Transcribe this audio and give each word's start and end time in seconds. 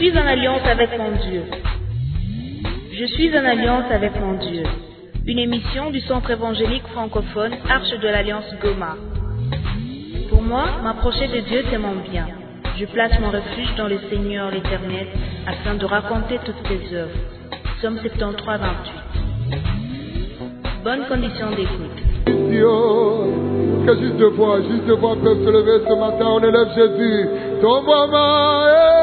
suis 0.00 0.18
en 0.18 0.26
alliance 0.26 0.62
avec 0.64 0.96
mon 0.96 1.10
Dieu. 1.10 1.42
Je 2.90 3.04
suis 3.04 3.38
en 3.38 3.44
alliance 3.44 3.84
avec 3.90 4.18
mon 4.18 4.32
Dieu. 4.38 4.62
Une 5.26 5.38
émission 5.38 5.90
du 5.90 6.00
Centre 6.00 6.30
évangélique 6.30 6.86
francophone 6.86 7.52
Arche 7.68 7.98
de 8.00 8.08
l'Alliance 8.08 8.50
Goma. 8.62 8.96
Pour 10.30 10.40
moi, 10.40 10.64
m'approcher 10.82 11.28
de 11.28 11.40
Dieu, 11.40 11.64
c'est 11.70 11.76
mon 11.76 11.96
bien. 12.10 12.28
Je 12.78 12.86
place 12.86 13.12
mon 13.20 13.30
refuge 13.30 13.74
dans 13.76 13.88
le 13.88 13.98
Seigneur 14.08 14.50
l'Éternel 14.50 15.06
afin 15.46 15.74
de 15.74 15.84
raconter 15.84 16.38
toutes 16.46 16.62
tes 16.62 16.96
œuvres. 16.96 17.18
Somme 17.82 17.98
73, 17.98 18.58
28. 18.58 18.92
Bonne 20.82 21.04
condition 21.08 21.50
d'écoute. 21.50 22.00
Juste 24.00 24.22
voix, 24.34 24.62
juste 24.62 24.90
voix 24.98 25.16
peuvent 25.22 25.44
se 25.44 25.50
lever 25.50 25.84
ce 25.86 25.92
matin. 25.92 26.26
On 26.26 26.40
élève 26.40 26.68
Jésus. 26.74 27.28
Ton 27.60 27.82
maman, 27.82 28.99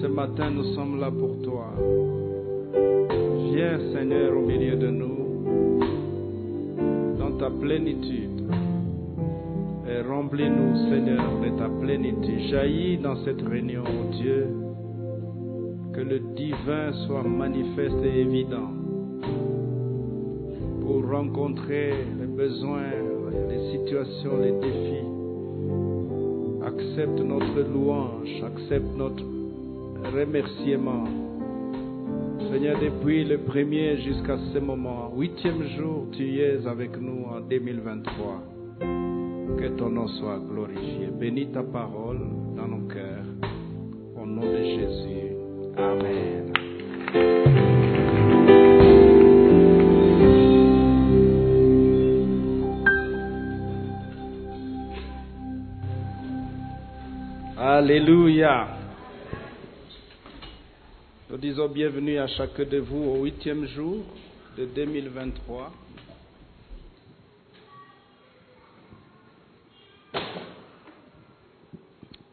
ce 0.00 0.06
matin, 0.06 0.50
nous 0.50 0.74
sommes 0.74 1.00
là 1.00 1.10
pour 1.10 1.40
toi. 1.42 1.72
Viens, 3.52 3.78
Seigneur, 3.94 4.36
au 4.36 4.42
milieu 4.46 4.76
de 4.76 4.88
nous, 4.88 5.16
dans 7.18 7.32
ta 7.38 7.50
plénitude. 7.50 8.42
Et 9.88 10.00
remplis-nous, 10.02 10.90
Seigneur, 10.90 11.40
de 11.40 11.58
ta 11.58 11.68
plénitude. 11.68 12.50
Jaillis 12.50 12.98
dans 12.98 13.16
cette 13.24 13.42
réunion, 13.42 13.84
oh 13.86 14.12
Dieu 14.12 14.46
que 15.94 16.02
le 16.02 16.18
divin 16.36 16.92
soit 17.06 17.22
manifeste 17.22 18.04
et 18.04 18.20
évident 18.20 18.68
pour 20.82 21.08
rencontrer 21.10 21.94
les 22.20 22.26
besoins, 22.26 22.92
les 23.48 23.70
situations, 23.72 24.38
les 24.42 24.52
défis. 24.52 25.06
Accepte 26.66 27.18
notre 27.20 27.60
louange, 27.72 28.42
accepte 28.44 28.94
notre 28.94 29.24
remerciement. 30.16 31.04
Seigneur, 32.50 32.78
depuis 32.80 33.24
le 33.24 33.38
premier 33.38 33.98
jusqu'à 33.98 34.38
ce 34.52 34.58
moment, 34.58 35.12
huitième 35.14 35.62
jour, 35.76 36.06
tu 36.12 36.40
es 36.40 36.66
avec 36.66 36.96
nous 36.98 37.24
en 37.24 37.40
2023. 37.40 38.42
Que 39.58 39.68
ton 39.76 39.90
nom 39.90 40.08
soit 40.08 40.38
glorifié. 40.38 41.08
Bénis 41.20 41.52
ta 41.52 41.62
parole 41.62 42.20
dans 42.56 42.66
nos 42.66 42.88
cœurs. 42.88 43.24
Au 44.16 44.24
nom 44.26 44.42
de 44.42 44.62
Jésus. 44.64 45.36
Amen. 45.76 46.52
Alléluia. 57.58 58.75
Nous 61.36 61.42
disons 61.42 61.68
bienvenue 61.68 62.16
à 62.16 62.26
chacun 62.28 62.64
de 62.64 62.78
vous 62.78 62.96
au 62.96 63.22
huitième 63.24 63.66
jour 63.66 64.06
de 64.56 64.64
2023. 64.64 65.70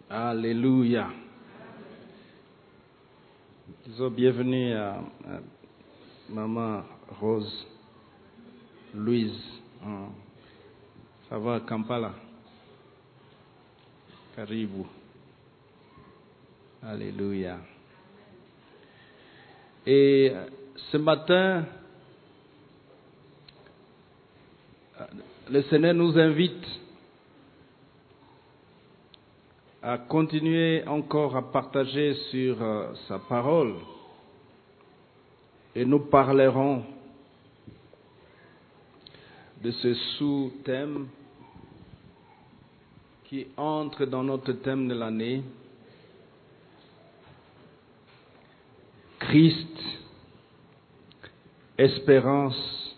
Alléluia. 0.10 1.10
Disons 3.86 4.10
bienvenue 4.10 4.72
à, 4.72 4.94
à 4.94 5.40
Maman 6.30 6.84
Rose, 7.20 7.68
Louise. 8.96 9.38
Hein. 9.86 10.08
Ça 11.28 11.38
va, 11.38 11.60
Kampala? 11.60 12.14
Karibu. 14.34 14.86
Alléluia. 16.82 17.60
Et 19.86 20.32
euh, 20.34 20.46
ce 20.92 20.98
matin, 20.98 21.66
le 25.50 25.62
Seigneur 25.64 25.94
nous 25.94 26.18
invite 26.18 26.66
à 29.82 29.98
continuer 29.98 30.88
encore 30.88 31.36
à 31.36 31.52
partager 31.52 32.14
sur 32.32 32.62
euh, 32.62 32.94
sa 33.10 33.20
parole. 33.20 33.74
Et 35.76 35.84
nous 35.84 36.00
parlerons 36.00 36.84
de 39.62 39.72
ce 39.72 39.94
sous-thème 40.18 41.08
qui 43.26 43.48
entre 43.58 44.06
dans 44.06 44.24
notre 44.24 44.54
thème 44.54 44.88
de 44.88 44.94
l'année. 44.94 45.44
Christ, 49.28 49.80
espérance 51.78 52.98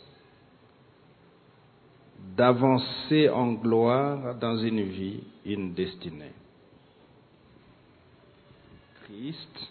d'avancer 2.36 3.30
en 3.30 3.54
gloire 3.54 4.36
dans 4.36 4.58
une 4.58 4.82
vie, 4.82 5.24
une 5.46 5.74
destinée. 5.74 6.34
Christ, 9.04 9.70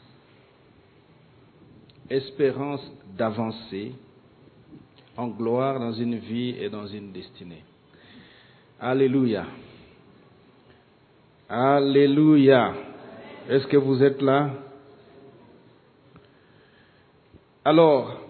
espérance 2.09 2.89
d'avancer 3.17 3.93
en 5.17 5.29
gloire 5.29 5.81
dans 5.81 5.93
une 5.93 6.19
vie 6.19 6.57
et 6.59 6.71
dans 6.71 6.87
une 6.87 7.13
destinée. 7.13 7.65
Alléluia. 8.81 9.47
Alléluia. 11.49 12.75
Est-ce 13.49 13.67
que 13.67 13.77
vous 13.77 14.03
êtes 14.03 14.23
là? 14.23 14.64
Alors, 17.67 18.21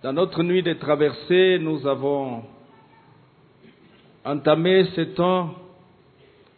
dans 0.00 0.12
notre 0.12 0.44
nuit 0.44 0.62
de 0.62 0.74
traversée, 0.74 1.58
nous 1.60 1.84
avons 1.88 2.44
entamé 4.24 4.84
ce 4.94 5.00
temps 5.00 5.56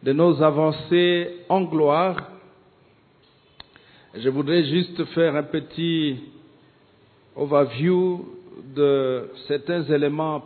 de 0.03 0.13
nos 0.13 0.43
avancées 0.43 1.37
en 1.49 1.63
gloire. 1.63 2.19
Je 4.15 4.29
voudrais 4.29 4.65
juste 4.65 5.07
faire 5.15 5.35
un 5.35 5.45
petit 5.45 6.21
overview 7.35 8.27
de 8.77 9.31
certains 9.49 9.85
éléments 9.85 10.45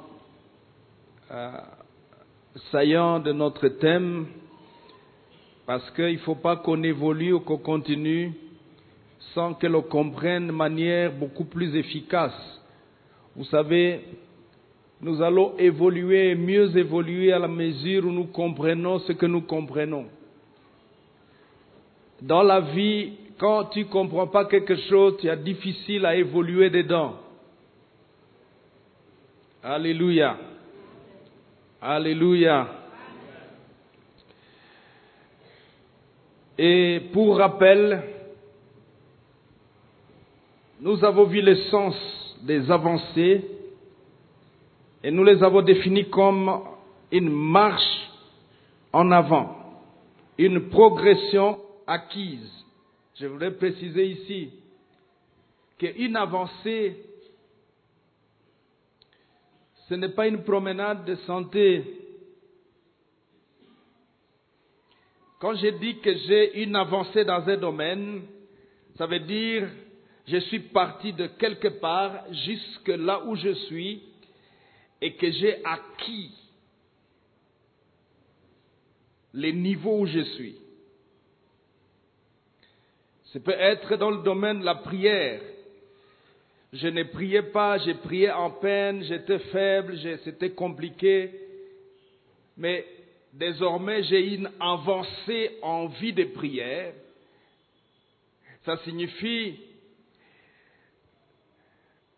euh, 1.33 1.51
saillants 2.71 3.19
de 3.19 3.33
notre 3.33 3.67
thème, 3.67 4.29
parce 5.67 5.91
qu'il 5.91 6.13
ne 6.13 6.19
faut 6.19 6.37
pas 6.37 6.57
qu'on 6.57 6.83
évolue 6.85 7.33
ou 7.33 7.41
qu'on 7.41 7.59
continue 7.59 8.33
sans 9.35 9.55
que 9.55 9.67
l'on 9.67 9.83
comprenne 9.83 10.47
de 10.47 10.53
manière 10.53 11.13
beaucoup 11.13 11.45
plus 11.45 11.75
efficace. 11.75 12.33
Vous 13.35 13.45
savez, 13.45 14.01
nous 15.01 15.21
allons 15.21 15.59
évoluer, 15.59 16.35
mieux 16.35 16.77
évoluer 16.77 17.33
à 17.33 17.39
la 17.39 17.49
mesure 17.49 18.07
où 18.07 18.13
nous 18.13 18.27
comprenons 18.27 19.01
ce 19.01 19.13
que 19.13 19.27
nous 19.27 19.43
comprenons. 19.43 20.07
Dans 22.23 22.43
la 22.43 22.61
vie, 22.61 23.13
quand 23.37 23.65
tu 23.67 23.81
ne 23.81 23.85
comprends 23.85 24.29
pas 24.29 24.47
quelque 24.47 24.77
chose, 24.89 25.19
tu 25.21 25.29
as 25.29 25.37
difficile 25.37 26.07
à 26.07 26.17
évoluer 26.17 26.71
dedans. 26.71 27.17
Alléluia. 29.63 30.39
Alléluia. 31.83 32.76
Et 36.59 37.03
pour 37.13 37.37
rappel, 37.37 38.03
nous 40.81 41.05
avons 41.05 41.25
vu 41.25 41.43
le 41.43 41.55
sens 41.71 41.95
des 42.43 42.71
avancées 42.71 43.45
et 45.03 45.11
nous 45.11 45.23
les 45.25 45.43
avons 45.43 45.63
définies 45.63 46.09
comme 46.09 46.63
une 47.13 47.29
marche 47.31 48.11
en 48.93 49.11
avant, 49.11 49.55
une 50.39 50.69
progression 50.69 51.59
acquise. 51.87 52.51
Je 53.17 53.27
voudrais 53.27 53.53
préciser 53.53 54.07
ici 54.07 54.51
qu'une 55.79 56.17
avancée, 56.17 56.97
ce 59.89 59.95
n'est 59.95 60.09
pas 60.09 60.27
une 60.27 60.43
promenade 60.43 61.05
de 61.05 61.15
santé. 61.27 61.85
Quand 65.39 65.55
je 65.55 65.69
dis 65.69 65.99
que 66.01 66.15
j'ai 66.15 66.63
une 66.63 66.77
avancée 66.77 67.25
dans 67.25 67.47
un 67.47 67.57
domaine, 67.57 68.23
ça 68.97 69.07
veut 69.07 69.21
dire 69.21 69.69
je 70.27 70.39
suis 70.39 70.61
parti 70.61 71.13
de 71.13 71.27
quelque 71.27 71.69
part 71.69 72.25
jusque 72.33 72.89
là 72.89 73.25
où 73.27 73.37
je 73.37 73.53
suis 73.67 74.03
et 75.01 75.15
que 75.15 75.31
j'ai 75.31 75.65
acquis 75.65 76.33
les 79.35 79.53
niveaux 79.53 80.01
où 80.01 80.07
je 80.07 80.21
suis. 80.21 80.57
Ça 83.33 83.41
peut 83.41 83.53
être 83.53 83.97
dans 83.97 84.11
le 84.11 84.23
domaine 84.23 84.61
de 84.61 84.65
la 84.65 84.77
prière. 84.77 85.43
Je 86.73 86.89
ne 86.89 87.03
priais 87.05 87.43
pas, 87.43 87.79
j'ai 87.79 87.95
prié 87.95 88.31
en 88.31 88.51
peine, 88.51 89.03
j'étais 89.05 89.39
faible, 89.39 89.99
c'était 90.25 90.51
compliqué. 90.51 91.31
Mais 92.57 92.85
désormais, 93.39 94.03
j'ai 94.05 94.35
une 94.35 94.51
avancée 94.61 95.59
en 95.63 95.87
vie 95.87 96.13
de 96.13 96.25
prière. 96.25 96.93
Ça 98.65 98.77
signifie 98.79 99.59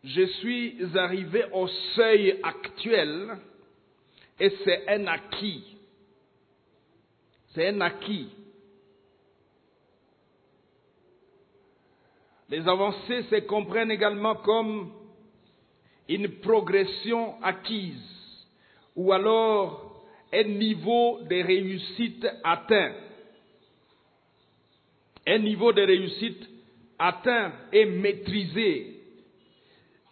je 0.04 0.22
suis 0.22 0.96
arrivé 0.96 1.44
au 1.52 1.66
seuil 1.66 2.38
actuel 2.42 3.36
et 4.38 4.50
c'est 4.64 4.88
un 4.88 5.06
acquis. 5.06 5.76
C'est 7.54 7.68
un 7.68 7.80
acquis. 7.80 8.30
Les 12.48 12.66
avancées 12.66 13.24
se 13.24 13.40
comprennent 13.40 13.90
également 13.90 14.36
comme 14.36 14.92
une 16.08 16.40
progression 16.40 17.42
acquise 17.42 18.46
ou 18.96 19.12
alors 19.12 19.87
un 20.32 20.44
niveau 20.44 21.20
de 21.22 21.42
réussite 21.42 22.26
atteint. 22.44 22.94
Un 25.26 25.38
niveau 25.38 25.72
de 25.72 25.82
réussite 25.82 26.48
atteint 26.98 27.52
et 27.72 27.84
maîtrisé 27.84 28.98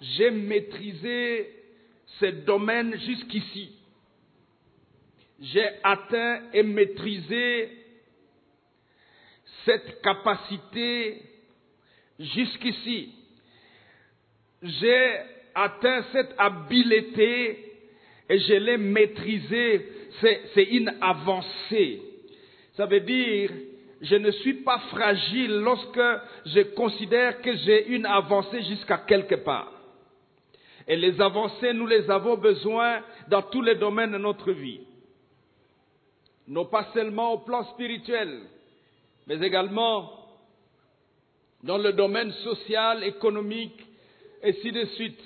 j'ai 0.00 0.30
maîtrisé 0.30 1.50
ce 2.20 2.26
domaine 2.26 2.98
jusqu'ici. 3.00 3.72
J'ai 5.40 5.68
atteint 5.82 6.42
et 6.52 6.62
maîtrisé 6.62 7.70
cette 9.64 10.00
capacité 10.02 11.22
jusqu'ici. 12.18 13.12
J'ai 14.62 15.16
atteint 15.54 16.04
cette 16.12 16.34
habileté 16.38 17.74
et 18.28 18.38
je 18.38 18.54
l'ai 18.54 18.78
maîtrisée. 18.78 19.92
C'est 20.20 20.64
une 20.64 20.94
avancée. 21.00 22.02
Ça 22.74 22.86
veut 22.86 23.00
dire, 23.00 23.50
je 24.00 24.16
ne 24.16 24.30
suis 24.30 24.54
pas 24.54 24.78
fragile 24.90 25.52
lorsque 25.58 26.00
je 26.46 26.60
considère 26.74 27.40
que 27.40 27.56
j'ai 27.56 27.88
une 27.88 28.06
avancée 28.06 28.62
jusqu'à 28.62 28.98
quelque 28.98 29.36
part. 29.36 29.72
Et 30.88 30.96
les 30.96 31.20
avancées, 31.20 31.72
nous 31.72 31.86
les 31.86 32.08
avons 32.10 32.36
besoin 32.36 33.02
dans 33.28 33.42
tous 33.42 33.62
les 33.62 33.74
domaines 33.74 34.12
de 34.12 34.18
notre 34.18 34.52
vie. 34.52 34.80
Non 36.46 36.66
pas 36.66 36.90
seulement 36.94 37.32
au 37.32 37.38
plan 37.38 37.64
spirituel, 37.72 38.42
mais 39.26 39.40
également 39.40 40.12
dans 41.62 41.78
le 41.78 41.92
domaine 41.92 42.30
social, 42.30 43.02
économique, 43.02 43.84
et 44.42 44.50
ainsi 44.50 44.70
de 44.70 44.84
suite. 44.84 45.20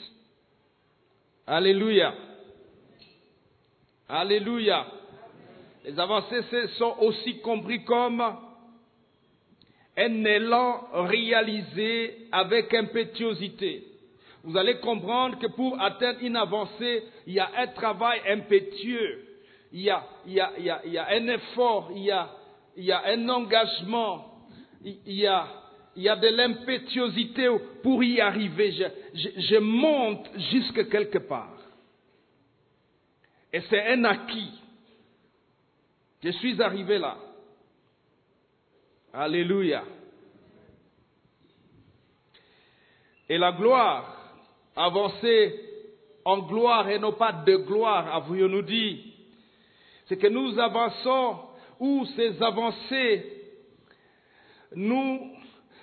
Alléluia. 1.46 2.14
Alléluia. 4.10 4.86
Les 5.84 5.98
avancées 5.98 6.42
sont 6.78 6.96
aussi 7.00 7.40
compris 7.40 7.84
comme 7.84 8.20
un 9.96 10.24
élan 10.24 10.88
réalisé 10.92 12.26
avec 12.32 12.72
impétuosité 12.74 13.90
vous 14.42 14.56
allez 14.56 14.76
comprendre 14.78 15.38
que 15.38 15.48
pour 15.48 15.80
atteindre 15.80 16.20
une 16.22 16.36
avancée, 16.36 17.04
il 17.26 17.34
y 17.34 17.40
a 17.40 17.50
un 17.58 17.66
travail 17.68 18.20
impétueux, 18.28 19.24
il 19.72 19.82
y 19.82 19.90
a, 19.90 20.02
un 21.10 21.28
effort, 21.28 21.90
il 21.94 22.04
y 22.04 22.10
a, 22.92 23.02
un 23.06 23.28
engagement, 23.28 24.24
il 24.84 25.14
y 25.14 25.26
a, 25.26 25.46
de 26.16 26.28
l'impétuosité 26.28 27.48
pour 27.82 28.02
y 28.02 28.20
arriver. 28.20 28.72
Je, 28.72 28.84
je, 29.14 29.40
je 29.40 29.56
monte 29.56 30.26
jusque 30.50 30.88
quelque 30.88 31.18
part. 31.18 31.56
Et 33.52 33.60
c'est 33.68 33.88
un 33.88 34.04
acquis. 34.04 34.52
Je 36.22 36.30
suis 36.30 36.60
arrivé 36.62 36.98
là. 36.98 37.16
Alléluia. 39.12 39.84
Et 43.28 43.38
la 43.38 43.52
gloire 43.52 44.20
avancer 44.76 45.60
en 46.24 46.38
gloire 46.40 46.88
et 46.88 46.98
non 46.98 47.12
pas 47.12 47.32
de 47.32 47.56
gloire, 47.56 48.14
avouons-nous 48.14 48.62
dit. 48.62 49.14
C'est 50.06 50.16
que 50.16 50.26
nous 50.26 50.58
avançons 50.58 51.38
ou 51.78 52.04
ces 52.16 52.42
avancées, 52.42 53.24
nous 54.74 55.32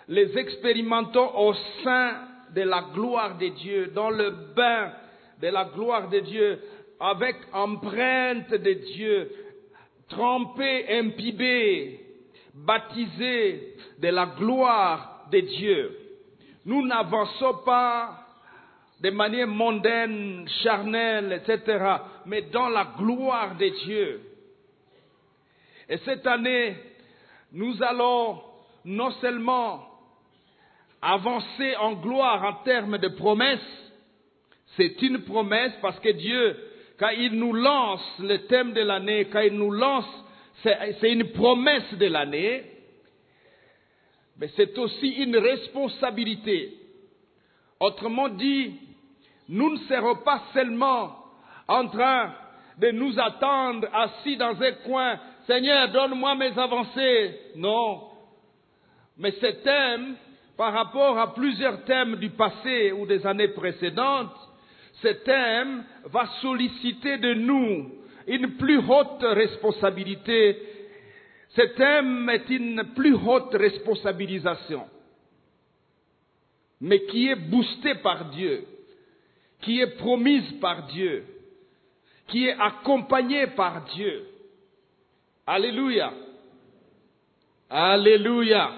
les 0.07 0.37
expérimentons 0.37 1.35
au 1.37 1.53
sein 1.83 2.27
de 2.53 2.61
la 2.61 2.81
gloire 2.93 3.37
de 3.37 3.47
Dieu, 3.47 3.87
dans 3.87 4.09
le 4.09 4.29
bain 4.55 4.93
de 5.41 5.47
la 5.47 5.65
gloire 5.65 6.09
de 6.09 6.19
Dieu, 6.19 6.59
avec 6.99 7.35
empreinte 7.53 8.51
de 8.51 8.73
Dieu, 8.73 9.31
trempé, 10.09 10.85
imbibé, 10.99 11.99
baptisé 12.53 13.75
de 13.99 14.07
la 14.07 14.25
gloire 14.37 15.27
de 15.31 15.39
Dieu. 15.39 15.97
Nous 16.65 16.85
n'avançons 16.85 17.59
pas 17.65 18.27
de 18.99 19.09
manière 19.11 19.47
mondaine, 19.47 20.47
charnelle, 20.63 21.41
etc., 21.43 21.97
mais 22.25 22.43
dans 22.43 22.69
la 22.69 22.85
gloire 22.97 23.55
de 23.55 23.67
Dieu. 23.85 24.21
Et 25.89 25.97
cette 25.97 26.25
année, 26.25 26.75
nous 27.51 27.81
allons 27.83 28.41
non 28.85 29.11
seulement 29.11 29.87
avancer 31.01 31.75
en 31.77 31.93
gloire 31.93 32.43
en 32.43 32.63
termes 32.63 32.97
de 32.97 33.07
promesses, 33.09 33.59
c'est 34.75 35.01
une 35.01 35.23
promesse 35.23 35.73
parce 35.81 35.99
que 35.99 36.09
Dieu, 36.09 36.55
quand 36.99 37.09
il 37.09 37.33
nous 37.33 37.53
lance 37.53 38.01
le 38.19 38.47
thème 38.47 38.73
de 38.73 38.81
l'année, 38.81 39.25
quand 39.25 39.41
il 39.41 39.53
nous 39.53 39.71
lance, 39.71 40.05
c'est 40.63 41.11
une 41.11 41.31
promesse 41.31 41.93
de 41.93 42.07
l'année, 42.07 42.63
mais 44.39 44.49
c'est 44.55 44.77
aussi 44.77 45.07
une 45.07 45.37
responsabilité. 45.37 46.73
Autrement 47.79 48.29
dit, 48.29 48.75
nous 49.49 49.71
ne 49.73 49.77
serons 49.87 50.15
pas 50.17 50.41
seulement 50.53 51.15
en 51.67 51.87
train 51.87 52.33
de 52.79 52.91
nous 52.91 53.19
attendre 53.19 53.87
assis 53.93 54.37
dans 54.37 54.61
un 54.61 54.71
coin, 54.85 55.19
Seigneur, 55.45 55.89
donne-moi 55.91 56.35
mes 56.35 56.57
avancées. 56.57 57.39
Non. 57.55 58.01
Mais 59.17 59.31
ce 59.31 59.47
thème, 59.47 60.15
par 60.57 60.73
rapport 60.73 61.17
à 61.17 61.33
plusieurs 61.33 61.83
thèmes 61.85 62.17
du 62.17 62.31
passé 62.31 62.91
ou 62.91 63.05
des 63.05 63.25
années 63.25 63.47
précédentes, 63.49 64.35
ce 65.01 65.07
thème 65.09 65.83
va 66.05 66.27
solliciter 66.41 67.17
de 67.17 67.33
nous 67.33 67.91
une 68.25 68.57
plus 68.57 68.77
haute 68.79 69.21
responsabilité. 69.21 70.57
Ce 71.49 71.61
thème 71.61 72.29
est 72.29 72.49
une 72.49 72.83
plus 72.95 73.13
haute 73.13 73.53
responsabilisation, 73.53 74.87
mais 76.81 77.05
qui 77.05 77.27
est 77.27 77.35
boostée 77.35 77.95
par 77.95 78.29
Dieu, 78.31 78.65
qui 79.61 79.79
est 79.79 79.97
promise 79.97 80.51
par 80.59 80.87
Dieu, 80.87 81.25
qui 82.27 82.47
est 82.47 82.55
accompagnée 82.59 83.47
par 83.47 83.85
Dieu. 83.85 84.27
Alléluia. 85.45 86.11
Alléluia. 87.69 88.71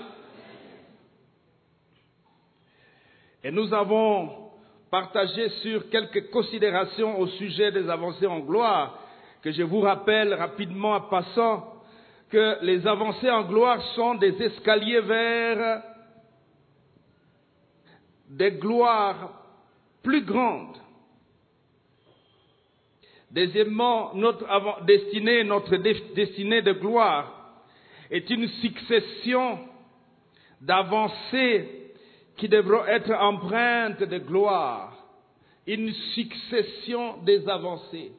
Et 3.43 3.51
nous 3.51 3.73
avons 3.73 4.38
partagé 4.89 5.49
sur 5.61 5.89
quelques 5.89 6.29
considérations 6.31 7.19
au 7.19 7.27
sujet 7.27 7.71
des 7.71 7.89
avancées 7.89 8.27
en 8.27 8.39
gloire, 8.39 8.99
que 9.41 9.51
je 9.51 9.63
vous 9.63 9.81
rappelle 9.81 10.33
rapidement 10.33 10.93
en 10.93 11.01
passant 11.01 11.73
que 12.29 12.63
les 12.63 12.85
avancées 12.85 13.29
en 13.29 13.43
gloire 13.43 13.81
sont 13.95 14.15
des 14.15 14.41
escaliers 14.41 15.01
vers 15.01 15.83
des 18.29 18.51
gloires 18.51 19.33
plus 20.03 20.23
grandes. 20.23 20.77
Deuxièmement, 23.31 24.13
notre 24.15 24.85
destinée, 24.85 25.43
notre 25.43 25.75
destinée 25.77 26.61
de 26.61 26.73
gloire 26.73 27.61
est 28.09 28.29
une 28.29 28.47
succession 28.47 29.59
d'avancées 30.61 31.78
qui 32.39 32.47
devront 32.47 32.85
être 32.85 33.11
empreintes 33.11 34.01
de 34.01 34.17
gloire, 34.17 34.97
une 35.67 35.91
succession 36.15 37.17
des 37.23 37.47
avancées. 37.47 38.13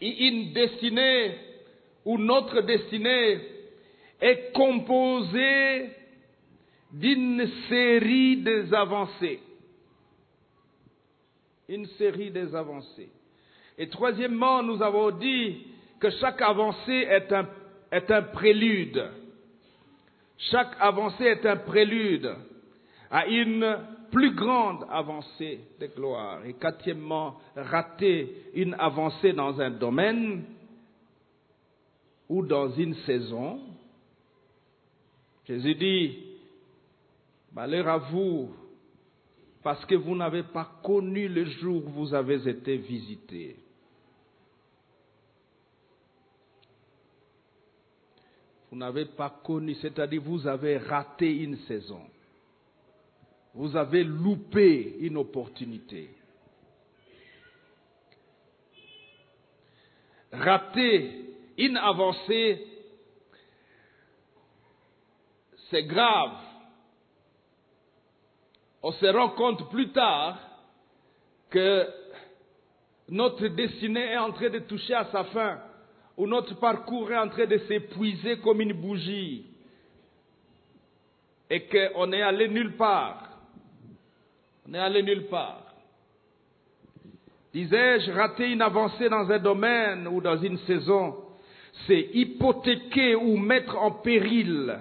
Une 0.00 0.52
destinée 0.52 1.36
ou 2.04 2.16
notre 2.16 2.60
destinée 2.60 3.40
est 4.20 4.52
composée 4.52 5.90
d'une 6.92 7.44
série 7.68 8.36
des 8.36 8.72
avancées. 8.72 9.40
Une 11.68 11.86
série 11.98 12.30
des 12.30 12.54
avancées. 12.54 13.10
Et 13.76 13.88
troisièmement, 13.88 14.62
nous 14.62 14.80
avons 14.80 15.10
dit 15.10 15.66
que 15.98 16.10
chaque 16.10 16.40
avancée 16.40 17.08
est 17.10 17.32
un, 17.32 17.48
est 17.90 18.08
un 18.12 18.22
prélude 18.22 19.10
chaque 20.38 20.76
avancée 20.80 21.24
est 21.24 21.46
un 21.46 21.56
prélude 21.56 22.34
à 23.10 23.26
une 23.26 23.78
plus 24.10 24.34
grande 24.34 24.84
avancée 24.90 25.60
de 25.80 25.86
gloire. 25.86 26.44
Et 26.44 26.54
quatrièmement, 26.54 27.40
rater 27.56 28.50
une 28.54 28.74
avancée 28.74 29.32
dans 29.32 29.60
un 29.60 29.70
domaine 29.70 30.44
ou 32.28 32.44
dans 32.44 32.70
une 32.70 32.94
saison. 33.06 33.60
Jésus 35.46 35.74
dit, 35.74 36.18
malheur 37.52 37.88
à 37.88 37.98
vous, 37.98 38.50
parce 39.62 39.84
que 39.86 39.94
vous 39.94 40.14
n'avez 40.14 40.42
pas 40.42 40.70
connu 40.82 41.28
le 41.28 41.44
jour 41.44 41.84
où 41.86 41.90
vous 41.90 42.14
avez 42.14 42.48
été 42.48 42.76
visité. 42.76 43.56
Vous 48.74 48.80
n'avez 48.80 49.04
pas 49.04 49.30
connu, 49.44 49.76
c'est-à-dire 49.76 50.20
vous 50.20 50.48
avez 50.48 50.78
raté 50.78 51.32
une 51.32 51.58
saison. 51.58 52.00
Vous 53.54 53.76
avez 53.76 54.02
loupé 54.02 54.96
une 54.98 55.16
opportunité. 55.16 56.10
Rater 60.32 61.36
une 61.56 61.76
avancée, 61.76 62.66
c'est 65.70 65.84
grave. 65.84 66.36
On 68.82 68.90
se 68.90 69.06
rend 69.06 69.28
compte 69.36 69.70
plus 69.70 69.92
tard 69.92 70.36
que 71.48 71.88
notre 73.08 73.46
destinée 73.46 74.14
est 74.14 74.18
en 74.18 74.32
train 74.32 74.50
de 74.50 74.58
toucher 74.58 74.94
à 74.94 75.04
sa 75.12 75.22
fin 75.26 75.60
où 76.16 76.26
notre 76.26 76.58
parcours 76.58 77.10
est 77.10 77.18
en 77.18 77.28
train 77.28 77.46
de 77.46 77.58
s'épuiser 77.58 78.38
comme 78.38 78.60
une 78.60 78.72
bougie 78.72 79.46
et 81.50 81.66
qu'on 81.66 82.12
est 82.12 82.22
allé 82.22 82.48
nulle 82.48 82.76
part. 82.76 83.30
On 84.68 84.74
est 84.74 84.78
allé 84.78 85.02
nulle 85.02 85.26
part. 85.26 85.62
Disais-je, 87.52 88.10
rater 88.10 88.50
une 88.50 88.62
avancée 88.62 89.08
dans 89.08 89.30
un 89.30 89.38
domaine 89.38 90.08
ou 90.08 90.20
dans 90.20 90.36
une 90.36 90.58
saison, 90.58 91.16
c'est 91.86 92.10
hypothéquer 92.12 93.14
ou 93.14 93.36
mettre 93.36 93.76
en 93.76 93.92
péril 93.92 94.76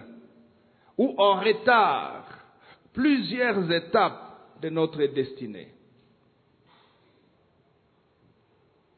ou 0.98 1.14
en 1.18 1.40
retard 1.40 2.26
plusieurs 2.94 3.72
étapes 3.72 4.60
de 4.62 4.70
notre 4.70 5.04
destinée. 5.06 5.70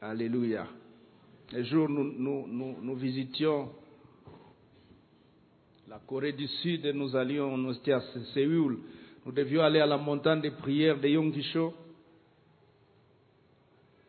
Alléluia. 0.00 0.66
Un 1.52 1.62
jour, 1.62 1.88
nous, 1.88 2.94
visitions 2.96 3.70
la 5.88 6.00
Corée 6.00 6.32
du 6.32 6.48
Sud 6.48 6.84
et 6.84 6.92
nous 6.92 7.14
allions, 7.14 7.56
nous 7.56 7.72
étions 7.72 7.96
à 7.96 8.00
Séoul. 8.34 8.80
Nous 9.24 9.30
devions 9.30 9.62
aller 9.62 9.78
à 9.78 9.86
la 9.86 9.96
montagne 9.96 10.40
de 10.40 10.50
prière 10.50 10.98
de 10.98 11.06
Yonggisho. 11.06 11.72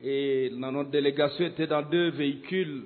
Et 0.01 0.49
notre 0.53 0.89
délégation 0.89 1.45
était 1.45 1.67
dans 1.67 1.83
deux 1.83 2.09
véhicules. 2.09 2.85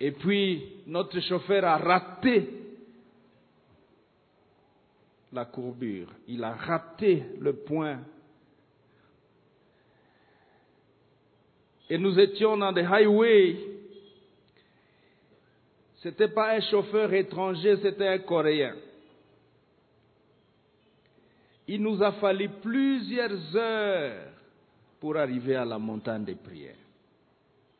Et 0.00 0.10
puis, 0.10 0.64
notre 0.88 1.20
chauffeur 1.20 1.64
a 1.64 1.76
raté 1.76 2.48
la 5.32 5.44
courbure. 5.44 6.08
Il 6.26 6.42
a 6.42 6.54
raté 6.54 7.22
le 7.38 7.52
point 7.52 8.00
et 11.92 11.98
nous 11.98 12.18
étions 12.18 12.56
dans 12.56 12.72
des 12.72 12.84
highways. 12.84 13.54
Ce 15.96 16.08
n'était 16.08 16.28
pas 16.28 16.54
un 16.54 16.60
chauffeur 16.62 17.12
étranger, 17.12 17.76
c'était 17.82 18.08
un 18.08 18.18
Coréen. 18.20 18.74
Il 21.68 21.82
nous 21.82 22.02
a 22.02 22.12
fallu 22.12 22.48
plusieurs 22.62 23.54
heures 23.54 24.24
pour 25.00 25.18
arriver 25.18 25.54
à 25.54 25.66
la 25.66 25.78
montagne 25.78 26.24
des 26.24 26.34
prières. 26.34 26.76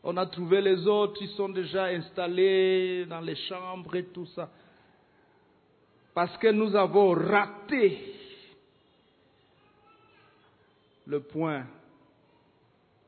On 0.05 0.15
a 0.19 0.27
trouvé 0.27 0.61
les 0.61 0.87
autres, 0.87 1.17
ils 1.23 1.31
sont 1.31 1.49
déjà 1.49 1.85
installés 1.87 3.07
dans 3.07 3.23
les 3.23 3.37
chambres 3.49 3.97
et 3.97 4.05
tout 4.05 4.27
ça. 4.27 4.51
Parce 6.13 6.37
que 6.37 6.49
nous 6.49 6.77
avons 6.77 7.13
raté 7.15 7.99
le 11.07 11.21
point 11.21 11.65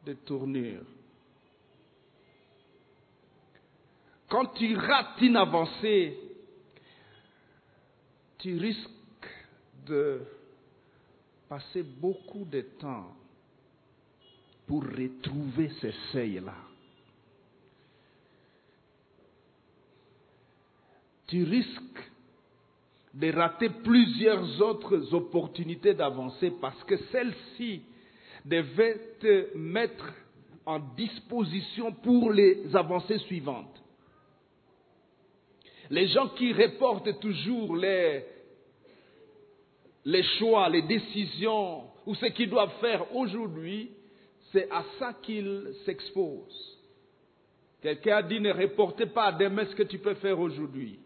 de 0.07 0.15
tournure. 0.15 0.94
Quand 4.35 4.47
tu 4.47 4.77
rates 4.77 5.21
une 5.21 5.37
avancée, 5.37 6.19
tu 8.39 8.59
risques 8.59 8.91
de 9.87 10.23
passer 11.49 11.85
beaucoup 11.85 12.45
de 12.45 12.63
temps 12.81 13.15
pour 14.67 14.83
retrouver 14.83 15.71
ces 15.81 15.95
seuils-là. 16.11 16.57
Tu 21.29 21.45
risques 21.45 22.11
de 23.15 23.31
rater 23.31 23.69
plusieurs 23.85 24.61
autres 24.63 25.15
opportunités 25.15 25.95
d'avancer 25.95 26.53
parce 26.61 26.83
que 26.83 26.97
celle-ci 27.13 27.83
devait 28.45 28.99
te 29.21 29.57
mettre 29.57 30.13
en 30.67 30.81
disposition 30.81 31.93
pour 31.93 32.33
les 32.33 32.75
avancées 32.75 33.19
suivantes. 33.19 33.84
Les 35.91 36.09
gens 36.09 36.29
qui 36.29 36.53
reportent 36.53 37.21
toujours 37.21 37.77
les, 37.77 38.23
choix, 40.39 40.69
les 40.69 40.83
décisions 40.83 41.85
ou 42.07 42.15
ce 42.15 42.27
qu'ils 42.27 42.51
doivent 42.51 42.79
faire 42.81 43.15
aujourd'hui, 43.15 43.91
c'est 44.53 44.71
à 44.71 44.85
ça 44.99 45.15
qu'ils 45.23 45.75
s'exposent. 45.85 46.79
Quelqu'un 47.83 48.17
a 48.17 48.23
dit 48.23 48.41
ne 48.41 48.53
reportez 48.53 49.07
pas 49.07 49.33
demain 49.33 49.67
ce 49.67 49.75
que 49.75 49.83
tu 49.83 49.99
peux 49.99 50.15
faire 50.15 50.39
aujourd'hui. 50.39 50.99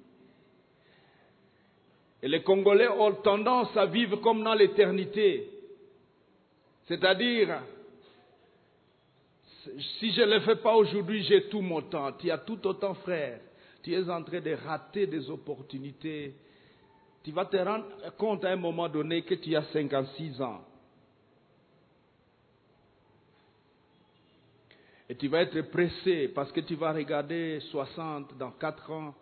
Et 2.23 2.29
les 2.29 2.43
Congolais 2.43 2.89
ont 2.89 3.13
tendance 3.15 3.77
à 3.77 3.87
vivre 3.87 4.17
comme 4.17 4.43
dans 4.43 4.55
l'éternité. 4.55 5.49
C'est-à-dire, 6.87 7.63
si 9.99 10.13
je 10.13 10.23
ne 10.23 10.35
le 10.35 10.41
fais 10.41 10.57
pas 10.57 10.75
aujourd'hui, 10.75 11.23
j'ai 11.25 11.49
tout 11.49 11.61
mon 11.61 11.83
temps. 11.83 12.13
Tu 12.13 12.31
as 12.31 12.39
tout 12.39 12.65
autant, 12.67 12.95
frère. 12.95 13.41
Tu 13.83 13.95
es 13.95 14.09
en 14.09 14.23
train 14.23 14.41
de 14.41 14.55
rater 14.55 15.07
des 15.07 15.31
opportunités 15.31 16.35
Tu 17.23 17.33
vas 17.33 17.45
te 17.45 17.57
rendre 17.57 17.87
compte 18.17 18.45
à 18.45 18.51
un 18.51 18.57
moment 18.57 18.89
donné 18.89 19.23
que 19.23 19.35
tu 19.35 19.55
as 19.55 19.65
56 19.73 20.41
ans. 20.41 20.65
Et 25.09 25.15
tu 25.15 25.29
vas 25.29 25.43
être 25.43 25.61
pressé 25.71 26.29
parce 26.29 26.53
que 26.53 26.61
tu 26.61 26.75
vas 26.75 26.93
regarder 26.93 27.61
60 27.71 28.37
dans 28.37 28.51
4 28.53 28.91
ans 28.91 29.15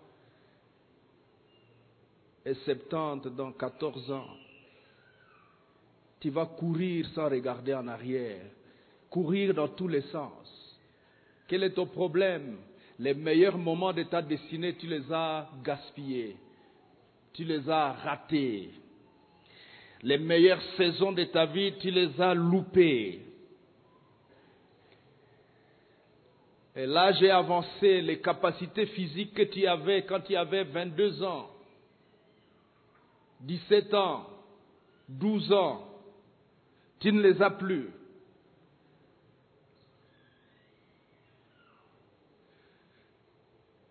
et 2.44 2.54
70 2.54 3.30
dans 3.30 3.52
14 3.52 4.10
ans. 4.10 4.26
Tu 6.18 6.30
vas 6.30 6.46
courir 6.46 7.08
sans 7.14 7.28
regarder 7.28 7.74
en 7.74 7.86
arrière, 7.86 8.46
courir 9.10 9.54
dans 9.54 9.68
tous 9.68 9.88
les 9.88 10.02
sens. 10.02 10.78
Quel 11.46 11.62
est 11.62 11.74
ton 11.74 11.86
problème? 11.86 12.56
Les 12.98 13.14
meilleurs 13.14 13.58
moments 13.58 13.92
de 13.92 14.04
ta 14.04 14.22
destinée, 14.22 14.74
tu 14.76 14.86
les 14.86 15.12
as 15.12 15.48
gaspillés, 15.62 16.36
tu 17.34 17.44
les 17.44 17.68
as 17.68 17.92
ratés. 17.92 18.70
Les 20.02 20.18
meilleures 20.18 20.62
saisons 20.76 21.12
de 21.12 21.24
ta 21.24 21.46
vie, 21.46 21.74
tu 21.80 21.90
les 21.90 22.20
as 22.20 22.34
loupées. 22.34 23.20
Et 26.74 26.86
là, 26.86 27.12
j'ai 27.12 27.30
avancé 27.30 28.02
les 28.02 28.20
capacités 28.20 28.86
physiques 28.86 29.32
que 29.32 29.42
tu 29.42 29.66
avais 29.66 30.02
quand 30.04 30.20
tu 30.20 30.36
avais 30.36 30.64
22 30.64 31.22
ans, 31.22 31.50
17 33.40 33.94
ans, 33.94 34.26
12 35.08 35.52
ans. 35.52 35.88
Tu 37.00 37.12
ne 37.12 37.22
les 37.22 37.40
as 37.40 37.50
plus. 37.50 37.88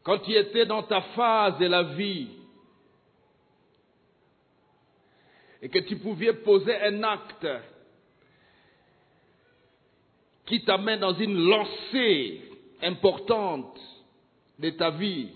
Quand 0.05 0.19
tu 0.19 0.33
étais 0.33 0.67
dans 0.67 0.83
ta 0.83 1.01
phase 1.01 1.57
de 1.57 1.65
la 1.65 1.81
vie 1.81 2.29
et 5.59 5.67
que 5.67 5.79
tu 5.79 5.97
pouvais 5.97 6.31
poser 6.31 6.75
un 6.75 7.01
acte 7.01 7.47
qui 10.45 10.63
t'amène 10.63 11.00
dans 11.00 11.15
une 11.15 11.50
lancée 11.50 12.39
importante 12.83 13.81
de 14.59 14.69
ta 14.69 14.91
vie 14.91 15.31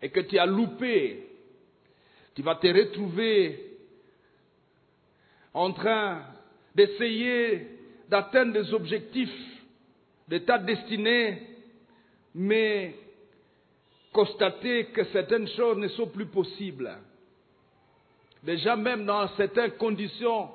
et 0.00 0.08
que 0.08 0.20
tu 0.20 0.38
as 0.38 0.46
loupé, 0.46 1.28
tu 2.34 2.40
vas 2.40 2.54
te 2.54 2.66
retrouver 2.66 3.76
en 5.52 5.70
train 5.74 6.24
d'essayer 6.74 7.66
d'atteindre 8.08 8.54
des 8.54 8.72
objectifs 8.72 9.28
de 10.28 10.38
ta 10.38 10.56
destinée, 10.56 11.57
mais 12.40 12.94
constater 14.12 14.86
que 14.86 15.02
certaines 15.06 15.48
choses 15.48 15.76
ne 15.76 15.88
sont 15.88 16.06
plus 16.06 16.26
possibles. 16.26 16.88
Déjà 18.44 18.76
même 18.76 19.04
dans 19.04 19.26
certaines 19.36 19.72
conditions, 19.72 20.48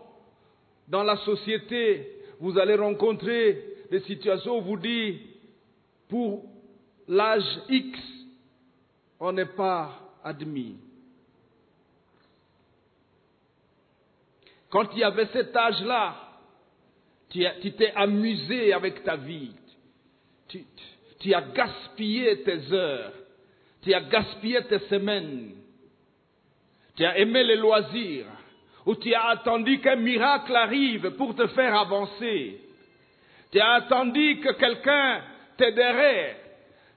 dans 0.87 1.03
la 1.03 1.17
société, 1.17 2.19
vous 2.39 2.57
allez 2.57 2.75
rencontrer 2.75 3.65
des 3.91 3.99
situations 3.99 4.59
où 4.59 4.61
vous 4.61 4.77
dites, 4.77 5.21
pour 6.07 6.45
l'âge 7.05 7.43
X, 7.67 7.99
on 9.19 9.33
n'est 9.33 9.45
pas 9.45 9.91
admis. 10.23 10.77
Quand 14.69 14.87
il 14.93 14.99
y 14.99 15.03
avait 15.03 15.27
cet 15.33 15.53
âge-là, 15.53 16.15
tu 17.29 17.73
t'es 17.73 17.91
amusé 17.93 18.71
avec 18.71 19.03
ta 19.03 19.17
vie. 19.17 19.51
As 21.31 21.41
gaspillé 21.41 22.41
tes 22.41 22.73
heures. 22.73 23.11
Tu 23.83 23.93
as 23.93 24.01
gaspillé 24.01 24.63
tes 24.63 24.79
semaines. 24.89 25.51
Tu 26.95 27.05
as 27.05 27.19
aimé 27.19 27.43
les 27.43 27.57
loisirs. 27.57 28.25
Ou 28.85 28.95
tu 28.95 29.13
as 29.13 29.27
attendu 29.27 29.79
qu'un 29.79 29.97
miracle 29.97 30.55
arrive 30.55 31.11
pour 31.11 31.35
te 31.35 31.45
faire 31.47 31.75
avancer. 31.75 32.59
Tu 33.51 33.59
as 33.59 33.73
attendu 33.73 34.39
que 34.39 34.53
quelqu'un 34.53 35.21
t'aiderait. 35.57 36.37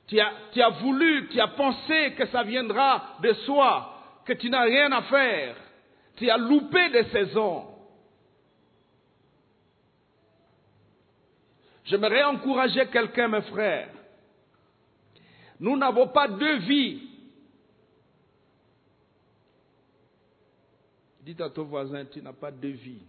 Tu 0.06 0.18
as, 0.18 0.32
tu 0.52 0.62
as 0.62 0.70
voulu, 0.70 1.28
tu 1.28 1.40
as 1.40 1.48
pensé 1.48 2.14
que 2.16 2.26
ça 2.28 2.42
viendra 2.42 3.18
de 3.20 3.32
soi, 3.44 4.22
que 4.24 4.32
tu 4.32 4.48
n'as 4.48 4.62
rien 4.62 4.90
à 4.92 5.02
faire. 5.02 5.56
Tu 6.16 6.30
as 6.30 6.38
loupé 6.38 6.88
des 6.90 7.04
saisons. 7.04 7.66
J'aimerais 11.84 12.24
encourager 12.24 12.86
quelqu'un, 12.86 13.28
mes 13.28 13.42
frères. 13.42 13.95
Nous 15.58 15.76
n'avons 15.76 16.08
pas 16.08 16.28
deux 16.28 16.58
vies. 16.58 17.02
Dites 21.22 21.40
à 21.40 21.50
ton 21.50 21.64
voisin, 21.64 22.04
tu 22.04 22.22
n'as 22.22 22.32
pas 22.32 22.50
deux 22.50 22.68
vies. 22.70 23.02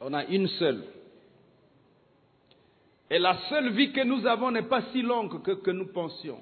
On 0.00 0.12
a 0.12 0.24
une 0.24 0.48
seule. 0.48 0.84
Et 3.08 3.18
la 3.18 3.38
seule 3.48 3.70
vie 3.72 3.92
que 3.92 4.02
nous 4.02 4.26
avons 4.26 4.50
n'est 4.50 4.62
pas 4.62 4.82
si 4.92 5.00
longue 5.00 5.42
que, 5.42 5.52
que 5.52 5.70
nous 5.70 5.86
pensions. 5.86 6.40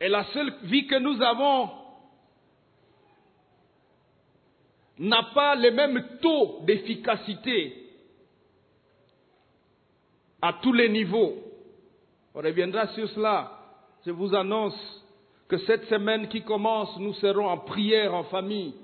Et 0.00 0.08
la 0.08 0.24
seule 0.32 0.54
vie 0.64 0.86
que 0.86 0.98
nous 0.98 1.20
avons 1.20 1.81
n'a 5.02 5.24
pas 5.34 5.56
le 5.56 5.72
même 5.72 6.00
taux 6.20 6.60
d'efficacité 6.62 7.76
à 10.40 10.52
tous 10.62 10.72
les 10.72 10.88
niveaux. 10.88 11.34
On 12.34 12.40
reviendra 12.40 12.86
sur 12.88 13.08
cela. 13.10 13.50
Je 14.06 14.12
vous 14.12 14.32
annonce 14.34 14.76
que 15.48 15.58
cette 15.58 15.86
semaine 15.86 16.28
qui 16.28 16.42
commence, 16.42 16.96
nous 16.98 17.14
serons 17.14 17.48
en 17.48 17.58
prière 17.58 18.14
en 18.14 18.24
famille. 18.24 18.74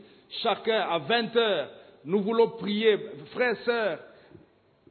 Chacun 0.43 0.81
à 0.81 0.99
20 0.99 1.37
heures, 1.37 1.71
nous 2.05 2.21
voulons 2.21 2.51
prier. 2.51 2.99
Frères 3.33 3.57
sœurs, 3.65 4.01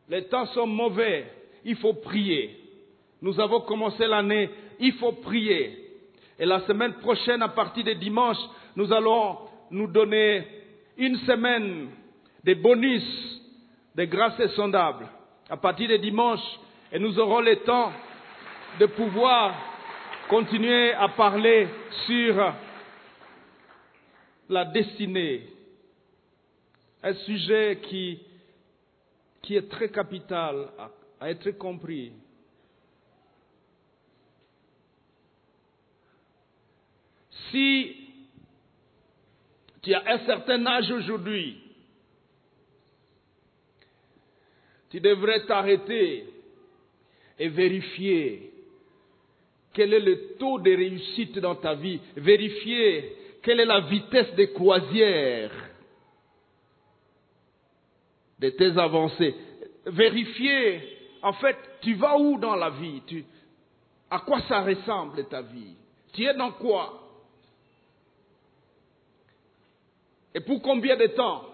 les 0.07 0.23
temps 0.25 0.45
sont 0.47 0.65
mauvais. 0.65 1.31
Il 1.65 1.75
faut 1.75 1.93
prier. 1.93 2.57
Nous 3.21 3.37
avons 3.39 3.61
commencé 3.61 4.07
l'année. 4.07 4.49
Il 4.79 4.93
faut 4.93 5.11
prier. 5.11 5.77
Et 6.39 6.45
la 6.45 6.61
semaine 6.61 6.93
prochaine, 6.93 7.41
à 7.41 7.49
partir 7.49 7.83
de 7.83 7.93
dimanche, 7.93 8.37
nous 8.77 8.93
allons 8.93 9.39
nous 9.71 9.87
donner 9.87 10.56
une 10.97 11.17
semaine 11.17 11.89
de 12.43 12.53
bonus, 12.55 13.41
de 13.95 14.05
grâces 14.05 14.39
insondables. 14.39 15.07
À 15.49 15.57
partir 15.57 15.89
de 15.89 15.97
dimanche, 15.97 16.41
et 16.91 16.99
nous 16.99 17.17
aurons 17.19 17.41
le 17.41 17.57
temps 17.57 17.91
de 18.79 18.85
pouvoir 18.85 19.55
continuer 20.29 20.93
à 20.93 21.07
parler 21.09 21.67
sur 22.05 22.53
la 24.49 24.65
destinée. 24.65 25.47
Un 27.03 27.13
sujet 27.13 27.79
qui, 27.83 28.19
est 29.49 29.69
très 29.69 29.89
capital 29.89 30.67
à 31.19 31.29
être 31.29 31.51
compris. 31.51 32.11
Si 37.49 38.06
tu 39.87 39.93
as 39.93 40.03
un 40.05 40.25
certain 40.25 40.65
âge 40.65 40.91
aujourd'hui, 40.91 41.55
tu 44.89 44.99
devrais 44.99 45.45
t'arrêter 45.45 46.25
et 47.39 47.47
vérifier 47.47 48.51
quel 49.73 49.93
est 49.93 50.01
le 50.01 50.35
taux 50.37 50.59
de 50.59 50.75
réussite 50.75 51.39
dans 51.39 51.55
ta 51.55 51.75
vie, 51.75 52.01
vérifier 52.17 53.15
quelle 53.41 53.61
est 53.61 53.65
la 53.65 53.79
vitesse 53.79 54.35
de 54.35 54.43
croisière 54.47 55.51
de 58.39 58.49
tes 58.49 58.77
avancées, 58.77 59.35
vérifier 59.85 60.81
en 61.21 61.31
fait 61.31 61.55
tu 61.79 61.93
vas 61.93 62.17
où 62.17 62.37
dans 62.37 62.57
la 62.57 62.71
vie, 62.71 63.03
tu, 63.07 63.23
à 64.09 64.19
quoi 64.19 64.41
ça 64.49 64.63
ressemble 64.63 65.29
ta 65.29 65.43
vie, 65.43 65.77
tu 66.11 66.25
es 66.25 66.33
dans 66.33 66.51
quoi? 66.51 67.06
Et 70.33 70.39
pour 70.41 70.61
combien 70.61 70.95
de 70.95 71.07
temps? 71.07 71.45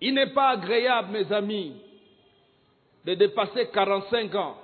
Il 0.00 0.14
n'est 0.14 0.32
pas 0.32 0.50
agréable, 0.50 1.12
mes 1.12 1.32
amis, 1.32 1.76
de 3.04 3.14
dépasser 3.14 3.68
45 3.72 4.34
ans. 4.34 4.58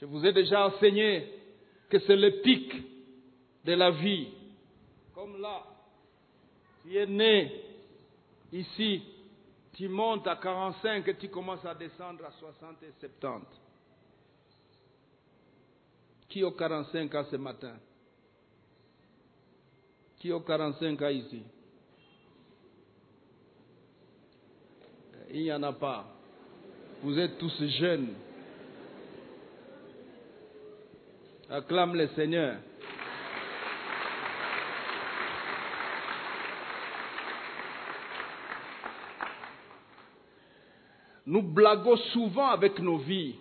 Je 0.00 0.06
vous 0.06 0.24
ai 0.24 0.32
déjà 0.32 0.66
enseigné 0.66 1.28
que 1.88 1.98
c'est 2.00 2.16
le 2.16 2.40
pic 2.40 2.72
de 3.64 3.72
la 3.74 3.90
vie. 3.90 4.28
Comme 5.14 5.40
là, 5.40 5.62
tu 6.82 6.96
es 6.96 7.06
né 7.06 7.52
ici, 8.52 9.02
tu 9.74 9.88
montes 9.88 10.26
à 10.26 10.36
45 10.36 11.06
et 11.06 11.16
tu 11.16 11.28
commences 11.28 11.64
à 11.64 11.74
descendre 11.74 12.24
à 12.24 12.32
60 12.32 12.82
et 12.82 12.92
70. 13.00 13.46
Qui 16.28 16.44
a 16.44 16.50
45 16.50 17.14
ans 17.14 17.24
ce 17.30 17.36
matin? 17.36 17.76
Qui 20.20 20.30
a 20.30 20.38
45 20.38 21.00
ans 21.00 21.08
ici 21.08 21.42
Il 25.32 25.42
n'y 25.44 25.52
en 25.52 25.62
a 25.62 25.72
pas. 25.72 26.04
Vous 27.02 27.18
êtes 27.18 27.38
tous 27.38 27.64
jeunes. 27.78 28.12
Acclame 31.48 31.94
le 31.94 32.08
Seigneur. 32.08 32.58
Nous 41.24 41.42
blaguons 41.42 41.96
souvent 42.12 42.48
avec 42.48 42.78
nos 42.80 42.98
vies, 42.98 43.36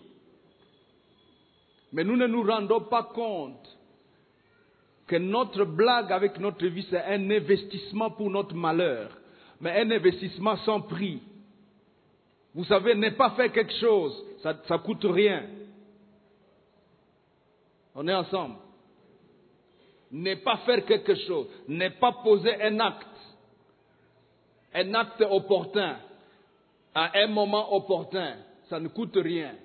mais 1.91 2.05
nous 2.05 2.15
ne 2.15 2.27
nous 2.27 2.43
rendons 2.43 2.81
pas 2.81 3.03
compte 3.03 3.68
que 5.09 5.15
notre 5.15 5.65
blague 5.65 6.11
avec 6.11 6.39
notre 6.39 6.67
vie, 6.67 6.85
c'est 6.87 7.03
un 7.03 7.31
investissement 7.31 8.11
pour 8.11 8.29
notre 8.29 8.53
malheur, 8.53 9.09
mais 9.59 9.81
un 9.81 9.89
investissement 9.89 10.55
sans 10.57 10.81
prix. 10.81 11.19
Vous 12.53 12.63
savez, 12.65 12.93
ne 12.93 13.09
pas 13.09 13.31
faire 13.31 13.51
quelque 13.51 13.73
chose, 13.79 14.23
ça 14.43 14.53
ne 14.53 14.77
coûte 14.77 15.03
rien. 15.05 15.47
On 17.95 18.07
est 18.07 18.13
ensemble. 18.13 18.57
Ne 20.11 20.35
pas 20.35 20.57
faire 20.57 20.85
quelque 20.85 21.15
chose, 21.15 21.47
ne 21.67 21.89
pas 21.89 22.11
poser 22.23 22.61
un 22.61 22.79
acte, 22.79 23.07
un 24.75 24.93
acte 24.93 25.23
opportun, 25.27 25.97
à 26.93 27.17
un 27.17 27.27
moment 27.27 27.75
opportun, 27.75 28.37
ça 28.69 28.79
ne 28.79 28.89
coûte 28.89 29.15
rien. 29.15 29.55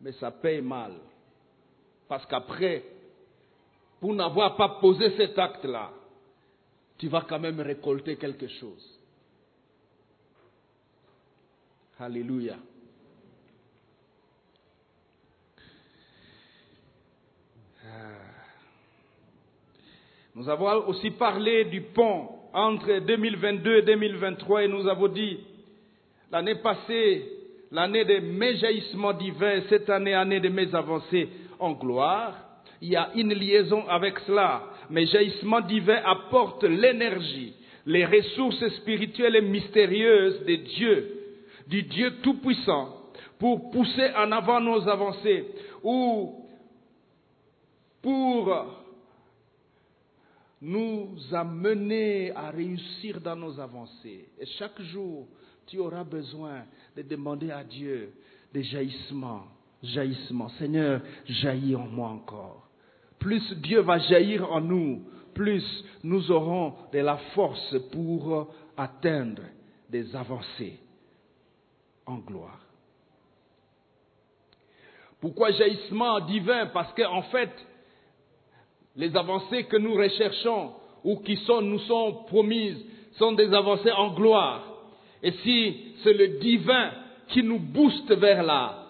Mais 0.00 0.12
ça 0.12 0.30
paye 0.30 0.60
mal. 0.60 0.92
Parce 2.08 2.24
qu'après, 2.26 2.84
pour 4.00 4.14
n'avoir 4.14 4.56
pas 4.56 4.78
posé 4.80 5.16
cet 5.16 5.38
acte-là, 5.38 5.90
tu 6.98 7.08
vas 7.08 7.26
quand 7.28 7.38
même 7.38 7.60
récolter 7.60 8.16
quelque 8.16 8.48
chose. 8.48 9.00
Alléluia. 11.98 12.56
Nous 20.34 20.48
avons 20.50 20.86
aussi 20.88 21.10
parlé 21.12 21.64
du 21.64 21.80
pont 21.80 22.28
entre 22.52 22.98
2022 22.98 23.76
et 23.76 23.82
2023 23.82 24.64
et 24.64 24.68
nous 24.68 24.86
avons 24.86 25.08
dit, 25.08 25.40
l'année 26.30 26.56
passée, 26.56 27.26
l'année 27.72 28.04
de 28.04 28.18
mes 28.18 28.56
jaillissements 28.56 29.14
divins, 29.14 29.62
cette 29.70 29.88
année, 29.88 30.12
année 30.12 30.40
de 30.40 30.50
mes 30.50 30.74
avancées 30.74 31.28
en 31.58 31.72
gloire, 31.72 32.34
il 32.80 32.90
y 32.90 32.96
a 32.96 33.10
une 33.14 33.32
liaison 33.32 33.86
avec 33.88 34.18
cela. 34.20 34.64
Mes 34.90 35.06
jaillissements 35.06 35.60
divins 35.60 36.02
apportent 36.04 36.64
l'énergie, 36.64 37.54
les 37.86 38.04
ressources 38.04 38.68
spirituelles 38.76 39.36
et 39.36 39.42
mystérieuses 39.42 40.44
de 40.44 40.56
Dieu, 40.56 41.12
du 41.66 41.82
Dieu 41.82 42.16
Tout-Puissant, 42.22 42.94
pour 43.38 43.70
pousser 43.70 44.10
en 44.16 44.32
avant 44.32 44.60
nos 44.60 44.88
avancées 44.88 45.46
ou 45.82 46.46
pour 48.02 48.66
nous 50.60 51.16
amener 51.32 52.32
à 52.32 52.50
réussir 52.50 53.20
dans 53.20 53.36
nos 53.36 53.58
avancées. 53.60 54.28
Et 54.40 54.46
chaque 54.58 54.80
jour, 54.80 55.26
tu 55.66 55.78
auras 55.78 56.04
besoin 56.04 56.64
de 56.96 57.02
demander 57.02 57.50
à 57.50 57.62
Dieu 57.62 58.12
des 58.52 58.62
jaillissements, 58.62 59.44
jaillissements. 59.82 60.48
Seigneur, 60.50 61.00
jaillis 61.26 61.76
en 61.76 61.86
moi 61.86 62.08
encore. 62.08 62.68
Plus 63.18 63.42
Dieu 63.58 63.80
va 63.80 63.98
jaillir 63.98 64.50
en 64.50 64.60
nous, 64.60 65.02
plus 65.34 65.64
nous 66.02 66.30
aurons 66.30 66.74
de 66.92 66.98
la 66.98 67.16
force 67.34 67.76
pour 67.92 68.48
atteindre 68.76 69.42
des 69.88 70.14
avancées 70.14 70.78
en 72.04 72.18
gloire. 72.18 72.60
Pourquoi 75.20 75.50
jaillissement 75.50 76.20
divin? 76.20 76.66
Parce 76.66 76.92
qu'en 76.94 77.22
fait, 77.22 77.50
les 78.96 79.14
avancées 79.16 79.64
que 79.64 79.76
nous 79.76 79.94
recherchons 79.94 80.72
ou 81.04 81.16
qui 81.18 81.38
nous 81.62 81.78
sont 81.80 82.24
promises 82.26 82.84
sont 83.12 83.32
des 83.32 83.52
avancées 83.52 83.92
en 83.92 84.14
gloire. 84.14 84.62
Et 85.22 85.32
si 85.32 85.94
c'est 86.02 86.12
le 86.12 86.38
divin 86.38 86.92
qui 87.28 87.42
nous 87.42 87.58
booste 87.58 88.12
vers 88.12 88.42
la, 88.42 88.85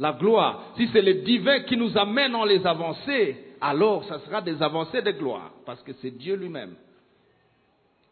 la 0.00 0.12
gloire, 0.12 0.72
si 0.78 0.88
c'est 0.92 1.02
le 1.02 1.14
divin 1.22 1.60
qui 1.60 1.76
nous 1.76 1.96
amène 1.96 2.32
dans 2.32 2.44
les 2.44 2.66
avancées, 2.66 3.36
alors 3.60 4.02
ça 4.06 4.18
sera 4.20 4.40
des 4.40 4.60
avancées 4.62 5.02
de 5.02 5.10
gloire, 5.10 5.52
parce 5.66 5.82
que 5.82 5.92
c'est 6.00 6.10
Dieu 6.10 6.36
lui-même. 6.36 6.74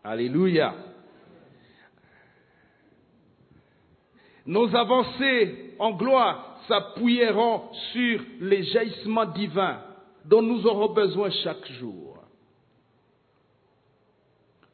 Alléluia. 0.04 0.74
Nos 4.44 4.74
avancées 4.76 5.74
en 5.78 5.92
gloire 5.92 6.60
s'appuieront 6.68 7.72
sur 7.92 8.20
les 8.40 8.64
jaillissements 8.64 9.24
divins 9.24 9.80
dont 10.26 10.42
nous 10.42 10.66
aurons 10.66 10.92
besoin 10.92 11.30
chaque 11.42 11.66
jour. 11.72 12.18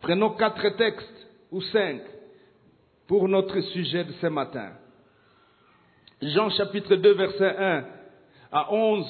Prenons 0.01 0.31
quatre 0.31 0.69
textes 0.71 1.29
ou 1.53 1.63
cinq 1.63 2.01
pour 3.07 3.29
notre 3.29 3.61
sujet 3.61 4.03
de 4.03 4.13
ce 4.15 4.27
matin. 4.27 4.73
Jean 6.25 6.49
chapitre 6.51 6.97
2 6.97 7.13
verset 7.13 7.55
1 7.59 7.85
à 8.51 8.73
11, 8.73 9.07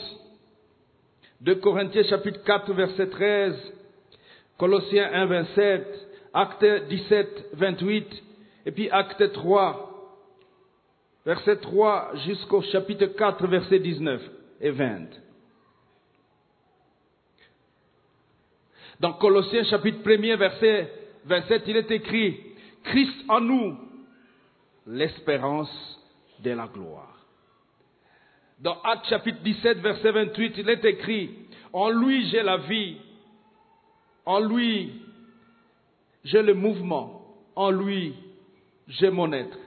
2 1.43 1.55
Corinthiens 1.57 2.03
chapitre 2.05 2.43
4 2.43 2.73
verset 2.73 3.09
13, 3.09 3.73
Colossiens 4.59 5.11
1 5.13 5.27
27, 5.27 6.09
Acte 6.33 6.65
17 6.89 7.51
28 7.53 8.23
et 8.67 8.73
puis 8.73 8.91
Acte 8.91 9.33
3 9.33 9.91
verset 11.25 11.57
3 11.59 12.17
jusqu'au 12.27 12.63
chapitre 12.63 13.07
4 13.07 13.47
verset 13.47 13.79
19 13.79 14.21
et 14.61 14.71
20. 14.71 15.07
Dans 18.99 19.13
Colossiens 19.13 19.63
chapitre 19.65 20.01
1 20.05 20.37
verset 20.37 20.91
27, 21.27 21.63
il 21.69 21.77
est 21.77 21.91
écrit, 21.93 22.41
Christ 22.83 23.25
en 23.29 23.41
nous, 23.41 23.79
l'espérance 24.87 25.95
de 26.45 26.51
la 26.53 26.67
gloire. 26.67 27.19
Dans 28.61 28.81
Actes 28.83 29.09
chapitre 29.09 29.43
17 29.43 29.79
verset 29.79 30.13
28, 30.13 30.55
il 30.59 30.69
est 30.69 30.85
écrit, 30.85 31.31
en 31.73 31.91
lui 31.91 32.29
j'ai 32.29 32.43
la 32.43 32.59
vie, 32.59 32.97
en 34.25 34.41
lui 34.41 35.03
j'ai 36.23 36.43
le 36.43 36.55
mouvement, 36.55 37.23
en 37.57 37.71
lui 37.71 38.15
j'ai 38.87 39.11
mon 39.11 39.33
être. 39.33 39.59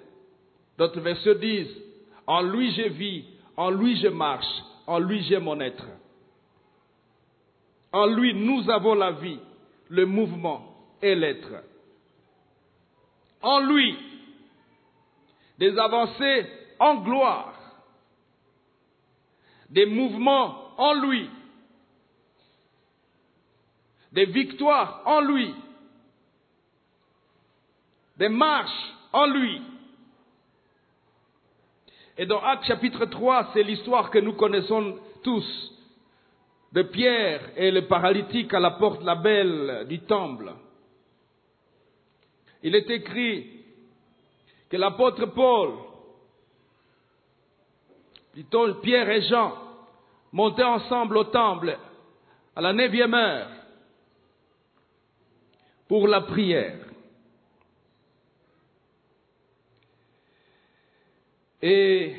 D'autres 0.77 1.01
versets 1.01 1.35
disent, 1.35 1.75
en 2.25 2.41
lui 2.43 2.71
je 2.71 2.87
vis, 2.89 3.25
en 3.57 3.71
lui 3.71 3.99
je 3.99 4.07
marche, 4.07 4.63
en 4.85 4.99
lui 4.99 5.23
j'ai 5.23 5.39
mon 5.39 5.59
être. 5.59 5.85
En 7.91 8.05
lui, 8.05 8.33
nous 8.33 8.69
avons 8.69 8.95
la 8.95 9.11
vie, 9.11 9.39
le 9.89 10.05
mouvement 10.05 10.75
et 11.01 11.15
l'être. 11.15 11.63
En 13.41 13.59
lui, 13.61 13.97
des 15.57 15.77
avancées 15.77 16.45
en 16.79 16.95
gloire, 16.95 17.53
des 19.69 19.85
mouvements 19.85 20.79
en 20.79 20.93
lui, 20.93 21.29
des 24.11 24.25
victoires 24.25 25.01
en 25.05 25.21
lui, 25.21 25.53
des 28.17 28.29
marches 28.29 28.93
en 29.13 29.27
lui. 29.27 29.61
Et 32.17 32.25
dans 32.25 32.41
Acte 32.41 32.65
chapitre 32.65 33.05
3, 33.05 33.51
c'est 33.53 33.63
l'histoire 33.63 34.09
que 34.09 34.19
nous 34.19 34.33
connaissons 34.33 34.97
tous 35.23 35.73
de 36.71 36.81
Pierre 36.81 37.51
et 37.55 37.71
le 37.71 37.87
paralytique 37.87 38.53
à 38.53 38.59
la 38.59 38.71
porte 38.71 39.03
la 39.03 39.15
belle 39.15 39.85
du 39.87 39.99
temple. 39.99 40.51
Il 42.63 42.75
est 42.75 42.89
écrit 42.89 43.47
que 44.69 44.77
l'apôtre 44.77 45.27
Paul, 45.27 45.73
Pierre 48.81 49.09
et 49.09 49.21
Jean, 49.23 49.53
montaient 50.31 50.63
ensemble 50.63 51.17
au 51.17 51.23
temple 51.25 51.77
à 52.55 52.61
la 52.61 52.73
neuvième 52.73 53.13
heure 53.13 53.49
pour 55.87 56.07
la 56.07 56.21
prière. 56.21 56.79
Et 61.61 62.15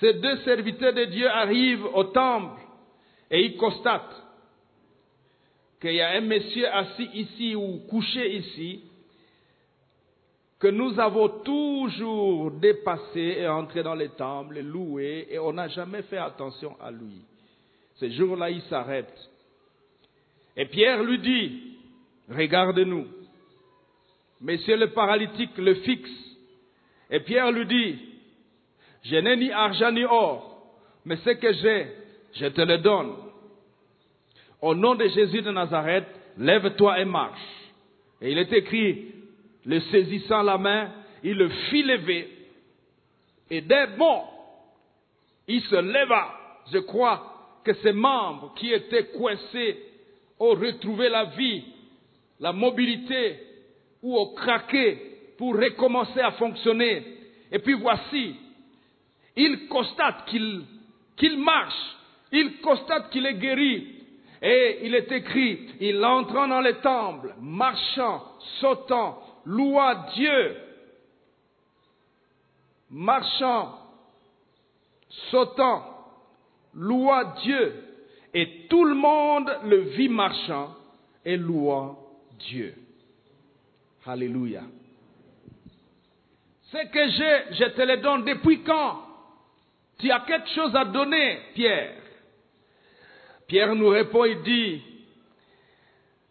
ces 0.00 0.14
deux 0.14 0.36
serviteurs 0.38 0.92
de 0.92 1.04
Dieu 1.04 1.28
arrivent 1.30 1.86
au 1.94 2.04
temple 2.04 2.60
et 3.30 3.42
ils 3.42 3.56
constatent 3.56 4.22
qu'il 5.80 5.94
y 5.94 6.00
a 6.00 6.10
un 6.10 6.20
monsieur 6.20 6.68
assis 6.68 7.08
ici 7.14 7.54
ou 7.54 7.78
couché 7.88 8.36
ici 8.36 8.82
que 10.58 10.68
nous 10.68 10.98
avons 10.98 11.28
toujours 11.40 12.50
dépassé 12.52 13.36
et 13.38 13.48
entré 13.48 13.82
dans 13.82 13.94
les 13.94 14.10
temples, 14.10 14.60
loué, 14.60 15.26
et 15.30 15.38
on 15.38 15.52
n'a 15.52 15.68
jamais 15.68 16.02
fait 16.02 16.18
attention 16.18 16.76
à 16.80 16.90
lui. 16.90 17.22
Ce 17.96 18.08
jour-là, 18.10 18.50
il 18.50 18.62
s'arrête. 18.62 19.12
Et 20.56 20.66
Pierre 20.66 21.02
lui 21.02 21.18
dit, 21.18 21.76
regarde-nous. 22.30 23.06
Monsieur 24.40 24.76
le 24.76 24.90
paralytique 24.90 25.56
le 25.58 25.74
fixe. 25.76 26.10
Et 27.10 27.20
Pierre 27.20 27.50
lui 27.50 27.66
dit, 27.66 27.98
je 29.04 29.16
n'ai 29.16 29.36
ni 29.36 29.50
argent 29.52 29.92
ni 29.92 30.04
or, 30.04 30.72
mais 31.04 31.16
ce 31.16 31.30
que 31.30 31.52
j'ai, 31.52 31.86
je 32.34 32.46
te 32.46 32.60
le 32.62 32.78
donne. 32.78 33.14
Au 34.62 34.74
nom 34.74 34.94
de 34.94 35.06
Jésus 35.08 35.42
de 35.42 35.50
Nazareth, 35.50 36.06
lève-toi 36.38 37.00
et 37.00 37.04
marche. 37.04 37.38
Et 38.22 38.32
il 38.32 38.38
est 38.38 38.52
écrit, 38.52 39.13
le 39.64 39.80
saisissant 39.80 40.42
la 40.42 40.58
main, 40.58 40.90
il 41.22 41.36
le 41.36 41.48
fit 41.48 41.82
lever. 41.82 42.28
Et 43.50 43.60
dès 43.60 43.86
bon, 43.98 44.22
il 45.48 45.62
se 45.62 45.76
leva. 45.76 46.34
Je 46.72 46.78
crois 46.78 47.60
que 47.64 47.74
ses 47.74 47.92
membres 47.92 48.54
qui 48.56 48.72
étaient 48.72 49.06
coincés 49.16 49.78
ont 50.38 50.54
retrouvé 50.54 51.08
la 51.08 51.24
vie, 51.24 51.64
la 52.40 52.52
mobilité 52.52 53.38
ou 54.02 54.18
ont 54.18 54.34
craqué 54.34 54.98
pour 55.38 55.56
recommencer 55.56 56.20
à 56.20 56.32
fonctionner. 56.32 57.02
Et 57.50 57.58
puis 57.58 57.74
voici, 57.74 58.34
il 59.36 59.68
constate 59.68 60.26
qu'il 60.26 61.38
marche, 61.38 61.96
il 62.32 62.58
constate 62.60 63.10
qu'il 63.10 63.26
est 63.26 63.34
guéri. 63.34 63.90
Et 64.42 64.80
il 64.82 64.94
est 64.94 65.10
écrit, 65.10 65.70
il 65.80 66.04
entrant 66.04 66.46
dans 66.46 66.60
les 66.60 66.74
temples, 66.74 67.34
marchant, 67.40 68.22
sautant, 68.60 69.18
louant 69.46 69.94
Dieu, 70.14 70.56
marchant, 72.90 73.78
sautant, 75.30 75.84
louant 76.74 77.34
Dieu. 77.42 77.80
Et 78.32 78.66
tout 78.68 78.84
le 78.84 78.94
monde 78.94 79.50
le 79.64 79.76
vit 79.96 80.08
marchant 80.08 80.74
et 81.24 81.36
louant 81.36 81.98
Dieu. 82.40 82.74
Alléluia. 84.06 84.62
Ce 86.62 86.86
que 86.88 87.08
j'ai, 87.08 87.54
je 87.54 87.64
te 87.70 87.82
le 87.82 87.98
donne. 87.98 88.24
Depuis 88.24 88.62
quand 88.62 89.04
Tu 89.98 90.10
as 90.10 90.20
quelque 90.20 90.48
chose 90.50 90.74
à 90.74 90.84
donner, 90.84 91.38
Pierre? 91.54 91.94
Pierre 93.46 93.74
nous 93.74 93.88
répond, 93.88 94.24
il 94.24 94.42
dit, 94.42 94.82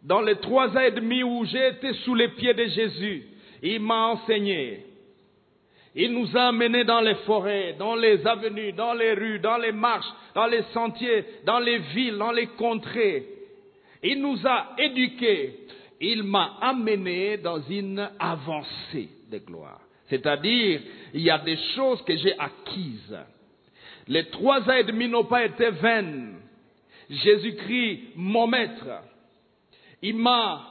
dans 0.04 0.22
les 0.22 0.36
trois 0.36 0.70
ans 0.70 0.82
et 0.82 0.92
demi 0.92 1.24
où 1.24 1.46
j'ai 1.46 1.68
été 1.70 1.94
sous 2.06 2.16
les 2.16 2.30
pieds 2.30 2.54
de 2.54 2.66
Jésus, 2.66 3.24
il 3.62 3.80
m'a 3.80 4.08
enseigné. 4.08 4.86
Il 5.96 6.12
nous 6.12 6.36
a 6.36 6.48
amenés 6.48 6.84
dans 6.84 7.02
les 7.02 7.16
forêts, 7.26 7.76
dans 7.78 7.96
les 7.96 8.26
avenues, 8.26 8.74
dans 8.74 8.94
les 8.94 9.14
rues, 9.14 9.40
dans 9.40 9.58
les 9.58 9.72
marches, 9.72 10.12
dans 10.34 10.48
les 10.48 10.64
sentiers, 10.74 11.24
dans 11.46 11.60
les 11.60 11.78
villes, 11.78 12.18
dans 12.18 12.32
les 12.32 12.48
contrées. 12.48 13.26
Il 14.02 14.20
nous 14.20 14.40
a 14.46 14.72
éduqués. 14.78 15.60
Il 16.02 16.24
m'a 16.24 16.58
amené 16.60 17.38
dans 17.38 17.62
une 17.62 18.10
avancée 18.20 19.10
de 19.32 19.38
gloire. 19.38 19.80
C'est-à-dire, 20.10 20.82
il 21.14 21.22
y 21.22 21.30
a 21.30 21.38
des 21.38 21.58
choses 21.76 22.02
que 22.02 22.16
j'ai 22.18 22.38
acquises. 22.38 23.18
Les 24.08 24.26
trois 24.26 24.62
ans 24.70 24.76
et 24.76 24.84
demi 24.84 25.08
n'ont 25.08 25.24
pas 25.24 25.46
été 25.46 25.70
vaines. 25.70 26.36
Jésus-Christ, 27.10 28.00
mon 28.16 28.48
maître, 28.48 28.86
il 30.04 30.18
m'a 30.18 30.68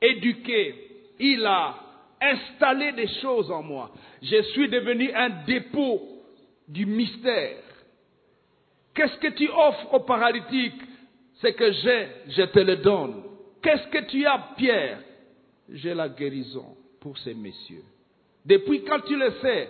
éduqué, 0.00 0.74
il 1.20 1.46
a 1.46 1.78
installé 2.20 2.92
des 2.92 3.06
choses 3.20 3.50
en 3.50 3.62
moi. 3.62 3.92
Je 4.20 4.42
suis 4.52 4.68
devenu 4.68 5.12
un 5.12 5.30
dépôt 5.44 6.02
du 6.66 6.84
mystère. 6.84 7.62
Qu'est-ce 8.94 9.16
que 9.18 9.28
tu 9.28 9.48
offres 9.48 9.94
au 9.94 10.00
paralytique? 10.00 10.80
Ce 11.34 11.46
que 11.48 11.72
j'ai, 11.72 12.08
je 12.28 12.42
te 12.42 12.58
le 12.58 12.76
donne. 12.76 13.22
Qu'est-ce 13.62 13.88
que 13.88 14.10
tu 14.10 14.26
as, 14.26 14.54
Pierre? 14.56 15.00
J'ai 15.68 15.94
la 15.94 16.08
guérison 16.08 16.76
pour 17.00 17.16
ces 17.18 17.34
messieurs. 17.34 17.84
Depuis 18.44 18.82
quand 18.82 19.00
tu 19.00 19.16
le 19.16 19.30
sais, 19.40 19.68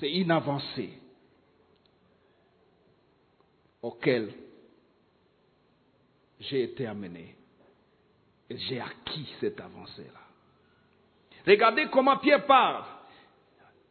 c'est 0.00 0.10
une 0.10 0.30
avancée 0.30 0.90
auquel 3.82 4.32
j'ai 6.40 6.62
été 6.64 6.86
amené. 6.86 7.37
J'ai 8.50 8.80
acquis 8.80 9.28
cette 9.40 9.60
avancée-là. 9.60 10.20
Regardez 11.46 11.86
comment 11.86 12.16
Pierre 12.16 12.46
parle. 12.46 12.84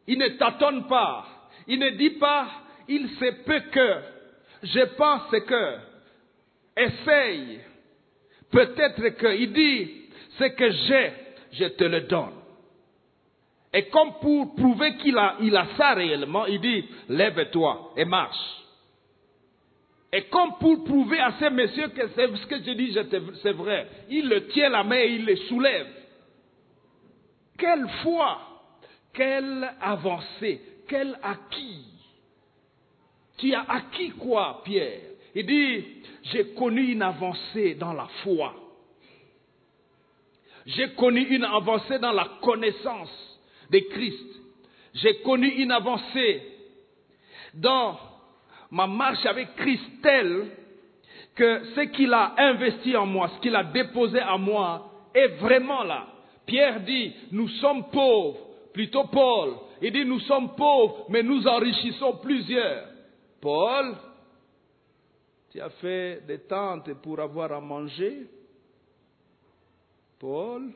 Il 0.06 0.18
ne 0.18 0.28
tâtonne 0.28 0.86
pas. 0.88 1.26
Il 1.66 1.78
ne 1.78 1.90
dit 1.90 2.10
pas, 2.10 2.48
il 2.88 3.08
se 3.10 3.42
peut 3.44 3.60
que, 3.70 4.02
je 4.62 4.84
pense 4.96 5.30
que, 5.30 5.78
essaye. 6.76 7.60
Peut-être 8.50 9.08
que, 9.10 9.36
il 9.36 9.52
dit, 9.52 9.90
ce 10.38 10.44
que 10.44 10.70
j'ai, 10.70 11.12
je 11.52 11.64
te 11.66 11.84
le 11.84 12.02
donne. 12.02 12.38
Et 13.72 13.88
comme 13.90 14.14
pour 14.20 14.54
prouver 14.54 14.96
qu'il 14.96 15.18
a, 15.18 15.36
a 15.38 15.66
ça 15.76 15.94
réellement, 15.94 16.46
il 16.46 16.60
dit, 16.60 16.88
lève-toi 17.08 17.92
et 17.96 18.04
marche. 18.04 18.36
Et 20.12 20.22
comme 20.24 20.54
pour 20.58 20.84
prouver 20.84 21.20
à 21.20 21.32
ces 21.38 21.50
messieurs 21.50 21.88
que 21.88 22.08
ce 22.08 22.46
que 22.46 22.62
je 22.62 22.70
dis, 22.70 22.96
c'est 23.42 23.52
vrai, 23.52 23.86
il 24.08 24.28
le 24.28 24.46
tient 24.48 24.70
la 24.70 24.82
main 24.82 25.00
et 25.00 25.08
il 25.08 25.26
le 25.26 25.36
soulève. 25.36 25.86
Quelle 27.58 27.86
foi, 28.02 28.38
quelle 29.12 29.70
avancée, 29.80 30.60
quel 30.88 31.18
acquis. 31.22 31.84
Tu 33.36 33.54
as 33.54 33.64
acquis 33.68 34.10
quoi, 34.10 34.62
Pierre? 34.64 35.00
Il 35.34 35.44
dit, 35.44 35.84
j'ai 36.24 36.54
connu 36.54 36.92
une 36.92 37.02
avancée 37.02 37.74
dans 37.74 37.92
la 37.92 38.08
foi. 38.22 38.54
J'ai 40.64 40.90
connu 40.90 41.20
une 41.20 41.44
avancée 41.44 41.98
dans 41.98 42.12
la 42.12 42.28
connaissance 42.42 43.40
de 43.70 43.78
Christ. 43.78 44.26
J'ai 44.94 45.20
connu 45.20 45.48
une 45.48 45.70
avancée 45.70 46.42
dans 47.54 47.98
ma 48.70 48.86
marche 48.86 49.24
avec 49.26 49.54
Christ 49.56 49.84
telle 50.02 50.46
que 51.34 51.64
ce 51.74 51.80
qu'il 51.92 52.12
a 52.12 52.34
investi 52.36 52.96
en 52.96 53.06
moi, 53.06 53.30
ce 53.36 53.40
qu'il 53.40 53.54
a 53.54 53.64
déposé 53.64 54.20
en 54.22 54.38
moi, 54.38 54.90
est 55.14 55.28
vraiment 55.40 55.82
là. 55.82 56.06
Pierre 56.46 56.80
dit, 56.80 57.14
nous 57.30 57.48
sommes 57.48 57.90
pauvres, 57.90 58.38
plutôt 58.72 59.04
Paul. 59.04 59.54
Il 59.80 59.92
dit, 59.92 60.04
nous 60.04 60.20
sommes 60.20 60.54
pauvres, 60.56 61.06
mais 61.08 61.22
nous 61.22 61.46
enrichissons 61.46 62.18
plusieurs. 62.22 62.86
Paul, 63.40 63.94
tu 65.50 65.60
as 65.60 65.70
fait 65.70 66.26
des 66.26 66.40
tentes 66.40 66.92
pour 66.94 67.20
avoir 67.20 67.52
à 67.52 67.60
manger. 67.60 68.26
Paul, 70.18 70.72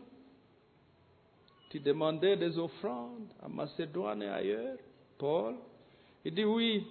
tu 1.70 1.80
demandais 1.80 2.36
des 2.36 2.58
offrandes 2.58 3.32
à 3.42 3.48
Macédoine 3.48 4.22
et 4.22 4.28
ailleurs. 4.28 4.76
Paul, 5.18 5.56
il 6.24 6.34
dit 6.34 6.44
oui, 6.44 6.86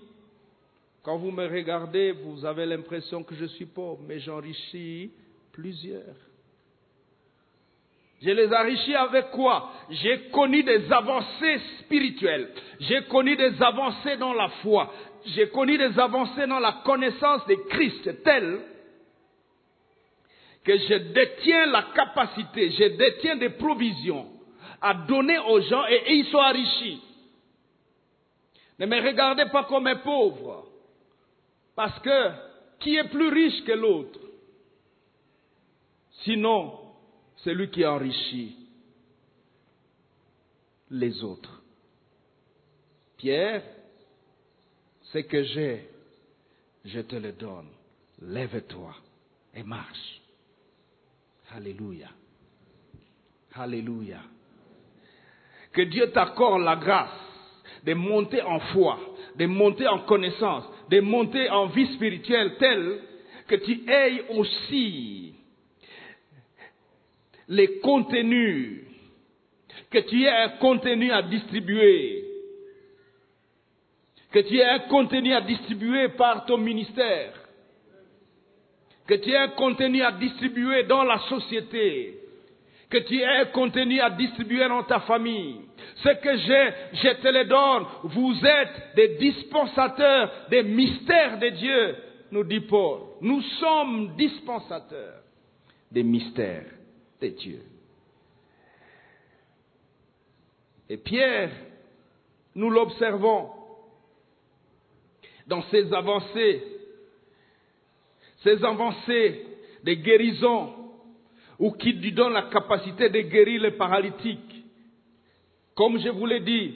quand 1.04 1.18
vous 1.18 1.32
me 1.32 1.48
regardez, 1.48 2.12
vous 2.12 2.46
avez 2.46 2.66
l'impression 2.66 3.24
que 3.24 3.34
je 3.36 3.46
suis 3.46 3.66
pauvre, 3.66 4.02
mais 4.08 4.20
j'enrichis 4.20 5.12
plusieurs. 5.52 6.16
Je 8.22 8.30
les 8.30 8.54
enrichis 8.54 8.94
avec 8.94 9.32
quoi? 9.32 9.72
J'ai 9.90 10.30
connu 10.30 10.62
des 10.62 10.92
avancées 10.92 11.60
spirituelles. 11.80 12.50
J'ai 12.82 13.04
connu 13.06 13.36
des 13.36 13.60
avancées 13.62 14.18
dans 14.18 14.34
la 14.34 14.50
foi. 14.62 14.94
J'ai 15.26 15.50
connu 15.50 15.76
des 15.78 15.98
avancées 16.00 16.46
dans 16.46 16.60
la 16.60 16.82
connaissance 16.86 17.48
de 17.48 17.56
Christ 17.70 18.24
telles 18.24 18.60
que 20.64 20.78
je 20.78 20.94
détiens 20.94 21.66
la 21.66 21.84
capacité, 21.96 22.70
je 22.70 22.84
détiens 22.96 23.36
des 23.36 23.50
provisions 23.50 24.28
à 24.80 24.94
donner 24.94 25.40
aux 25.40 25.60
gens 25.62 25.86
et 25.88 26.14
ils 26.14 26.26
sont 26.28 26.38
enrichis. 26.38 27.02
Ne 28.78 28.86
me 28.86 29.02
regardez 29.02 29.46
pas 29.52 29.64
comme 29.64 29.88
un 29.88 29.96
pauvre. 29.98 30.71
Parce 31.76 31.98
que 32.00 32.32
qui 32.80 32.96
est 32.96 33.10
plus 33.10 33.30
riche 33.30 33.64
que 33.64 33.72
l'autre? 33.72 34.20
Sinon, 36.24 36.80
celui 37.38 37.70
qui 37.70 37.86
enrichit 37.86 38.56
les 40.92 41.24
autres. 41.24 41.62
Pierre, 43.18 43.64
ce 45.04 45.20
que 45.20 45.44
j'ai, 45.44 45.90
je 46.86 47.00
te 47.02 47.16
le 47.16 47.32
donne. 47.34 47.70
Lève-toi 48.22 48.94
et 49.54 49.64
marche. 49.64 50.22
Alléluia. 51.54 52.10
Alléluia. 53.56 54.22
Que 55.72 55.82
Dieu 55.82 56.12
t'accorde 56.12 56.62
la 56.62 56.76
grâce 56.76 57.10
de 57.84 57.94
monter 57.94 58.42
en 58.42 58.60
foi, 58.60 59.00
de 59.36 59.46
monter 59.46 59.88
en 59.88 60.00
connaissance, 60.00 60.66
de 60.92 61.00
monter 61.00 61.50
en 61.50 61.68
vie 61.68 61.88
spirituelle 61.94 62.58
telle 62.60 63.00
que 63.48 63.56
tu 63.56 63.90
aies 63.90 64.26
aussi 64.30 65.34
les 67.48 67.80
contenus, 67.80 68.82
que 69.90 70.00
tu 70.00 70.24
aies 70.24 70.30
un 70.30 70.50
contenu 70.50 71.12
à 71.12 71.22
distribuer, 71.22 72.26
que 74.32 74.40
tu 74.40 74.58
aies 74.58 74.66
un 74.66 74.80
contenu 74.80 75.34
à 75.34 75.42
distribuer 75.42 76.10
par 76.10 76.46
ton 76.46 76.58
ministère, 76.58 77.34
que 79.08 79.16
tu 79.16 79.32
aies 79.32 79.38
un 79.38 79.50
contenu 79.50 80.02
à 80.02 80.12
distribuer 80.12 80.84
dans 80.84 81.04
la 81.04 81.20
société, 81.30 82.21
que 82.92 82.98
tu 82.98 83.22
aies 83.22 83.52
contenu 83.54 84.02
à 84.02 84.10
distribuer 84.10 84.68
dans 84.68 84.84
ta 84.84 85.00
famille. 85.00 85.62
Ce 85.96 86.10
que 86.10 86.38
j'ai, 86.38 86.74
je 86.94 87.22
te 87.22 87.28
le 87.30 87.46
donne. 87.46 87.86
Vous 88.04 88.46
êtes 88.46 88.96
des 88.96 89.16
dispensateurs 89.18 90.32
des 90.50 90.62
mystères 90.64 91.40
de 91.40 91.50
Dieu, 91.50 91.96
nous 92.32 92.44
dit 92.44 92.60
Paul. 92.60 93.00
Nous 93.22 93.42
sommes 93.42 94.16
dispensateurs 94.18 95.24
des 95.90 96.04
mystères 96.04 96.66
de 97.22 97.28
Dieu. 97.30 97.62
Et 100.90 100.98
Pierre, 100.98 101.52
nous 102.56 102.70
l'observons 102.70 103.52
dans 105.48 105.64
ses 105.64 105.94
avancées, 105.94 106.64
ses 108.44 108.64
avancées 108.66 109.46
de 109.84 109.94
guérison, 109.94 110.81
ou 111.62 111.72
qui 111.74 111.94
lui 111.94 112.12
donne 112.12 112.34
la 112.34 112.50
capacité 112.50 113.10
de 113.10 113.22
guérir 113.22 113.62
les 113.62 113.72
paralytiques. 113.72 114.66
Comme 115.76 116.00
je 116.00 116.10
vous 116.10 116.26
l'ai 116.26 116.40
dit, 116.40 116.74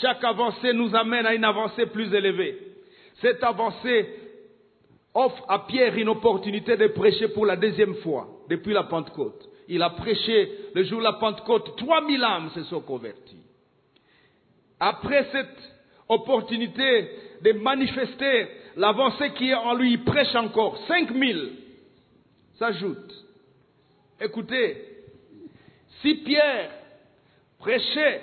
chaque 0.00 0.22
avancée 0.22 0.72
nous 0.72 0.94
amène 0.94 1.26
à 1.26 1.34
une 1.34 1.44
avancée 1.44 1.86
plus 1.86 2.14
élevée. 2.14 2.56
Cette 3.20 3.42
avancée 3.42 4.08
offre 5.12 5.44
à 5.48 5.66
Pierre 5.66 5.98
une 5.98 6.08
opportunité 6.08 6.76
de 6.76 6.86
prêcher 6.86 7.28
pour 7.28 7.46
la 7.46 7.56
deuxième 7.56 7.96
fois 7.96 8.28
depuis 8.48 8.72
la 8.72 8.84
Pentecôte. 8.84 9.48
Il 9.66 9.82
a 9.82 9.90
prêché 9.90 10.50
le 10.72 10.84
jour 10.84 11.00
de 11.00 11.04
la 11.04 11.14
Pentecôte, 11.14 11.76
3000 11.76 12.22
âmes 12.22 12.50
se 12.54 12.62
sont 12.64 12.80
converties. 12.80 13.42
Après 14.78 15.26
cette 15.32 15.72
opportunité 16.08 17.10
de 17.42 17.52
manifester 17.54 18.46
l'avancée 18.76 19.32
qui 19.32 19.50
est 19.50 19.54
en 19.54 19.74
lui, 19.74 19.94
il 19.94 20.04
prêche 20.04 20.34
encore. 20.36 20.78
5000 20.86 21.52
s'ajoutent. 22.54 23.22
Écoutez, 24.22 24.76
si 26.00 26.14
Pierre 26.16 26.70
prêchait 27.58 28.20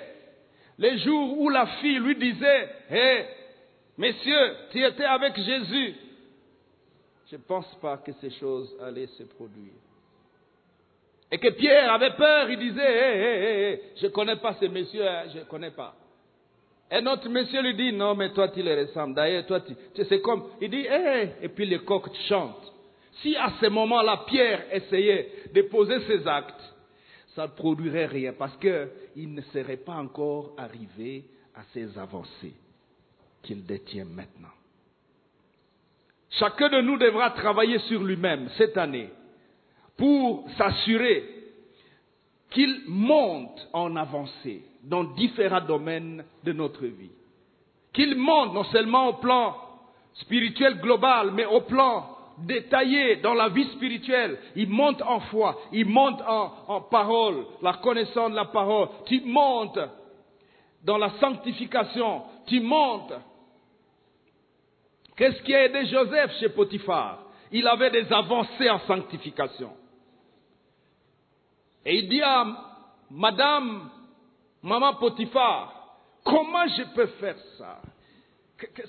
les 0.78 0.98
jours 0.98 1.38
où 1.38 1.50
la 1.50 1.66
fille 1.66 1.98
lui 1.98 2.16
disait, 2.16 2.68
hé, 2.90 3.24
messieurs, 3.98 4.56
tu 4.70 4.82
étais 4.82 5.04
avec 5.04 5.36
Jésus, 5.36 5.94
je 7.30 7.36
ne 7.36 7.42
pense 7.42 7.72
pas 7.82 7.98
que 7.98 8.12
ces 8.20 8.30
choses 8.30 8.74
allaient 8.80 9.08
se 9.08 9.24
produire. 9.24 9.74
Et 11.30 11.38
que 11.38 11.48
Pierre 11.50 11.92
avait 11.92 12.16
peur, 12.16 12.50
il 12.50 12.58
disait, 12.58 12.92
hé, 12.92 13.18
hé, 13.18 13.72
hé, 13.72 13.82
je 14.00 14.06
ne 14.06 14.10
connais 14.10 14.36
pas 14.36 14.54
ces 14.54 14.68
messieurs, 14.68 15.06
hein, 15.06 15.24
je 15.32 15.40
ne 15.40 15.44
connais 15.44 15.70
pas. 15.70 15.94
Et 16.90 17.00
notre 17.02 17.28
monsieur 17.28 17.62
lui 17.62 17.74
dit, 17.74 17.92
non, 17.92 18.14
mais 18.14 18.32
toi 18.32 18.48
tu 18.48 18.62
les 18.62 18.84
ressembles. 18.84 19.14
D'ailleurs, 19.14 19.46
toi 19.46 19.60
tu, 19.60 19.74
tu 19.94 20.04
c'est 20.06 20.20
comme, 20.22 20.44
il 20.62 20.70
dit, 20.70 20.86
hé, 20.86 21.28
et 21.42 21.48
puis 21.50 21.66
les 21.66 21.80
coqs 21.80 22.10
chantent. 22.26 22.72
Si 23.22 23.36
à 23.36 23.52
ce 23.60 23.66
moment-là, 23.66 24.24
Pierre 24.26 24.64
essayait 24.72 25.30
de 25.54 25.62
poser 25.62 26.00
ses 26.06 26.26
actes, 26.26 26.74
ça 27.34 27.42
ne 27.42 27.52
produirait 27.52 28.06
rien 28.06 28.32
parce 28.32 28.56
qu'il 28.56 29.34
ne 29.34 29.42
serait 29.52 29.76
pas 29.76 29.94
encore 29.94 30.54
arrivé 30.56 31.24
à 31.54 31.62
ces 31.72 31.98
avancées 31.98 32.54
qu'il 33.42 33.64
détient 33.64 34.04
maintenant. 34.04 34.48
Chacun 36.30 36.68
de 36.68 36.80
nous 36.80 36.96
devra 36.96 37.30
travailler 37.30 37.78
sur 37.80 38.02
lui-même 38.02 38.48
cette 38.56 38.76
année 38.76 39.10
pour 39.96 40.48
s'assurer 40.56 41.24
qu'il 42.50 42.82
monte 42.88 43.68
en 43.72 43.94
avancée 43.96 44.62
dans 44.82 45.04
différents 45.04 45.60
domaines 45.60 46.24
de 46.42 46.52
notre 46.52 46.86
vie. 46.86 47.10
Qu'il 47.92 48.16
monte 48.16 48.54
non 48.54 48.64
seulement 48.64 49.08
au 49.08 49.12
plan 49.14 49.56
spirituel 50.14 50.80
global, 50.80 51.32
mais 51.32 51.44
au 51.44 51.62
plan 51.62 52.16
détaillé 52.46 53.16
dans 53.16 53.34
la 53.34 53.48
vie 53.48 53.68
spirituelle. 53.72 54.38
Il 54.56 54.68
monte 54.68 55.02
en 55.02 55.20
foi, 55.20 55.58
il 55.72 55.86
monte 55.86 56.20
en, 56.26 56.80
parole, 56.82 57.46
la 57.62 57.74
connaissance 57.74 58.30
de 58.30 58.36
la 58.36 58.46
parole. 58.46 58.88
Tu 59.06 59.20
montes 59.22 59.78
dans 60.84 60.98
la 60.98 61.10
sanctification, 61.20 62.22
tu 62.46 62.60
montes. 62.60 63.12
Qu'est-ce 65.16 65.42
qui 65.42 65.54
a 65.54 65.64
aidé 65.64 65.86
Joseph 65.86 66.32
chez 66.38 66.48
Potiphar? 66.50 67.18
Il 67.52 67.66
avait 67.66 67.90
des 67.90 68.10
avancées 68.12 68.70
en 68.70 68.78
sanctification. 68.80 69.72
Et 71.84 71.98
il 71.98 72.08
dit 72.08 72.22
à 72.22 72.46
Madame, 73.10 73.90
Maman 74.62 74.94
Potiphar, 74.94 75.98
comment 76.24 76.66
je 76.68 76.82
peux 76.94 77.06
faire 77.06 77.36
ça? 77.58 77.80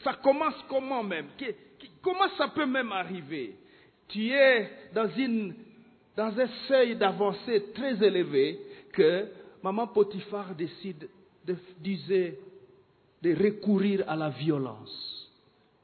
Ça 0.03 0.13
commence 0.15 0.55
comment 0.67 1.03
même? 1.03 1.27
Comment 2.01 2.29
ça 2.37 2.47
peut 2.49 2.65
même 2.65 2.91
arriver? 2.91 3.55
Tu 4.07 4.31
es 4.31 4.69
dans, 4.93 5.09
un 6.17 6.47
seuil 6.67 6.95
d'avancée 6.95 7.71
très 7.73 8.03
élevé 8.03 8.59
que 8.91 9.27
Maman 9.63 9.87
Potiphar 9.87 10.53
décide 10.55 11.07
de, 11.45 11.55
recourir 13.33 14.03
à 14.07 14.15
la 14.15 14.29
violence. 14.29 15.29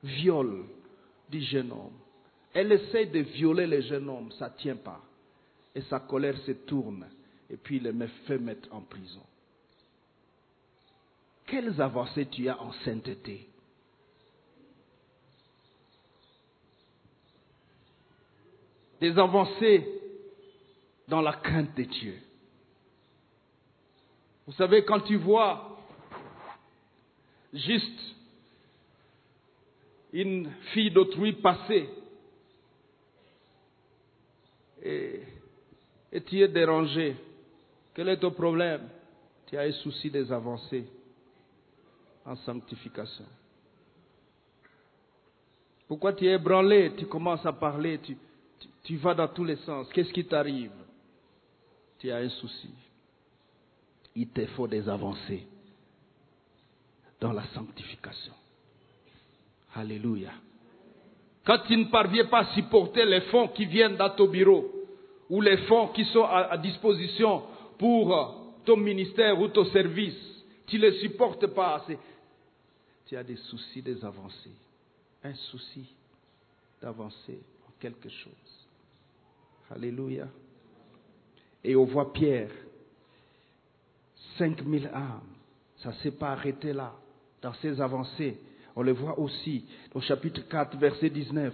Viol 0.03 0.65
du 1.29 1.41
jeune 1.41 1.71
homme. 1.71 1.97
Elle 2.53 2.71
essaie 2.71 3.05
de 3.05 3.19
violer 3.19 3.67
le 3.67 3.81
jeune 3.81 4.09
homme, 4.09 4.31
ça 4.33 4.49
ne 4.49 4.57
tient 4.57 4.75
pas. 4.75 5.01
Et 5.75 5.81
sa 5.81 5.99
colère 5.99 6.37
se 6.39 6.51
tourne 6.51 7.05
et 7.49 7.57
puis 7.57 7.77
il 7.77 7.83
le 7.83 8.07
fait 8.25 8.37
mettre 8.37 8.73
en 8.73 8.81
prison. 8.81 9.21
Quelles 11.45 11.79
avancées 11.81 12.27
tu 12.27 12.49
as 12.49 12.61
en 12.61 12.73
sainteté? 12.83 13.47
Des 18.99 19.17
avancées 19.17 19.87
dans 21.07 21.21
la 21.21 21.33
crainte 21.33 21.75
de 21.75 21.83
Dieu. 21.83 22.19
Vous 24.45 24.53
savez, 24.53 24.83
quand 24.83 25.01
tu 25.01 25.17
vois 25.17 25.77
juste 27.53 28.15
une 30.13 30.49
fille 30.73 30.91
d'autrui 30.91 31.33
passer 31.33 31.89
et, 34.81 35.21
tu 36.25 36.41
es 36.41 36.47
dérangé, 36.47 37.15
quel 37.93 38.09
est 38.09 38.17
ton 38.17 38.31
problème? 38.31 38.87
Tu 39.47 39.57
as 39.57 39.61
un 39.61 39.71
souci 39.71 40.09
des 40.09 40.31
avancées 40.31 40.85
en 42.25 42.35
sanctification. 42.37 43.25
Pourquoi 45.87 46.13
tu 46.13 46.25
es 46.25 46.31
ébranlé? 46.31 46.93
Tu 46.97 47.05
commences 47.05 47.45
à 47.45 47.53
parler, 47.53 47.99
tu, 47.99 48.17
tu, 48.87 48.97
vas 48.97 49.13
dans 49.13 49.27
tous 49.27 49.43
les 49.43 49.57
sens. 49.57 49.87
Qu'est-ce 49.93 50.11
qui 50.11 50.25
t'arrive? 50.25 50.71
Tu 51.99 52.11
as 52.11 52.17
un 52.17 52.29
souci. 52.29 52.69
Il 54.15 54.29
te 54.29 54.45
faut 54.47 54.67
des 54.67 54.87
avancées 54.89 55.45
dans 57.19 57.33
la 57.33 57.43
sanctification. 57.53 58.33
Alléluia. 59.75 60.31
Quand 61.45 61.59
tu 61.67 61.77
ne 61.77 61.85
parviens 61.85 62.25
pas 62.25 62.39
à 62.39 62.53
supporter 62.55 63.05
les 63.05 63.21
fonds 63.21 63.47
qui 63.49 63.65
viennent 63.65 63.95
dans 63.95 64.09
ton 64.09 64.27
bureau 64.27 64.71
ou 65.29 65.41
les 65.41 65.57
fonds 65.67 65.89
qui 65.89 66.05
sont 66.05 66.23
à, 66.23 66.51
à 66.51 66.57
disposition 66.57 67.43
pour 67.77 68.59
ton 68.65 68.77
ministère 68.77 69.39
ou 69.39 69.47
ton 69.49 69.65
service, 69.65 70.17
tu 70.65 70.77
ne 70.77 70.87
les 70.87 70.99
supportes 70.99 71.47
pas 71.47 71.75
assez 71.75 71.97
tu 73.07 73.15
as 73.15 73.23
des 73.23 73.37
soucis 73.37 73.81
des 73.81 74.03
avancées. 74.03 74.51
Un 75.23 75.33
souci 75.33 75.85
d'avancer 76.81 77.39
en 77.67 77.71
quelque 77.79 78.09
chose. 78.09 78.31
Alléluia. 79.69 80.27
Et 81.63 81.75
on 81.75 81.85
voit 81.85 82.13
Pierre, 82.13 82.51
5000 84.37 84.87
âmes. 84.93 85.21
Ça 85.77 85.89
ne 85.89 85.93
s'est 85.95 86.11
pas 86.11 86.29
arrêté 86.29 86.73
là, 86.73 86.93
dans 87.41 87.53
ses 87.55 87.79
avancées. 87.81 88.37
On 88.75 88.81
le 88.81 88.93
voit 88.93 89.19
aussi 89.19 89.65
au 89.93 90.01
chapitre 90.01 90.47
4, 90.47 90.77
verset 90.77 91.09
19. 91.09 91.53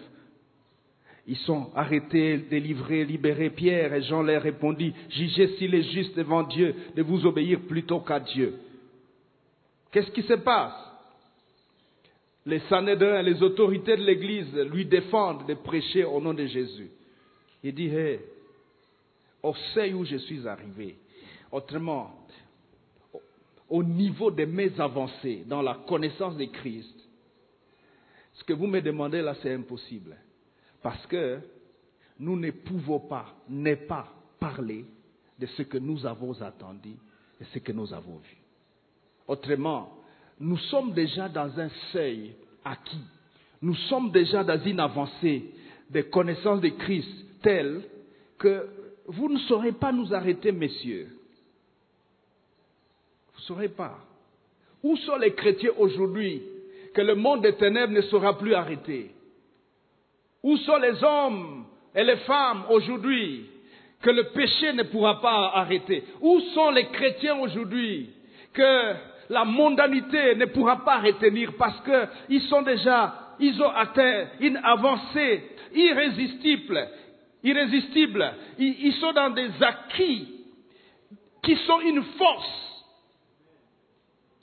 Ils 1.25 1.37
sont 1.37 1.71
arrêtés, 1.73 2.37
délivrés, 2.37 3.05
libérés. 3.05 3.49
Pierre 3.49 3.93
et 3.93 4.01
Jean 4.03 4.23
leur 4.23 4.41
répondit, 4.41 4.93
jugez 5.09 5.55
s'il 5.55 5.73
est 5.73 5.91
juste 5.93 6.15
devant 6.17 6.43
Dieu 6.43 6.75
de 6.95 7.01
vous 7.01 7.25
obéir 7.25 7.61
plutôt 7.61 8.01
qu'à 8.01 8.19
Dieu. 8.19 8.59
Qu'est-ce 9.91 10.11
qui 10.11 10.23
se 10.23 10.33
passe? 10.33 10.73
Les 12.45 12.59
Sanhédrins, 12.61 13.21
les 13.21 13.41
autorités 13.41 13.95
de 13.95 14.03
l'Église 14.03 14.53
lui 14.71 14.85
défendent 14.85 15.47
de 15.47 15.53
prêcher 15.53 16.03
au 16.03 16.19
nom 16.19 16.33
de 16.33 16.45
Jésus. 16.45 16.89
Il 17.63 17.73
dit, 17.73 17.91
on 19.41 19.53
sait 19.73 19.93
où 19.93 20.03
je 20.03 20.17
suis 20.17 20.47
arrivé. 20.47 20.97
Autrement, 21.51 22.13
au 23.69 23.83
niveau 23.83 24.31
de 24.31 24.45
mes 24.45 24.79
avancées 24.79 25.43
dans 25.47 25.61
la 25.61 25.75
connaissance 25.87 26.35
de 26.35 26.45
Christ, 26.45 26.93
ce 28.33 28.43
que 28.43 28.53
vous 28.53 28.67
me 28.67 28.81
demandez 28.81 29.21
là, 29.21 29.35
c'est 29.41 29.53
impossible. 29.53 30.15
Parce 30.81 31.05
que 31.07 31.39
nous 32.19 32.37
ne 32.37 32.51
pouvons 32.51 32.99
pas, 32.99 33.33
ne 33.49 33.75
pas 33.75 34.07
parler 34.39 34.85
de 35.39 35.45
ce 35.45 35.63
que 35.63 35.77
nous 35.77 36.05
avons 36.05 36.41
attendu 36.41 36.95
et 37.39 37.45
ce 37.53 37.59
que 37.59 37.71
nous 37.71 37.93
avons 37.93 38.17
vu. 38.17 38.37
Autrement, 39.27 39.97
nous 40.39 40.57
sommes 40.57 40.93
déjà 40.93 41.29
dans 41.29 41.59
un 41.59 41.69
seuil 41.91 42.35
acquis. 42.65 43.03
Nous 43.61 43.75
sommes 43.75 44.11
déjà 44.11 44.43
dans 44.43 44.61
une 44.61 44.79
avancée 44.79 45.51
des 45.89 46.03
connaissances 46.03 46.59
de 46.59 46.69
Christ 46.69 47.09
telle 47.43 47.83
que 48.39 48.67
vous 49.05 49.29
ne 49.29 49.37
saurez 49.39 49.73
pas 49.73 49.91
nous 49.91 50.13
arrêter, 50.13 50.51
messieurs. 50.51 51.09
Vous 53.33 53.39
ne 53.39 53.43
saurez 53.43 53.69
pas. 53.69 53.99
Où 54.81 54.97
sont 54.97 55.17
les 55.17 55.33
chrétiens 55.33 55.71
aujourd'hui 55.77 56.41
que 56.93 57.01
le 57.01 57.15
monde 57.15 57.41
des 57.41 57.53
ténèbres 57.53 57.93
ne 57.93 58.01
sera 58.01 58.37
plus 58.37 58.53
arrêté? 58.53 59.11
Où 60.41 60.57
sont 60.57 60.77
les 60.77 61.03
hommes 61.03 61.65
et 61.95 62.03
les 62.03 62.17
femmes 62.17 62.65
aujourd'hui 62.69 63.45
que 64.01 64.09
le 64.09 64.25
péché 64.31 64.73
ne 64.73 64.83
pourra 64.83 65.21
pas 65.21 65.51
arrêter? 65.55 66.03
Où 66.21 66.39
sont 66.53 66.71
les 66.71 66.87
chrétiens 66.87 67.37
aujourd'hui 67.39 68.09
que 68.53 68.93
la 69.29 69.45
mondanité 69.45 70.35
ne 70.35 70.45
pourra 70.45 70.83
pas 70.83 70.99
retenir 70.99 71.53
parce 71.57 71.81
qu'ils 71.81 72.41
sont 72.43 72.61
déjà, 72.61 73.35
ils 73.39 73.61
ont 73.61 73.69
atteint 73.69 74.27
une 74.39 74.57
avancée 74.57 75.43
irrésistible, 75.73 76.87
irrésistible. 77.43 78.33
Ils, 78.57 78.87
ils 78.87 78.93
sont 78.93 79.11
dans 79.13 79.29
des 79.29 79.51
acquis 79.61 80.27
qui 81.43 81.55
sont 81.67 81.81
une 81.81 82.03
force 82.03 82.85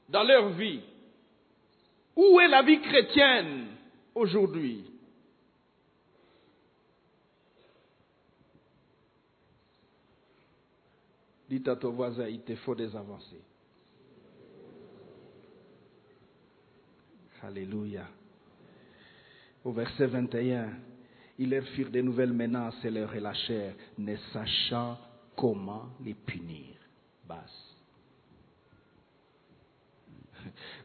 dans 0.08 0.22
leur 0.22 0.50
vie. 0.50 0.80
Où 2.14 2.38
est 2.40 2.48
la 2.48 2.62
vie 2.62 2.80
chrétienne 2.80 3.68
aujourd'hui? 4.14 4.84
Dites 11.48 11.66
à 11.66 11.76
ton 11.76 11.90
voisin, 11.90 12.28
il 12.28 12.42
te 12.42 12.54
faut 12.56 12.74
des 12.74 12.94
avancées. 12.94 13.42
Alléluia. 17.42 18.06
Au 19.64 19.72
verset 19.72 20.06
21, 20.06 20.68
ils 21.40 21.48
leur 21.48 21.64
firent 21.68 21.90
de 21.90 22.02
nouvelles 22.02 22.34
menaces 22.34 22.84
et 22.84 22.90
leur 22.90 23.10
relâchèrent, 23.10 23.72
ne 23.96 24.14
sachant 24.30 24.98
comment 25.34 25.88
les 26.04 26.12
punir. 26.12 26.76
Basse. 27.26 27.76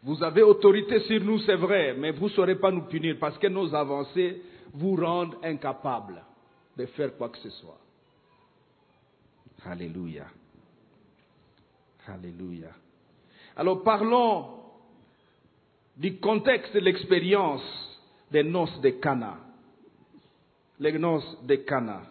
Vous 0.01 0.23
avez 0.23 0.43
autorité 0.43 1.01
sur 1.01 1.21
nous, 1.21 1.39
c'est 1.39 1.55
vrai, 1.55 1.93
mais 1.97 2.11
vous 2.11 2.27
ne 2.27 2.31
saurez 2.31 2.55
pas 2.55 2.71
nous 2.71 2.83
punir 2.83 3.17
parce 3.19 3.37
que 3.37 3.47
nos 3.47 3.75
avancées 3.75 4.41
vous 4.73 4.95
rendent 4.95 5.35
incapables 5.43 6.23
de 6.77 6.85
faire 6.85 7.17
quoi 7.17 7.27
que 7.27 7.37
ce 7.39 7.49
soit. 7.49 7.79
Alléluia. 9.65 10.27
Alléluia. 12.07 12.69
Alors 13.57 13.83
parlons 13.83 14.61
du 15.97 16.17
contexte 16.17 16.73
de 16.73 16.79
l'expérience 16.79 17.63
des 18.31 18.43
noces 18.43 18.79
de 18.79 18.91
Cana. 18.91 19.44
Les 20.79 20.91
noces 20.93 21.37
de 21.43 21.55
Cana. 21.55 22.01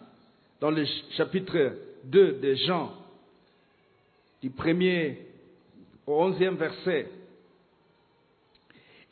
Dans 0.59 0.71
le 0.71 0.85
chapitre 1.15 1.73
2 2.03 2.33
de 2.33 2.53
Jean, 2.55 2.93
du 4.41 4.49
premier 4.49 5.19
au 6.07 6.23
onzième 6.23 6.55
verset, 6.55 7.09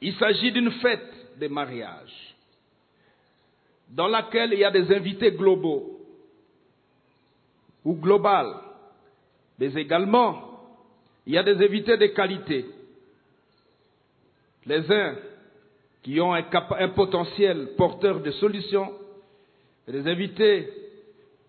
il 0.02 0.14
s'agit 0.16 0.52
d'une 0.52 0.72
fête 0.72 1.40
de 1.40 1.48
mariage 1.48 2.36
dans 3.90 4.08
laquelle 4.08 4.54
il 4.54 4.60
y 4.60 4.64
a 4.64 4.72
des 4.72 4.92
invités 4.94 5.32
globaux 5.32 6.00
ou 7.86 7.94
globales, 7.96 8.56
mais 9.60 9.74
également 9.76 10.54
il 11.26 11.34
y 11.34 11.38
a 11.38 11.44
des 11.44 11.64
invités 11.64 11.98
de 11.98 12.08
qualité. 12.08 12.66
Les 14.66 14.92
uns 14.92 15.16
qui 16.02 16.20
ont 16.20 16.34
un 16.34 16.90
potentiel 16.90 17.76
porteur 17.78 18.20
de 18.20 18.32
solutions, 18.32 18.94
des 19.92 20.08
invités 20.08 20.70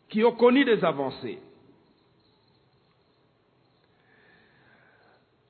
qui 0.08 0.24
ont 0.24 0.32
connu 0.32 0.64
des 0.64 0.82
avancées. 0.84 1.38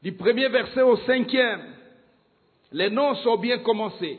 Du 0.02 0.12
premier 0.12 0.48
verset 0.48 0.82
au 0.82 0.96
cinquième, 0.98 1.62
les 2.72 2.90
noces 2.90 3.24
ont 3.26 3.38
bien 3.38 3.58
commencé. 3.58 4.18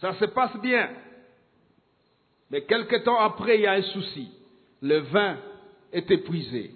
Ça 0.00 0.14
se 0.14 0.24
passe 0.24 0.56
bien. 0.60 0.90
Mais 2.50 2.62
quelque 2.64 2.96
temps 3.04 3.20
après, 3.20 3.58
il 3.58 3.62
y 3.62 3.66
a 3.66 3.72
un 3.72 3.82
souci. 3.82 4.32
Le 4.80 4.98
vin 4.98 5.38
est 5.92 6.10
épuisé. 6.10 6.72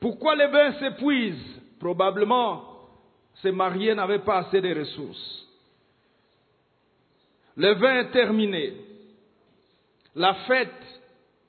Pourquoi 0.00 0.34
le 0.34 0.46
vin 0.48 0.72
s'épuise? 0.80 1.60
Probablement, 1.78 2.64
ces 3.42 3.52
mariés 3.52 3.94
n'avaient 3.94 4.24
pas 4.24 4.38
assez 4.38 4.60
de 4.60 4.74
ressources. 4.74 5.45
Le 7.56 7.74
vin 7.74 8.00
est 8.00 8.10
terminé. 8.10 8.74
La 10.14 10.34
fête 10.46 11.00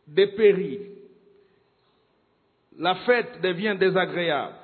dépérit. 0.08 0.80
La 2.78 2.96
fête 2.96 3.42
devient 3.42 3.76
désagréable. 3.80 4.56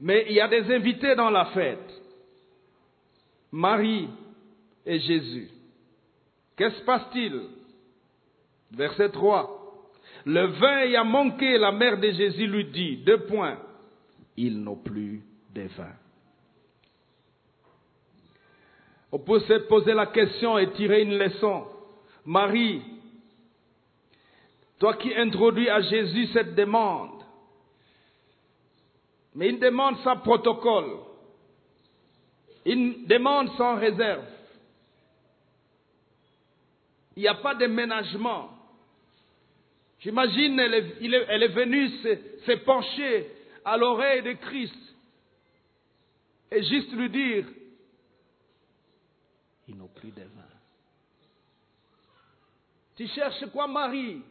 Mais 0.00 0.26
il 0.28 0.34
y 0.34 0.40
a 0.40 0.48
des 0.48 0.74
invités 0.74 1.14
dans 1.14 1.30
la 1.30 1.46
fête. 1.46 2.02
Marie 3.52 4.08
et 4.84 4.98
Jésus. 4.98 5.48
Qu'est-ce 6.56 6.80
se 6.80 6.84
passe-t-il? 6.84 7.40
Verset 8.72 9.10
3. 9.10 9.60
Le 10.26 10.46
vin 10.46 10.78
ayant 10.80 11.04
manqué, 11.04 11.58
la 11.58 11.72
mère 11.72 11.98
de 11.98 12.10
Jésus 12.10 12.46
lui 12.46 12.64
dit, 12.66 12.96
deux 12.98 13.24
points, 13.26 13.58
ils 14.36 14.60
n'ont 14.60 14.76
plus 14.76 15.22
de 15.54 15.62
vin. 15.76 15.92
On 19.14 19.20
peut 19.20 19.38
se 19.38 19.52
poser 19.68 19.94
la 19.94 20.06
question 20.06 20.58
et 20.58 20.72
tirer 20.72 21.02
une 21.02 21.16
leçon. 21.16 21.68
Marie, 22.24 22.82
toi 24.80 24.96
qui 24.96 25.14
introduis 25.14 25.70
à 25.70 25.80
Jésus 25.82 26.26
cette 26.32 26.56
demande, 26.56 27.22
mais 29.36 29.50
une 29.50 29.60
demande 29.60 29.98
sans 29.98 30.16
protocole, 30.16 30.96
une 32.66 33.06
demande 33.06 33.50
sans 33.56 33.76
réserve. 33.76 34.24
Il 37.14 37.20
n'y 37.20 37.28
a 37.28 37.34
pas 37.34 37.54
de 37.54 37.66
ménagement. 37.66 38.50
J'imagine 40.00 40.58
elle, 40.58 40.74
est, 40.74 41.54
venue 41.54 41.88
se 41.88 42.52
pencher 42.64 43.30
à 43.64 43.76
l'oreille 43.76 44.22
de 44.22 44.32
Christ 44.32 44.96
et 46.50 46.64
juste 46.64 46.92
lui 46.94 47.10
dire, 47.10 47.44
ils 49.68 49.76
n'ont 49.76 49.88
plus 49.88 50.10
de 50.10 50.22
vin. 50.22 50.54
Tu 52.96 53.06
cherches 53.08 53.46
quoi, 53.52 53.66
Marie? 53.66 54.22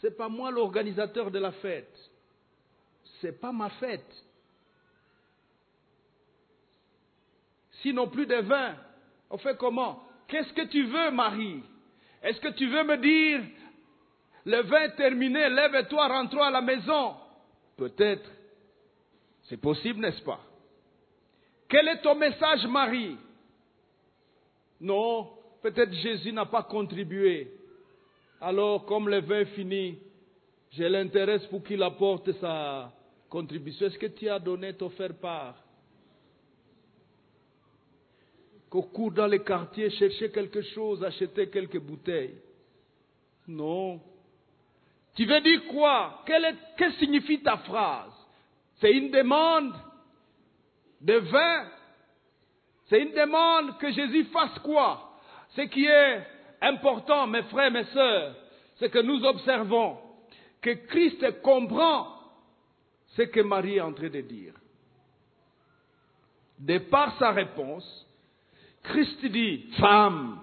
C'est 0.00 0.16
pas 0.16 0.28
moi 0.28 0.50
l'organisateur 0.50 1.30
de 1.30 1.38
la 1.38 1.52
fête. 1.52 2.10
C'est 3.20 3.40
pas 3.40 3.52
ma 3.52 3.70
fête. 3.70 4.24
S'ils 7.80 7.94
n'ont 7.94 8.08
plus 8.08 8.26
de 8.26 8.36
vin, 8.36 8.76
on 9.30 9.38
fait 9.38 9.56
comment? 9.56 10.02
Qu'est-ce 10.28 10.52
que 10.52 10.66
tu 10.66 10.84
veux, 10.84 11.10
Marie? 11.10 11.62
Est-ce 12.22 12.40
que 12.40 12.48
tu 12.48 12.66
veux 12.66 12.84
me 12.84 12.96
dire, 12.96 13.42
le 14.46 14.62
vin 14.62 14.82
est 14.82 14.96
terminé, 14.96 15.48
lève-toi, 15.48 16.08
rentrons 16.08 16.42
à 16.42 16.50
la 16.50 16.62
maison? 16.62 17.16
Peut-être. 17.76 18.30
C'est 19.44 19.60
possible, 19.60 20.00
n'est-ce 20.00 20.22
pas? 20.22 20.40
Quel 21.74 21.88
est 21.88 22.02
ton 22.02 22.14
message, 22.14 22.64
Marie? 22.68 23.16
Non, 24.80 25.28
peut-être 25.60 25.92
Jésus 25.92 26.32
n'a 26.32 26.46
pas 26.46 26.62
contribué. 26.62 27.50
Alors, 28.40 28.84
comme 28.84 29.08
le 29.08 29.20
vin 29.20 29.40
est 29.40 29.56
fini, 29.56 29.98
je 30.70 30.84
l'intéresse 30.84 31.44
pour 31.46 31.64
qu'il 31.64 31.82
apporte 31.82 32.30
sa 32.38 32.92
contribution. 33.28 33.88
Est-ce 33.88 33.98
que 33.98 34.06
tu 34.06 34.28
as 34.28 34.38
donné 34.38 34.74
ton 34.74 34.88
faire 34.90 35.14
part? 35.14 35.56
Qu'au 38.70 38.82
cours 38.82 39.10
dans 39.10 39.26
les 39.26 39.42
quartiers, 39.42 39.90
chercher 39.90 40.30
quelque 40.30 40.62
chose, 40.62 41.02
acheter 41.02 41.50
quelques 41.50 41.80
bouteilles 41.80 42.38
Non. 43.48 44.00
Tu 45.16 45.24
veux 45.24 45.40
dire 45.40 45.66
quoi? 45.72 46.22
Quelle, 46.24 46.54
que 46.76 46.92
signifie 47.00 47.42
ta 47.42 47.56
phrase? 47.56 48.14
C'est 48.76 48.92
une 48.92 49.10
demande 49.10 49.74
de 51.04 51.14
vin 51.14 51.66
C'est 52.86 53.00
une 53.00 53.12
demande 53.12 53.78
que 53.78 53.90
Jésus 53.90 54.24
fasse 54.24 54.58
quoi? 54.60 55.18
Ce 55.50 55.62
qui 55.62 55.86
est 55.86 56.26
important, 56.60 57.26
mes 57.26 57.42
frères, 57.44 57.70
mes 57.70 57.84
sœurs, 57.84 58.34
c'est 58.76 58.90
que 58.90 58.98
nous 58.98 59.24
observons 59.24 59.98
que 60.60 60.70
Christ 60.86 61.40
comprend 61.42 62.08
ce 63.08 63.22
que 63.22 63.40
Marie 63.40 63.76
est 63.76 63.80
en 63.80 63.92
train 63.92 64.08
de 64.08 64.20
dire. 64.20 64.54
De 66.58 66.78
par 66.78 67.16
sa 67.18 67.30
réponse, 67.30 68.06
Christ 68.82 69.24
dit, 69.26 69.66
Femme, 69.78 70.40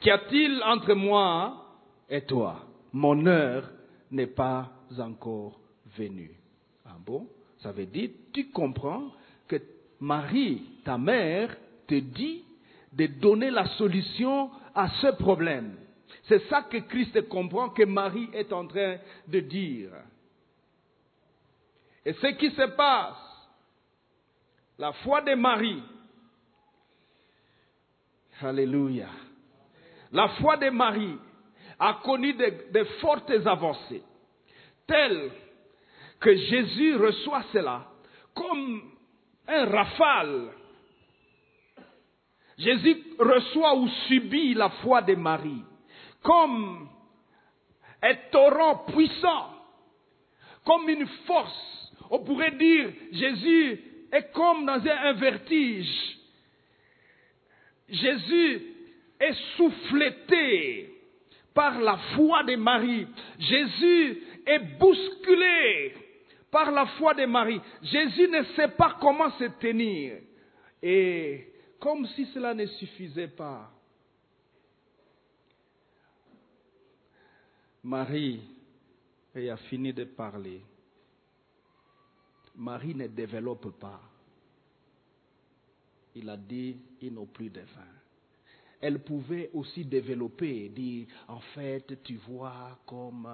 qu'y 0.00 0.10
a-t-il 0.10 0.62
entre 0.62 0.94
moi 0.94 1.64
et 2.08 2.22
toi? 2.22 2.60
Mon 2.92 3.26
heure 3.26 3.70
n'est 4.10 4.26
pas 4.26 4.70
encore 4.98 5.58
venue. 5.96 6.38
Ah 6.84 6.96
bon? 7.04 7.26
Ça 7.58 7.72
veut 7.72 7.86
dire, 7.86 8.10
tu 8.32 8.50
comprends 8.50 9.10
que 9.48 9.56
Marie, 10.00 10.62
ta 10.84 10.98
mère, 10.98 11.56
te 11.86 11.94
dit 11.94 12.44
de 12.92 13.06
donner 13.06 13.50
la 13.50 13.66
solution 13.76 14.50
à 14.74 14.88
ce 15.00 15.08
problème. 15.08 15.76
C'est 16.24 16.46
ça 16.48 16.62
que 16.62 16.78
Christ 16.78 17.28
comprend 17.28 17.70
que 17.70 17.84
Marie 17.84 18.28
est 18.32 18.52
en 18.52 18.66
train 18.66 18.98
de 19.26 19.40
dire. 19.40 19.90
Et 22.04 22.12
ce 22.14 22.26
qui 22.28 22.50
se 22.50 22.66
passe, 22.76 23.16
la 24.78 24.92
foi 24.92 25.22
de 25.22 25.34
Marie, 25.34 25.82
Alléluia, 28.40 29.08
la 30.12 30.28
foi 30.40 30.56
de 30.56 30.68
Marie 30.70 31.16
a 31.78 32.00
connu 32.04 32.34
de, 32.34 32.84
fortes 33.00 33.30
avancées, 33.46 34.02
telles 34.86 35.30
que 36.20 36.34
Jésus 36.34 36.96
reçoit 36.96 37.44
cela 37.52 37.86
comme 38.34 38.82
un 39.48 39.64
rafale. 39.66 40.48
Jésus 42.56 43.02
reçoit 43.18 43.74
ou 43.76 43.88
subit 44.08 44.54
la 44.54 44.70
foi 44.70 45.02
de 45.02 45.14
Marie 45.14 45.62
comme 46.22 46.88
un 48.02 48.14
torrent 48.30 48.84
puissant, 48.92 49.50
comme 50.64 50.88
une 50.88 51.06
force. 51.26 51.92
On 52.10 52.20
pourrait 52.20 52.52
dire, 52.52 52.90
Jésus 53.12 53.80
est 54.12 54.32
comme 54.32 54.66
dans 54.66 54.80
un, 54.86 55.12
vertige. 55.14 56.18
Jésus 57.88 58.62
est 59.20 59.56
souffleté 59.56 60.90
par 61.54 61.80
la 61.80 61.96
foi 62.14 62.42
de 62.44 62.56
Marie. 62.56 63.06
Jésus 63.38 64.22
est 64.46 64.78
bousculé 64.78 65.94
par 66.54 66.70
la 66.70 66.86
foi 66.86 67.14
de 67.14 67.26
Marie. 67.26 67.60
Jésus 67.82 68.28
ne 68.28 68.44
sait 68.54 68.68
pas 68.68 68.96
comment 69.00 69.28
se 69.32 69.44
tenir. 69.58 70.20
Et 70.80 71.52
comme 71.80 72.06
si 72.06 72.26
cela 72.26 72.54
ne 72.54 72.64
suffisait 72.66 73.26
pas, 73.26 73.72
Marie 77.82 78.40
a 79.34 79.56
fini 79.68 79.92
de 79.92 80.04
parler. 80.04 80.62
Marie 82.54 82.94
ne 82.94 83.08
développe 83.08 83.76
pas. 83.80 84.00
Il 86.14 86.30
a 86.30 86.36
dit, 86.36 86.76
ils 87.00 87.12
n'ont 87.12 87.26
plus 87.26 87.50
de 87.50 87.62
vin. 87.62 88.03
Elle 88.86 88.98
pouvait 88.98 89.48
aussi 89.54 89.82
développer, 89.82 90.68
dire, 90.68 91.06
en 91.26 91.40
fait, 91.54 92.02
tu 92.02 92.16
vois, 92.28 92.78
comme 92.84 93.26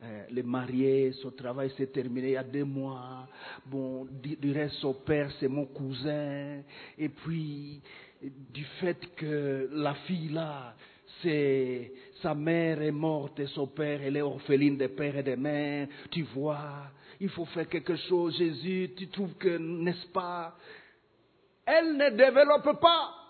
euh, 0.00 0.24
les 0.30 0.44
mariés, 0.44 1.10
son 1.20 1.32
travail 1.32 1.72
s'est 1.76 1.88
terminé 1.88 2.28
il 2.28 2.32
y 2.34 2.36
a 2.36 2.44
deux 2.44 2.62
mois. 2.62 3.26
Bon, 3.66 4.06
du 4.12 4.52
reste, 4.52 4.76
son 4.76 4.94
père, 4.94 5.28
c'est 5.40 5.48
mon 5.48 5.64
cousin. 5.64 6.60
Et 6.96 7.08
puis, 7.08 7.80
du 8.22 8.62
fait 8.78 9.12
que 9.16 9.68
la 9.72 9.94
fille 10.06 10.28
là, 10.28 10.76
c'est 11.20 11.92
sa 12.22 12.32
mère 12.32 12.80
est 12.80 12.92
morte 12.92 13.40
et 13.40 13.48
son 13.48 13.66
père, 13.66 14.00
elle 14.04 14.16
est 14.16 14.22
orpheline 14.22 14.78
de 14.78 14.86
père 14.86 15.16
et 15.16 15.24
de 15.24 15.34
mère. 15.34 15.88
Tu 16.12 16.22
vois, 16.22 16.92
il 17.18 17.28
faut 17.28 17.46
faire 17.46 17.68
quelque 17.68 17.96
chose, 17.96 18.38
Jésus. 18.38 18.92
Tu 18.96 19.08
trouves 19.08 19.34
que, 19.34 19.58
n'est-ce 19.58 20.06
pas? 20.12 20.56
Elle 21.66 21.96
ne 21.96 22.10
développe 22.10 22.80
pas. 22.80 23.21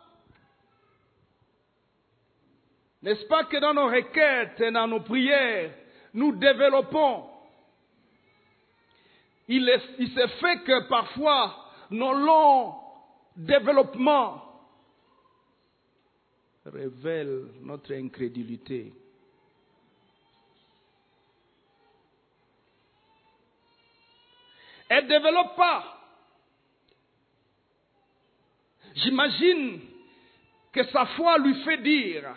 N'est-ce 3.03 3.25
pas 3.27 3.45
que 3.45 3.57
dans 3.57 3.75
nos 3.75 3.87
requêtes 3.87 4.61
et 4.61 4.71
dans 4.71 4.87
nos 4.87 5.01
prières, 5.01 5.75
nous 6.15 6.37
développons? 6.37 7.29
Il, 9.49 9.69
il 9.99 10.09
se 10.11 10.27
fait 10.27 10.63
que 10.63 10.89
parfois 10.89 11.67
nos 11.91 12.13
longs 12.13 12.75
développements 13.37 14.41
révèle 16.65 17.47
notre 17.63 17.93
incrédulité. 17.93 18.93
Elle 24.89 25.05
ne 25.05 25.09
développe 25.09 25.57
pas. 25.57 25.99
J'imagine 28.95 29.81
que 30.71 30.85
sa 30.85 31.07
foi 31.07 31.39
lui 31.39 31.55
fait 31.65 31.79
dire, 31.79 32.35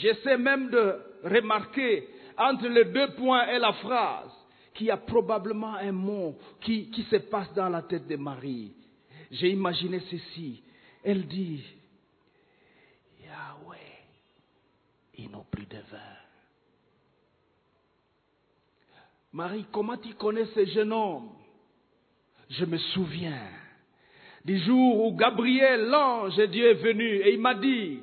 j'essaie 0.00 0.36
même 0.36 0.70
de 0.70 0.96
remarquer 1.24 2.08
entre 2.36 2.66
les 2.68 2.86
deux 2.86 3.12
points 3.14 3.46
et 3.48 3.58
la 3.58 3.72
phrase, 3.74 4.30
qu'il 4.74 4.86
y 4.86 4.90
a 4.90 4.96
probablement 4.96 5.74
un 5.74 5.92
mot 5.92 6.36
qui, 6.60 6.90
se 7.10 7.16
passe 7.16 7.52
dans 7.54 7.68
la 7.68 7.82
tête 7.82 8.06
de 8.06 8.16
Marie. 8.16 8.72
J'ai 9.30 9.50
imaginé 9.50 10.00
ceci. 10.10 10.62
Elle 11.04 11.26
dit, 11.26 11.62
ils 15.18 15.30
n'ont 15.30 15.44
plus 15.50 15.66
de 15.66 15.76
vin. 15.76 15.98
Marie, 19.32 19.66
comment 19.70 19.96
tu 19.96 20.14
connais 20.14 20.46
ce 20.46 20.64
jeune 20.66 20.92
homme? 20.92 21.30
Je 22.48 22.64
me 22.64 22.78
souviens 22.78 23.48
du 24.44 24.58
jour 24.60 25.04
où 25.04 25.14
Gabriel, 25.14 25.88
l'ange 25.88 26.36
de 26.36 26.46
Dieu, 26.46 26.70
est 26.70 26.82
venu 26.82 27.04
et 27.04 27.34
il 27.34 27.40
m'a 27.40 27.54
dit, 27.54 28.00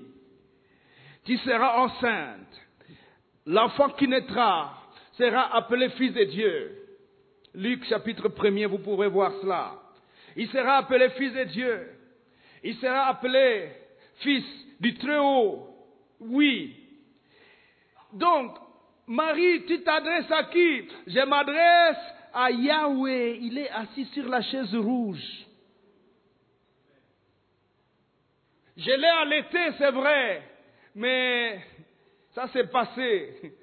tu 1.27 1.37
seras 1.37 1.77
enceinte. 1.77 2.67
L'enfant 3.45 3.89
qui 3.89 4.07
naîtra 4.07 4.81
sera 5.13 5.55
appelé 5.55 5.89
fils 5.89 6.13
de 6.13 6.23
Dieu. 6.23 6.83
Luc 7.53 7.85
chapitre 7.85 8.31
1 8.43 8.67
vous 8.67 8.79
pourrez 8.79 9.07
voir 9.07 9.31
cela. 9.41 9.75
Il 10.35 10.49
sera 10.49 10.77
appelé 10.77 11.09
fils 11.11 11.33
de 11.33 11.43
Dieu. 11.43 11.89
Il 12.63 12.75
sera 12.77 13.07
appelé 13.07 13.69
fils 14.15 14.45
du 14.79 14.95
Très-Haut. 14.95 15.69
Oui, 16.19 16.75
donc, 18.13 18.57
Marie, 19.05 19.65
tu 19.65 19.81
t'adresses 19.83 20.31
à 20.31 20.45
qui? 20.45 20.87
Je 21.07 21.25
m'adresse 21.25 22.13
à 22.33 22.51
Yahweh. 22.51 23.37
Il 23.41 23.57
est 23.57 23.69
assis 23.69 24.05
sur 24.05 24.27
la 24.27 24.41
chaise 24.41 24.75
rouge. 24.75 25.45
Je 28.77 28.91
l'ai 28.91 29.07
allaité, 29.07 29.59
c'est 29.77 29.91
vrai, 29.91 30.43
mais 30.97 31.61
ça 32.33 32.47
s'est 32.47 32.67
passé. 32.67 33.53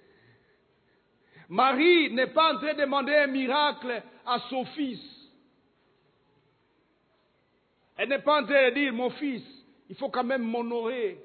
Marie 1.49 2.13
n'est 2.13 2.29
pas 2.29 2.55
en 2.55 2.59
train 2.59 2.75
de 2.75 2.81
demander 2.81 3.13
un 3.13 3.27
miracle 3.27 4.03
à 4.25 4.39
son 4.49 4.65
fils. 4.67 5.01
Elle 7.97 8.09
n'est 8.09 8.21
pas 8.21 8.41
en 8.41 8.47
train 8.47 8.71
de 8.71 8.75
dire, 8.75 8.93
mon 8.93 9.11
fils, 9.11 9.43
il 9.91 9.97
faut 9.97 10.11
quand 10.11 10.23
même 10.23 10.45
m'honorer. 10.45 11.19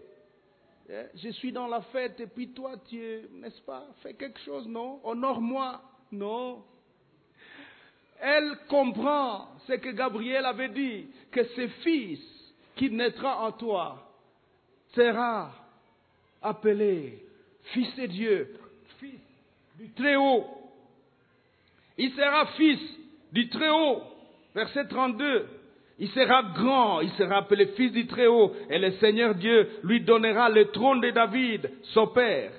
Eh, 0.90 1.06
je 1.14 1.30
suis 1.30 1.52
dans 1.52 1.68
la 1.68 1.82
fête 1.82 2.20
et 2.20 2.28
puis 2.28 2.54
toi, 2.54 2.72
tu 2.90 2.98
n'est-ce 3.34 3.62
pas, 3.62 3.86
fais 4.02 4.16
quelque 4.16 4.40
chose, 4.40 4.68
non? 4.68 5.00
Honore-moi, 5.04 5.80
non. 6.12 6.64
Elle 8.20 8.58
comprend 8.68 9.50
ce 9.68 9.74
que 9.74 9.90
Gabriel 9.90 10.44
avait 10.46 10.70
dit, 10.70 11.08
que 11.32 11.44
ce 11.44 11.68
fils 11.84 12.20
qui 12.76 12.90
naîtra 12.90 13.46
en 13.46 13.52
toi 13.52 14.12
sera 14.96 15.59
appelé 16.42 17.20
fils 17.74 17.96
de 17.96 18.06
Dieu, 18.06 18.56
fils 19.00 19.20
du 19.78 19.90
Très-Haut. 19.92 20.46
Il 21.98 22.12
sera 22.12 22.46
fils 22.58 22.80
du 23.32 23.50
Très-Haut. 23.50 24.02
Verset 24.56 24.88
32. 24.88 25.48
Il 26.00 26.10
sera 26.10 26.44
grand, 26.56 27.02
il 27.02 27.12
sera 27.12 27.40
appelé 27.40 27.68
fils 27.76 27.92
du 27.92 28.08
Très-Haut, 28.08 28.54
et 28.70 28.80
le 28.80 28.92
Seigneur 28.94 29.36
Dieu 29.36 29.70
lui 29.84 30.00
donnera 30.02 30.50
le 30.50 30.66
trône 30.72 31.02
de 31.02 31.10
David, 31.10 31.70
son 31.94 32.08
père. 32.08 32.52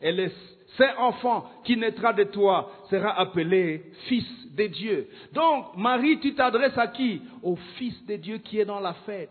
Et 0.00 0.12
le 0.12 0.30
saint 0.78 0.96
enfant 0.98 1.50
qui 1.64 1.76
naîtra 1.76 2.14
de 2.14 2.24
toi 2.24 2.72
sera 2.88 3.18
appelé 3.20 3.82
fils 4.08 4.26
de 4.54 4.66
Dieu. 4.66 5.08
Donc, 5.32 5.76
Marie, 5.76 6.18
tu 6.20 6.34
t'adresses 6.34 6.78
à 6.78 6.86
qui? 6.86 7.20
Au 7.42 7.56
fils 7.76 8.04
de 8.06 8.16
Dieu 8.16 8.38
qui 8.38 8.60
est 8.60 8.64
dans 8.64 8.80
la 8.80 8.94
fête. 8.94 9.30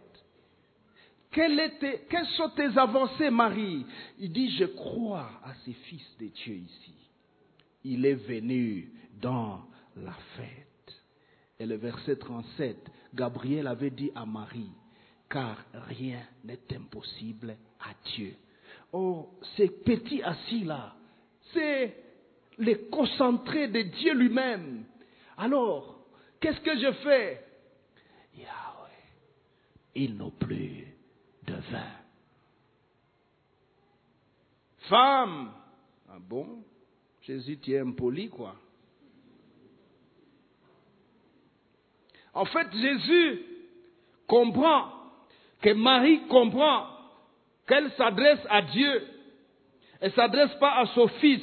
Quelles, 1.35 1.69
sont 2.37 2.49
tes 2.51 2.77
avancées, 2.77 3.29
Marie? 3.29 3.85
Il 4.19 4.31
dit, 4.31 4.51
je 4.51 4.63
crois 4.63 5.29
à 5.43 5.53
ces 5.65 5.73
fils 5.73 6.15
de 6.17 6.27
Dieu 6.27 6.55
ici. 6.55 6.95
Il 7.83 8.05
est 8.05 8.13
venu 8.13 8.89
dans 9.19 9.65
la 9.97 10.13
fête. 10.37 10.95
Et 11.59 11.65
le 11.65 11.75
verset 11.75 12.15
37, 12.15 12.77
Gabriel 13.13 13.67
avait 13.67 13.89
dit 13.89 14.11
à 14.15 14.25
Marie, 14.25 14.71
car 15.29 15.57
rien 15.73 16.21
n'est 16.45 16.73
impossible 16.73 17.57
à 17.81 17.89
Dieu. 18.15 18.33
Oh, 18.93 19.29
ces 19.57 19.67
petits 19.67 20.23
assis-là, 20.23 20.95
c'est 21.53 22.01
les 22.59 22.87
concentrés 22.87 23.67
de 23.67 23.81
Dieu 23.81 24.13
lui-même. 24.13 24.85
Alors, 25.37 25.99
qu'est-ce 26.39 26.61
que 26.61 26.79
je 26.79 26.93
fais? 27.03 27.45
Yahweh, 28.37 29.03
ils 29.95 30.15
n'ont 30.15 30.31
plus 30.31 30.94
de 31.45 31.53
vin. 31.53 31.91
Femme, 34.89 35.51
ah 36.09 36.17
bon? 36.19 36.63
Jésus, 37.21 37.57
tu 37.57 37.73
es 37.73 37.79
impoli, 37.79 38.29
quoi. 38.29 38.55
En 42.33 42.45
fait, 42.45 42.67
Jésus 42.73 43.41
comprend 44.27 44.91
que 45.61 45.73
Marie 45.73 46.27
comprend 46.27 46.87
qu'elle 47.67 47.89
s'adresse 47.93 48.45
à 48.49 48.61
Dieu. 48.61 49.07
Elle 50.01 50.09
ne 50.09 50.15
s'adresse 50.15 50.53
pas 50.59 50.79
à 50.79 50.85
son 50.87 51.07
fils, 51.07 51.41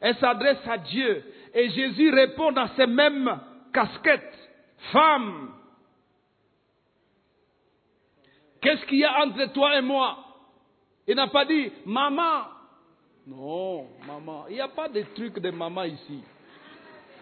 elle 0.00 0.16
s'adresse 0.16 0.66
à 0.66 0.78
Dieu. 0.78 1.22
Et 1.54 1.68
Jésus 1.70 2.10
répond 2.10 2.52
dans 2.52 2.68
ces 2.76 2.86
mêmes 2.86 3.38
casquettes. 3.72 4.50
Femme, 4.92 5.52
qu'est-ce 8.60 8.84
qu'il 8.86 8.98
y 8.98 9.04
a 9.04 9.24
entre 9.24 9.52
toi 9.52 9.76
et 9.78 9.82
moi? 9.82 10.18
Il 11.06 11.16
n'a 11.16 11.28
pas 11.28 11.44
dit, 11.44 11.70
maman. 11.86 12.44
Non, 13.26 13.86
maman. 14.06 14.44
Il 14.48 14.54
n'y 14.54 14.60
a 14.60 14.68
pas 14.68 14.88
de 14.88 15.02
truc 15.14 15.38
de 15.38 15.50
maman 15.50 15.84
ici. 15.84 16.20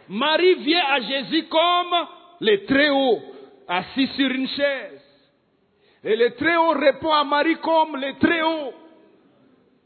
Marie 0.08 0.54
vient 0.56 0.84
à 0.86 1.00
Jésus 1.00 1.46
comme 1.48 1.94
le 2.40 2.64
Très-Haut, 2.66 3.20
assis 3.66 4.06
sur 4.08 4.30
une 4.30 4.48
chaise. 4.48 5.02
Et 6.04 6.16
le 6.16 6.34
Très-Haut 6.34 6.78
répond 6.78 7.12
à 7.12 7.24
Marie 7.24 7.56
comme 7.56 7.96
le 7.96 8.18
Très-Haut. 8.18 8.72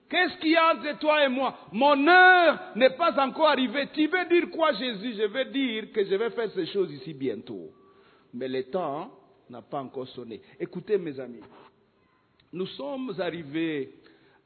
Qu'est-ce 0.09 0.37
qu'il 0.39 0.51
y 0.51 0.57
a 0.57 0.75
entre 0.75 0.99
toi 0.99 1.25
et 1.25 1.29
moi? 1.29 1.57
Mon 1.73 2.07
heure 2.07 2.59
n'est 2.77 2.91
pas 2.91 3.19
encore 3.25 3.49
arrivée. 3.49 3.89
Tu 3.95 4.07
veux 4.07 4.25
dire 4.27 4.51
quoi, 4.51 4.73
Jésus? 4.75 5.15
Je 5.17 5.27
veux 5.27 5.47
dire 5.47 5.91
que 5.91 6.05
je 6.05 6.15
vais 6.15 6.31
faire 6.31 6.51
ces 6.51 6.67
choses 6.67 6.93
ici 6.93 7.15
bientôt. 7.15 7.71
Mais 8.35 8.47
le 8.47 8.65
temps 8.65 9.11
n'a 9.53 9.63
pas 9.63 9.81
encore 9.83 10.09
sonné. 10.09 10.41
Écoutez, 10.59 10.97
mes 10.97 11.21
amis, 11.21 11.43
nous 12.53 12.67
sommes 12.69 13.15
arrivés 13.21 13.95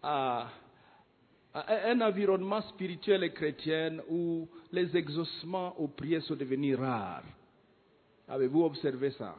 à, 0.03 0.49
un 1.55 2.01
environnement 2.01 2.61
spirituel 2.63 3.25
et 3.25 3.33
chrétien 3.33 3.99
où 4.11 4.47
les 4.73 4.95
exaucements 4.95 5.79
aux 5.81 5.89
prières 5.89 6.23
sont 6.23 6.35
devenus 6.35 6.77
rares. 6.77 7.23
Avez-vous 8.29 8.65
observé 8.65 9.13
ça? 9.13 9.37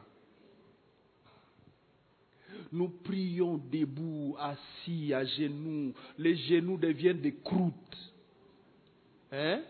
Nous 2.72 2.88
prions 2.88 3.58
debout, 3.58 4.36
assis, 4.40 5.12
à 5.14 5.24
genoux. 5.24 5.92
Les 6.16 6.34
genoux 6.34 6.78
deviennent 6.78 7.20
des 7.20 7.34
croûtes. 7.34 8.12
Hein? 9.30 9.62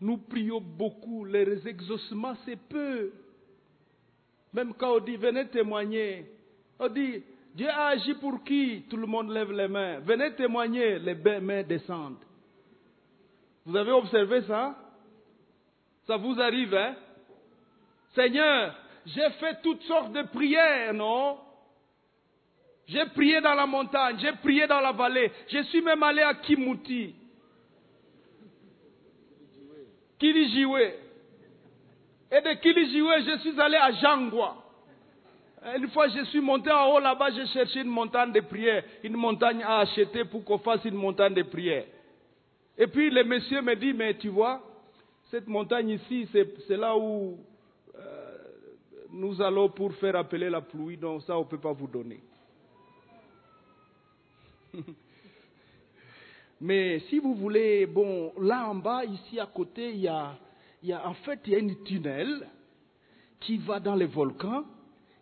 Nous 0.00 0.16
prions 0.16 0.60
beaucoup. 0.60 1.24
Les 1.26 1.68
exaucements, 1.68 2.34
c'est 2.44 2.58
peu. 2.58 3.12
Même 4.52 4.74
quand 4.74 4.96
on 4.96 5.00
dit 5.00 5.16
venez 5.16 5.46
témoigner, 5.48 6.26
on 6.78 6.88
dit 6.88 7.22
Dieu 7.54 7.68
a 7.68 7.88
agi 7.88 8.14
pour 8.14 8.42
qui? 8.44 8.84
Tout 8.88 8.96
le 8.96 9.06
monde 9.06 9.30
lève 9.30 9.52
les 9.52 9.68
mains. 9.68 10.00
Venez 10.00 10.34
témoigner, 10.34 10.98
les 10.98 11.14
mains 11.40 11.62
descendent. 11.62 12.22
Vous 13.64 13.76
avez 13.76 13.92
observé 13.92 14.42
ça? 14.42 14.76
Ça 16.06 16.16
vous 16.16 16.40
arrive, 16.40 16.74
hein? 16.74 16.96
Seigneur, 18.14 18.74
j'ai 19.06 19.30
fait 19.38 19.60
toutes 19.62 19.82
sortes 19.82 20.12
de 20.12 20.22
prières, 20.22 20.94
non? 20.94 21.38
J'ai 22.86 23.06
prié 23.06 23.40
dans 23.40 23.54
la 23.54 23.66
montagne, 23.66 24.18
j'ai 24.18 24.32
prié 24.32 24.66
dans 24.66 24.80
la 24.80 24.90
vallée, 24.90 25.30
je 25.48 25.62
suis 25.64 25.80
même 25.80 26.02
allé 26.02 26.22
à 26.22 26.34
Kimouti. 26.34 27.14
Kilijiwe. 30.18 31.09
Et 32.32 32.40
de 32.40 32.52
Kilijiwe, 32.60 33.22
je 33.26 33.38
suis 33.38 33.60
allé 33.60 33.76
à 33.76 33.92
Jangwa. 33.92 34.56
Une 35.76 35.88
fois, 35.90 36.08
je 36.08 36.24
suis 36.26 36.40
monté 36.40 36.70
en 36.70 36.92
haut 36.92 37.00
là-bas, 37.00 37.30
j'ai 37.32 37.46
cherché 37.46 37.80
une 37.80 37.88
montagne 37.88 38.32
de 38.32 38.40
prière, 38.40 38.82
une 39.02 39.16
montagne 39.16 39.62
à 39.62 39.80
acheter 39.80 40.24
pour 40.24 40.44
qu'on 40.44 40.58
fasse 40.58 40.84
une 40.84 40.94
montagne 40.94 41.34
de 41.34 41.42
prière. 41.42 41.84
Et 42.78 42.86
puis 42.86 43.10
le 43.10 43.24
monsieur 43.24 43.60
me 43.60 43.74
dit, 43.76 43.92
mais 43.92 44.14
tu 44.14 44.28
vois, 44.28 44.62
cette 45.30 45.46
montagne 45.48 45.90
ici, 45.90 46.26
c'est 46.32 46.76
là 46.76 46.96
où 46.96 47.38
nous 49.12 49.42
allons 49.42 49.68
pour 49.68 49.92
faire 49.94 50.16
appeler 50.16 50.48
la 50.48 50.60
pluie, 50.60 50.96
donc 50.96 51.22
ça 51.22 51.36
on 51.36 51.40
ne 51.40 51.48
peut 51.48 51.58
pas 51.58 51.72
vous 51.72 51.88
donner. 51.88 52.20
Mais 56.60 57.00
si 57.08 57.18
vous 57.18 57.34
voulez, 57.34 57.86
bon, 57.86 58.32
là 58.38 58.68
en 58.68 58.74
bas, 58.74 59.04
ici 59.04 59.40
à 59.40 59.46
côté, 59.46 59.90
il 59.90 60.00
y 60.00 60.08
a, 60.08 60.36
il 60.82 60.88
y 60.88 60.92
a 60.92 61.06
en 61.06 61.14
fait, 61.14 61.40
il 61.46 61.52
y 61.52 61.56
a 61.56 61.58
une 61.58 61.82
tunnel 61.84 62.48
qui 63.40 63.58
va 63.58 63.80
dans 63.80 63.94
les 63.94 64.06
volcans 64.06 64.64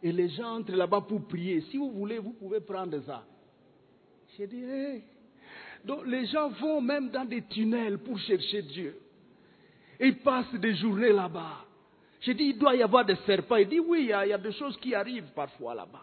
et 0.02 0.12
les 0.12 0.28
gens 0.28 0.58
entrent 0.58 0.72
là-bas 0.72 1.02
pour 1.02 1.26
prier. 1.26 1.60
Si 1.70 1.76
vous 1.76 1.90
voulez, 1.90 2.18
vous 2.18 2.32
pouvez 2.32 2.60
prendre 2.60 3.00
ça. 3.04 3.24
Je 4.38 4.44
dirais. 4.44 5.02
Donc 5.84 6.06
les 6.06 6.26
gens 6.26 6.48
vont 6.50 6.80
même 6.80 7.10
dans 7.10 7.24
des 7.24 7.42
tunnels 7.42 7.98
pour 7.98 8.18
chercher 8.18 8.62
Dieu. 8.62 8.98
Ils 10.00 10.18
passent 10.18 10.54
des 10.54 10.74
journées 10.74 11.12
là-bas. 11.12 11.64
J'ai 12.20 12.34
dit, 12.34 12.44
il 12.44 12.58
doit 12.58 12.74
y 12.74 12.82
avoir 12.82 13.04
des 13.04 13.16
serpents. 13.26 13.56
Il 13.56 13.68
dit, 13.68 13.80
oui, 13.80 14.00
il 14.02 14.06
y, 14.08 14.12
a, 14.12 14.26
il 14.26 14.30
y 14.30 14.32
a 14.32 14.38
des 14.38 14.52
choses 14.52 14.76
qui 14.78 14.94
arrivent 14.94 15.30
parfois 15.34 15.74
là-bas. 15.74 16.02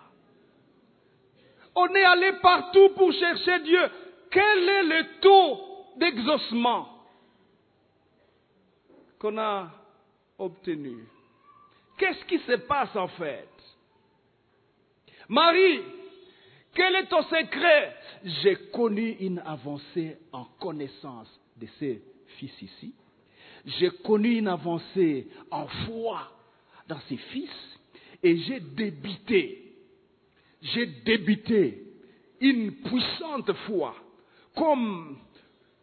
On 1.76 1.88
est 1.94 2.04
allé 2.04 2.34
partout 2.42 2.90
pour 2.96 3.12
chercher 3.12 3.60
Dieu. 3.64 3.82
Quel 4.32 4.70
est 4.70 4.84
le 4.84 5.06
taux 5.22 5.60
d'exaucement? 5.98 6.95
Qu'on 9.20 9.38
a 9.38 9.72
obtenu. 10.38 11.06
Qu'est-ce 11.98 12.26
qui 12.26 12.40
se 12.40 12.58
passe 12.68 12.96
en 12.96 13.08
fait? 13.08 13.50
Marie, 15.30 15.82
quel 16.74 16.96
est 16.96 17.08
ton 17.08 17.24
secret? 17.24 17.96
J'ai 18.24 18.56
connu 18.72 19.12
une 19.20 19.40
avancée 19.40 20.18
en 20.32 20.46
connaissance 20.60 21.30
de 21.58 21.68
ces 21.80 22.02
fils 22.38 22.62
ici 22.62 22.94
j'ai 23.66 23.90
connu 24.04 24.38
une 24.38 24.48
avancée 24.48 25.28
en 25.50 25.68
foi 25.68 26.32
dans 26.88 27.00
ses 27.10 27.18
fils. 27.18 27.50
Et 28.24 28.38
j'ai 28.38 28.60
débité, 28.60 29.74
j'ai 30.62 30.86
débité 30.86 31.84
une 32.40 32.72
puissante 32.72 33.52
foi 33.68 33.96
comme, 34.56 35.18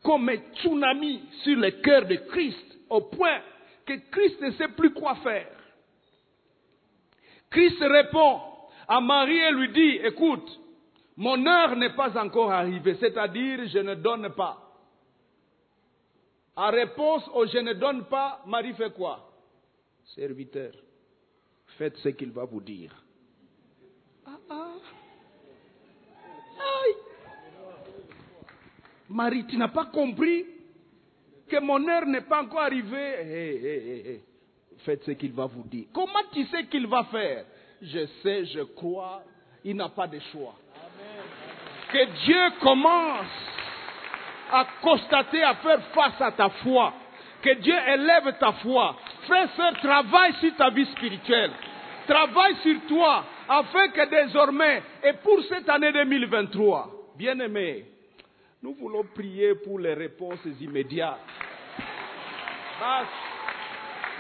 comme 0.03 0.29
un 0.29 0.37
tsunami 0.55 1.21
sur 1.43 1.57
le 1.57 1.71
cœur 1.83 2.07
de 2.07 2.17
Christ 2.17 2.79
au 2.93 3.01
point 3.01 3.41
que 3.87 3.95
Christ 4.11 4.41
ne 4.41 4.51
sait 4.53 4.69
plus 4.69 4.93
quoi 4.93 5.15
faire. 5.17 5.49
Christ 7.51 7.81
répond 7.81 8.41
à 8.87 9.01
Marie 9.01 9.39
et 9.39 9.51
lui 9.51 9.73
dit, 9.73 10.07
écoute, 10.07 10.61
mon 11.17 11.47
heure 11.47 11.77
n'est 11.77 11.95
pas 11.95 12.17
encore 12.23 12.53
arrivée, 12.53 12.97
c'est-à-dire 13.01 13.67
je 13.67 13.79
ne 13.79 13.95
donne 13.95 14.31
pas. 14.35 14.59
En 16.55 16.71
réponse 16.71 17.29
au 17.35 17.47
je 17.47 17.59
ne 17.59 17.73
donne 17.73 18.05
pas, 18.05 18.43
Marie 18.47 18.75
fait 18.75 18.93
quoi? 18.93 19.31
Serviteur, 20.15 20.73
faites 21.79 21.97
ce 21.97 22.11
qu'il 22.11 22.31
va 22.31 22.45
vous 22.45 22.61
dire. 22.61 22.95
Ah, 24.27 24.39
ah. 24.51 24.69
Marie, 29.09 29.47
tu 29.47 29.57
n'as 29.57 29.69
pas 29.69 29.87
compris? 29.87 30.47
Que 31.53 31.61
mon 31.61 31.87
heure 31.87 32.07
n'est 32.07 32.23
pas 32.23 32.43
encore 32.43 32.63
arrivée. 32.63 34.23
Faites 34.87 35.05
ce 35.05 35.11
qu'il 35.11 35.33
va 35.33 35.45
vous 35.45 35.65
dire. 35.65 35.85
Comment 35.93 36.25
tu 36.33 36.47
sais 36.47 36.65
qu'il 36.65 36.87
va 36.87 37.05
faire? 37.05 37.45
Je 37.83 38.07
sais, 38.23 38.47
je 38.47 38.61
crois, 38.61 39.23
il 39.63 39.77
n'a 39.77 39.91
pas 39.91 40.07
de 40.07 40.19
choix. 40.33 40.55
Que 41.93 42.25
Dieu 42.25 42.43
commence 42.63 43.27
à 44.51 44.67
constater, 44.81 45.43
à 45.43 45.55
faire 45.57 45.83
face 45.95 46.21
à 46.21 46.33
ta 46.33 46.49
foi. 46.49 46.95
Que 47.43 47.55
Dieu 47.57 47.75
élève 47.75 48.35
ta 48.39 48.53
foi. 48.53 48.97
Frère, 49.27 49.51
sœur, 49.55 49.75
travaille 49.81 50.33
sur 50.41 50.57
ta 50.57 50.71
vie 50.71 50.87
spirituelle. 50.87 51.51
Travaille 52.07 52.57
sur 52.63 52.81
toi 52.89 53.25
afin 53.47 53.89
que 53.89 54.09
désormais, 54.09 54.83
et 55.05 55.13
pour 55.23 55.43
cette 55.51 55.69
année 55.69 55.93
2023, 55.93 57.15
bien 57.19 57.39
aimé, 57.41 57.85
nous 58.63 58.75
voulons 58.75 59.05
prier 59.15 59.55
pour 59.57 59.79
les 59.79 59.93
réponses 59.93 60.41
immédiates. 60.61 61.19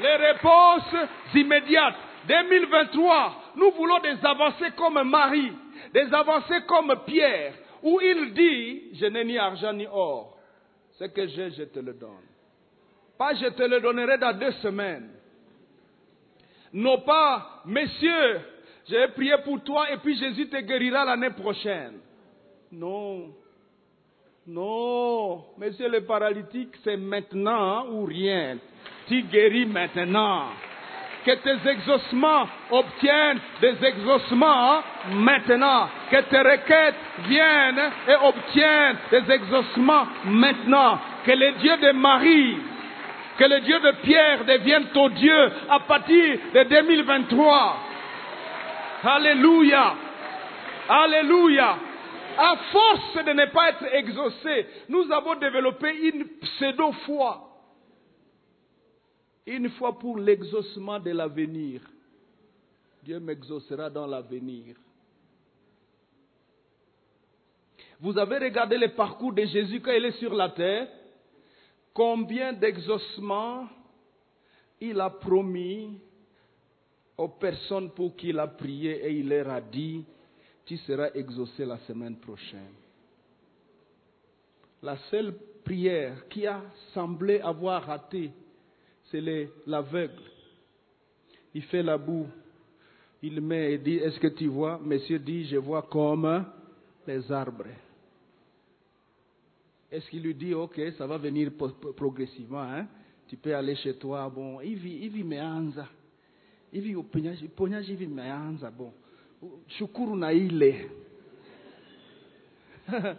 Les 0.01 0.17
réponses 0.17 0.95
immédiates. 1.35 1.97
2023, 2.29 3.53
nous 3.57 3.73
voulons 3.73 3.99
des 3.99 4.25
avancées 4.25 4.71
comme 4.77 5.03
Marie, 5.09 5.53
des 5.93 6.13
avancées 6.15 6.63
comme 6.69 6.95
Pierre, 7.05 7.55
où 7.83 8.01
il 8.01 8.33
dit, 8.33 8.95
je 8.95 9.07
n'ai 9.07 9.25
ni 9.25 9.39
argent 9.39 9.73
ni 9.73 9.87
or. 9.91 10.39
Ce 10.93 11.05
que 11.05 11.27
j'ai, 11.27 11.51
je 11.51 11.65
te 11.65 11.81
le 11.81 11.95
donne. 11.95 12.11
Pas 13.19 13.35
je 13.35 13.47
te 13.47 13.63
le 13.63 13.81
donnerai 13.81 14.19
dans 14.19 14.39
deux 14.39 14.53
semaines. 14.53 15.11
Non 16.73 17.01
pas, 17.01 17.63
messieurs, 17.67 18.41
j'ai 18.89 19.09
prié 19.09 19.35
pour 19.45 19.63
toi 19.63 19.91
et 19.91 19.97
puis 19.99 20.17
Jésus 20.17 20.49
te 20.49 20.57
guérira 20.59 21.05
l'année 21.05 21.31
prochaine. 21.31 21.99
Non. 22.71 23.35
Non. 24.49 25.45
Monsieur 25.57 25.89
le 25.89 26.01
paralytique, 26.01 26.75
c'est 26.83 26.97
maintenant 26.97 27.87
ou 27.91 28.05
rien. 28.05 28.57
Tu 29.07 29.23
guéris 29.23 29.67
maintenant 29.67 30.47
que 31.25 31.31
tes 31.31 31.71
exaucements 31.71 32.49
obtiennent 32.73 33.39
des 33.61 33.77
exaucements 33.85 34.81
maintenant. 35.13 35.89
Que 36.11 36.23
tes 36.23 36.41
requêtes 36.41 36.97
viennent 37.29 37.91
et 38.09 38.15
obtiennent 38.21 38.97
des 39.13 39.33
exaucements 39.33 40.07
maintenant. 40.25 40.99
Que 41.25 41.31
le 41.31 41.53
Dieu 41.61 41.77
de 41.77 41.93
Marie, 41.93 42.57
que 43.39 43.45
le 43.45 43.61
Dieu 43.61 43.79
de 43.79 43.93
Pierre 44.03 44.45
devienne 44.45 44.87
ton 44.93 45.09
Dieu 45.11 45.53
à 45.71 45.79
partir 45.79 46.39
de 46.53 46.63
2023. 46.65 47.77
Alléluia. 49.05 49.95
Alléluia. 50.89 51.77
À 52.39 52.57
force 52.73 53.25
de 53.25 53.33
ne 53.33 53.47
pas 53.53 53.71
être 53.71 53.95
exaucé, 53.95 54.67
nous 54.89 55.11
avons 55.13 55.35
développé 55.37 55.91
une 56.09 56.25
pseudo-foi. 56.41 57.49
Une 59.47 59.71
foi 59.71 59.99
pour 59.99 60.19
l'exaucement 60.19 61.01
de 61.01 61.11
l'avenir. 61.11 61.81
Dieu 63.03 63.19
m'exaucera 63.19 63.91
dans 63.91 64.07
l'avenir. 64.07 64.77
Vous 68.01 68.17
avez 68.19 68.39
regardé 68.39 68.79
le 68.79 68.89
parcours 68.89 69.33
de 69.33 69.45
Jésus 69.45 69.81
quand 69.81 69.93
il 69.93 70.05
est 70.05 70.19
sur 70.19 70.35
la 70.35 70.51
terre. 70.51 70.89
Combien 71.95 72.53
d'exaucements 72.53 73.69
il 74.81 75.01
a 75.01 75.11
promis 75.11 76.01
aux 77.17 77.29
personnes 77.29 77.91
pour 77.91 78.17
qui 78.17 78.29
il 78.31 78.39
a 78.39 78.49
prié 78.49 79.07
et 79.07 79.13
il 79.13 79.29
leur 79.29 79.49
a 79.51 79.61
dit, 79.61 80.05
tu 80.65 80.77
seras 80.79 81.11
exaucé 81.15 81.65
la 81.65 81.79
semaine 81.79 82.17
prochaine. 82.17 82.75
La 84.83 84.97
seule 85.11 85.35
prière 85.65 86.29
qui 86.29 86.47
a 86.47 86.63
semblé 86.93 87.41
avoir 87.41 87.85
raté, 87.85 88.31
c'est 89.11 89.21
l'aveugle. 89.67 90.23
Il 91.55 91.63
fait 91.65 91.83
la 91.83 91.99
boue, 91.99 92.27
il 93.23 93.41
met 93.41 93.75
et 93.75 93.79
dit, 93.79 93.97
est-ce 93.97 94.19
que 94.19 94.29
tu 94.29 94.49
vois? 94.49 94.81
Monsieur 94.83 95.19
dit, 95.19 95.45
je 95.47 95.57
vois 95.57 95.83
comme 95.83 96.45
les 97.07 97.31
arbres. 97.31 97.67
Est-ce 99.91 100.09
qu'il 100.09 100.23
lui 100.23 100.35
dit, 100.35 100.55
ok, 100.55 100.81
ça 100.97 101.07
va 101.07 101.19
venir 101.19 101.51
progressivement, 101.95 102.63
hein? 102.63 102.87
tu 103.29 103.37
peux 103.37 103.55
aller 103.55 103.77
chez 103.77 103.95
toi, 103.95 104.29
bon, 104.29 104.61
hivi, 104.61 105.05
hivi 105.05 105.23
meanza. 105.23 105.89
Hivi 106.73 106.95
uponyaji, 106.95 107.45
uponyaji 107.47 107.93
hivi 107.93 108.07
meanza, 108.07 108.71
bon. 108.71 108.93
Shukuru. 109.79 110.21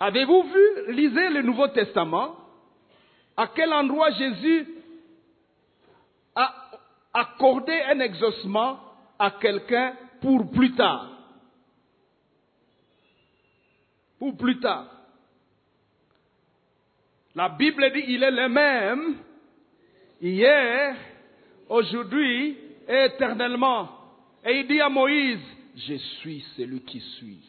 Avez-vous 0.00 0.42
vu, 0.42 0.92
lisez 0.92 1.28
le 1.30 1.42
Nouveau 1.42 1.68
Testament, 1.68 2.36
à 3.36 3.48
quel 3.48 3.72
endroit 3.72 4.10
Jésus 4.12 4.66
a 6.34 6.70
accordé 7.12 7.72
un 7.88 8.00
exaucement 8.00 8.78
à 9.18 9.30
quelqu'un 9.32 9.94
pour 10.20 10.50
plus 10.50 10.74
tard? 10.74 11.10
Pour 14.18 14.36
plus 14.36 14.58
tard. 14.60 14.90
La 17.34 17.48
Bible 17.50 17.92
dit 17.92 18.04
il 18.08 18.22
est 18.22 18.30
le 18.30 18.48
même 18.48 19.16
hier, 20.20 20.96
aujourd'hui 21.68 22.56
et 22.88 23.04
éternellement. 23.06 24.03
Et 24.44 24.60
il 24.60 24.66
dit 24.68 24.80
à 24.80 24.88
Moïse, 24.88 25.40
je 25.76 25.94
suis 25.94 26.44
celui 26.56 26.80
qui 26.82 27.00
suis. 27.00 27.40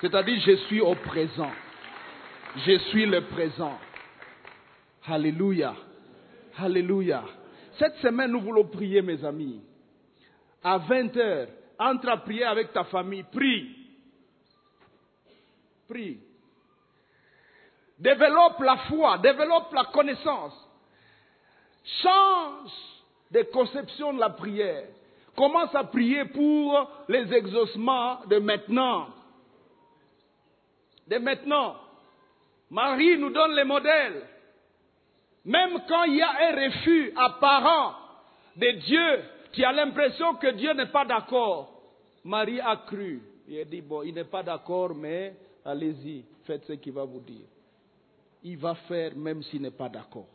C'est-à-dire, 0.00 0.40
je 0.40 0.56
suis 0.66 0.80
au 0.80 0.94
présent. 0.94 1.50
Je 2.56 2.78
suis 2.90 3.06
le 3.06 3.22
présent. 3.22 3.78
Alléluia. 5.06 5.74
Alléluia. 6.58 7.24
Cette 7.78 7.96
semaine, 7.96 8.30
nous 8.30 8.40
voulons 8.40 8.64
prier, 8.64 9.02
mes 9.02 9.24
amis. 9.24 9.60
À 10.62 10.78
20 10.78 11.16
heures, 11.16 11.48
entre 11.78 12.08
à 12.08 12.16
prier 12.18 12.44
avec 12.44 12.72
ta 12.72 12.84
famille. 12.84 13.24
Prie. 13.24 13.76
Prie. 15.88 16.20
Développe 17.98 18.60
la 18.60 18.76
foi, 18.88 19.18
développe 19.18 19.72
la 19.72 19.84
connaissance. 19.84 20.54
Change 22.02 22.70
de 23.30 23.42
conception 23.52 24.12
de 24.12 24.20
la 24.20 24.30
prière. 24.30 24.86
Commence 25.36 25.74
à 25.74 25.84
prier 25.84 26.26
pour 26.26 26.90
les 27.08 27.32
exaucements 27.32 28.20
de 28.26 28.38
maintenant. 28.38 29.08
De 31.08 31.18
maintenant. 31.18 31.76
Marie 32.70 33.18
nous 33.18 33.30
donne 33.30 33.54
les 33.54 33.64
modèles. 33.64 34.22
Même 35.44 35.80
quand 35.88 36.04
il 36.04 36.16
y 36.16 36.22
a 36.22 36.30
un 36.30 36.66
refus 36.66 37.12
apparent 37.16 37.94
de 38.56 38.70
Dieu, 38.70 39.24
tu 39.52 39.64
as 39.64 39.72
l'impression 39.72 40.34
que 40.34 40.48
Dieu 40.52 40.72
n'est 40.74 40.86
pas 40.86 41.04
d'accord. 41.04 41.82
Marie 42.24 42.60
a 42.60 42.76
cru. 42.76 43.20
Il 43.48 43.58
a 43.58 43.64
dit, 43.64 43.80
bon, 43.80 44.02
il 44.02 44.14
n'est 44.14 44.24
pas 44.24 44.42
d'accord, 44.42 44.94
mais 44.94 45.34
allez-y, 45.64 46.24
faites 46.44 46.64
ce 46.66 46.74
qu'il 46.74 46.92
va 46.92 47.04
vous 47.04 47.20
dire. 47.20 47.46
Il 48.44 48.56
va 48.58 48.74
faire 48.74 49.16
même 49.16 49.42
s'il 49.42 49.62
n'est 49.62 49.70
pas 49.70 49.88
d'accord. 49.88 50.26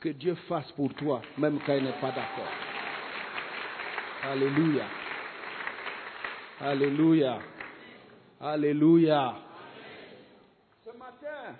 Que 0.00 0.08
Dieu 0.10 0.34
fasse 0.48 0.70
pour 0.72 0.92
toi, 0.94 1.20
même 1.36 1.58
quand 1.64 1.74
il 1.74 1.84
n'est 1.84 2.00
pas 2.00 2.12
d'accord. 2.12 2.75
Alléluia. 4.28 4.86
Alléluia. 6.60 7.38
Alléluia. 8.40 9.36
Ce 10.84 10.90
matin, 10.98 11.54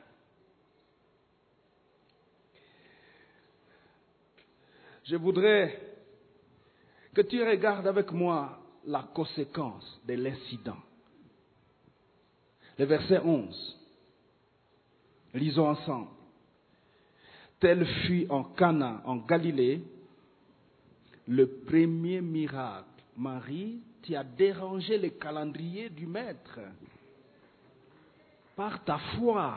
je 5.05 5.15
voudrais 5.15 5.81
que 7.15 7.21
tu 7.21 7.41
regardes 7.41 7.87
avec 7.87 8.11
moi 8.11 8.59
la 8.85 9.05
conséquence 9.15 10.01
de 10.05 10.15
l'incident. 10.15 10.79
Le 12.79 12.85
verset 12.85 13.21
11. 13.21 13.79
Lisons 15.35 15.69
ensemble. 15.69 16.11
Tel 17.61 17.87
fut 18.07 18.27
en 18.29 18.43
Cana, 18.43 19.03
en 19.05 19.19
Galilée, 19.19 19.85
le 21.29 21.47
premier 21.47 22.21
miracle. 22.21 22.87
Marie, 23.17 23.81
tu 24.03 24.15
as 24.15 24.25
dérangé 24.25 24.99
le 24.99 25.11
calendrier 25.11 25.89
du 25.89 26.07
Maître. 26.07 26.61
Par 28.55 28.85
ta 28.85 28.99
foi, 28.99 29.55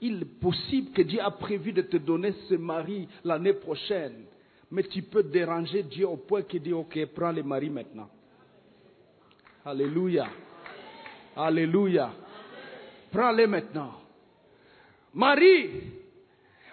il 0.00 0.22
est 0.22 0.40
possible 0.40 0.90
que 0.92 1.02
Dieu 1.02 1.20
a 1.20 1.30
prévu 1.30 1.72
de 1.72 1.82
te 1.82 1.96
donner 1.96 2.32
ce 2.48 2.54
mari 2.54 3.08
l'année 3.24 3.52
prochaine. 3.52 4.24
Mais 4.70 4.84
tu 4.84 5.02
peux 5.02 5.22
déranger 5.22 5.82
Dieu 5.82 6.08
au 6.08 6.16
point 6.16 6.42
qu'il 6.42 6.62
dit, 6.62 6.72
ok, 6.72 7.06
prends 7.14 7.32
le 7.32 7.42
mari 7.42 7.68
maintenant. 7.68 8.08
Alléluia. 9.64 10.28
Alléluia. 11.36 12.12
Prends-le 13.10 13.46
maintenant. 13.46 14.00
Marie, 15.12 15.68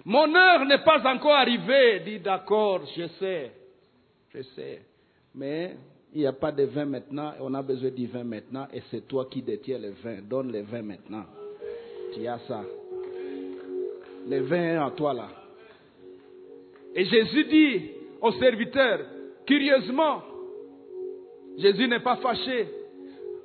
mon 0.07 0.33
heure 0.33 0.65
n'est 0.65 0.85
pas 0.85 1.05
encore 1.05 1.33
arrivée. 1.33 1.99
Dit 1.99 2.19
d'accord, 2.19 2.79
je 2.95 3.07
sais. 3.19 3.51
Je 4.33 4.41
sais. 4.55 4.81
Mais 5.35 5.75
il 6.13 6.21
n'y 6.21 6.25
a 6.25 6.31
pas 6.31 6.53
de 6.53 6.63
vin 6.63 6.85
maintenant. 6.85 7.33
On 7.41 7.53
a 7.53 7.61
besoin 7.61 7.89
du 7.89 8.07
vin 8.07 8.23
maintenant. 8.23 8.67
Et 8.73 8.81
c'est 8.89 9.05
toi 9.05 9.27
qui 9.29 9.41
détiens 9.41 9.79
le 9.79 9.89
vin. 10.01 10.19
Donne 10.21 10.53
le 10.53 10.61
vin 10.61 10.81
maintenant. 10.81 11.25
Tu 12.13 12.25
as 12.25 12.39
ça. 12.47 12.63
Le 14.29 14.39
vin 14.43 14.63
est 14.63 14.77
en 14.77 14.91
toi 14.91 15.13
là. 15.13 15.27
Et 16.95 17.03
Jésus 17.03 17.43
dit 17.43 17.91
au 18.21 18.31
serviteur, 18.31 18.99
curieusement, 19.45 20.21
Jésus 21.57 21.85
n'est 21.85 21.99
pas 21.99 22.15
fâché. 22.15 22.65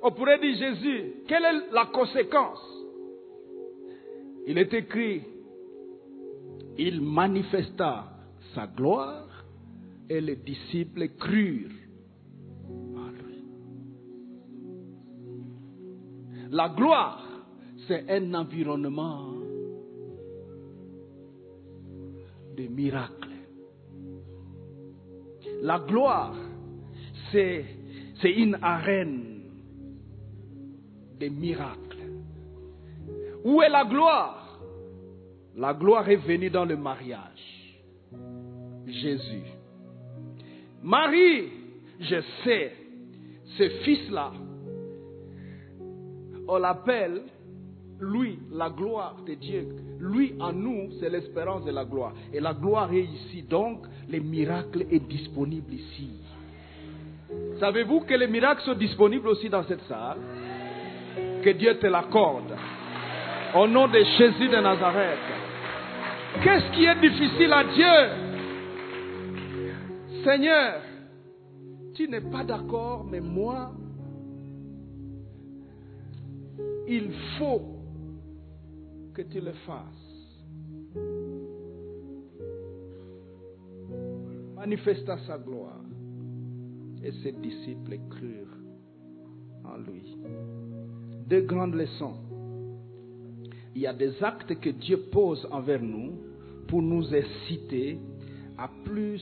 On 0.01 0.11
pourrait 0.11 0.39
dire 0.39 0.55
Jésus, 0.55 1.13
quelle 1.27 1.43
est 1.43 1.73
la 1.73 1.87
conséquence? 1.87 2.65
Il 4.47 4.57
est 4.57 4.73
écrit, 4.73 5.23
il 6.77 7.01
manifesta 7.01 8.05
sa 8.53 8.67
gloire 8.67 9.27
et 10.09 10.21
les 10.21 10.37
disciples 10.37 11.09
crurent 11.17 11.71
en 12.95 13.09
lui. 13.09 13.43
La 16.51 16.69
gloire, 16.69 17.23
c'est 17.87 18.09
un 18.09 18.33
environnement 18.33 19.33
de 22.55 22.67
miracles. 22.67 23.29
La 25.61 25.79
gloire, 25.79 26.35
c'est, 27.31 27.65
une 28.23 28.57
arène 28.61 29.41
de 31.19 31.27
miracles. 31.27 31.97
Où 33.43 33.61
est 33.61 33.69
la 33.69 33.85
gloire? 33.85 34.42
La 35.55 35.73
gloire 35.73 36.09
est 36.09 36.15
venue 36.15 36.49
dans 36.49 36.65
le 36.65 36.75
mariage. 36.75 37.73
Jésus. 38.87 39.43
Marie, 40.81 41.49
je 41.99 42.21
sais, 42.43 42.73
ce 43.57 43.69
fils-là, 43.83 44.31
on 46.47 46.57
l'appelle, 46.57 47.21
lui, 47.99 48.39
la 48.51 48.69
gloire 48.69 49.15
de 49.25 49.35
Dieu. 49.35 49.67
Lui, 49.99 50.33
en 50.39 50.51
nous, 50.51 50.89
c'est 50.99 51.09
l'espérance 51.09 51.63
de 51.63 51.71
la 51.71 51.85
gloire. 51.85 52.13
Et 52.33 52.39
la 52.39 52.53
gloire 52.53 52.91
est 52.91 53.03
ici. 53.03 53.43
Donc, 53.43 53.85
le 54.09 54.19
miracle 54.19 54.85
est 54.91 55.07
disponible 55.07 55.73
ici. 55.73 56.09
Savez-vous 57.59 58.01
que 58.01 58.13
les 58.13 58.27
miracles 58.27 58.63
sont 58.63 58.73
disponibles 58.73 59.27
aussi 59.29 59.49
dans 59.49 59.63
cette 59.63 59.83
salle? 59.83 60.17
Que 61.43 61.51
Dieu 61.51 61.77
te 61.79 61.87
l'accorde. 61.87 62.53
Au 63.55 63.67
nom 63.67 63.87
de 63.87 63.99
Jésus 63.99 64.49
de 64.49 64.57
Nazareth. 64.57 65.42
Qu'est-ce 66.41 66.71
qui 66.73 66.85
est 66.85 66.99
difficile 66.99 67.53
à 67.53 67.63
Dieu? 67.63 68.23
Seigneur, 70.23 70.81
tu 71.93 72.07
n'es 72.07 72.21
pas 72.21 72.43
d'accord, 72.43 73.05
mais 73.09 73.19
moi, 73.19 73.71
il 76.87 77.11
faut 77.37 77.61
que 79.13 79.21
tu 79.21 79.39
le 79.41 79.51
fasses. 79.65 80.03
Manifesta 84.55 85.17
sa 85.27 85.37
gloire. 85.37 85.81
Et 87.03 87.11
ses 87.21 87.33
disciples 87.33 87.97
crurent 88.09 88.57
en 89.65 89.77
lui. 89.77 90.17
Deux 91.27 91.41
grandes 91.41 91.75
leçons. 91.75 92.15
Il 93.75 93.81
y 93.81 93.87
a 93.87 93.93
des 93.93 94.23
actes 94.23 94.59
que 94.59 94.69
Dieu 94.69 94.97
pose 95.11 95.47
envers 95.51 95.81
nous 95.81 96.13
pour 96.67 96.81
nous 96.81 97.13
inciter 97.13 97.97
à 98.57 98.69
plus 98.85 99.21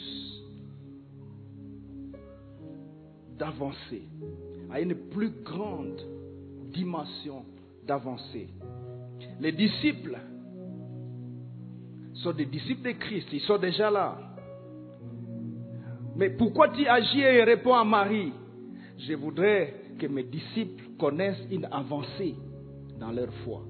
d'avancer, 3.37 4.03
à 4.69 4.81
une 4.81 4.95
plus 5.09 5.31
grande 5.43 6.01
dimension 6.71 7.43
d'avancer. 7.87 8.49
Les 9.39 9.51
disciples 9.51 10.17
sont 12.13 12.33
des 12.33 12.45
disciples 12.45 12.83
de 12.83 12.91
Christ, 12.91 13.27
ils 13.31 13.41
sont 13.41 13.57
déjà 13.57 13.89
là. 13.89 14.17
Mais 16.15 16.29
pourquoi 16.29 16.69
tu 16.69 16.85
agis 16.85 17.21
et 17.21 17.43
réponds 17.43 17.73
à 17.73 17.83
Marie? 17.83 18.33
Je 18.97 19.13
voudrais 19.13 19.75
que 19.97 20.05
mes 20.07 20.23
disciples 20.23 20.83
connaissent 20.99 21.47
une 21.49 21.65
avancée 21.71 22.35
dans 22.99 23.11
leur 23.11 23.33
foi. 23.45 23.63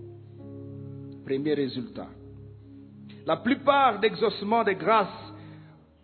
Premier 1.25 1.53
résultat. 1.53 2.07
La 3.25 3.37
plupart 3.37 3.99
d'exaucements 3.99 4.63
de 4.63 4.71
grâces 4.71 5.33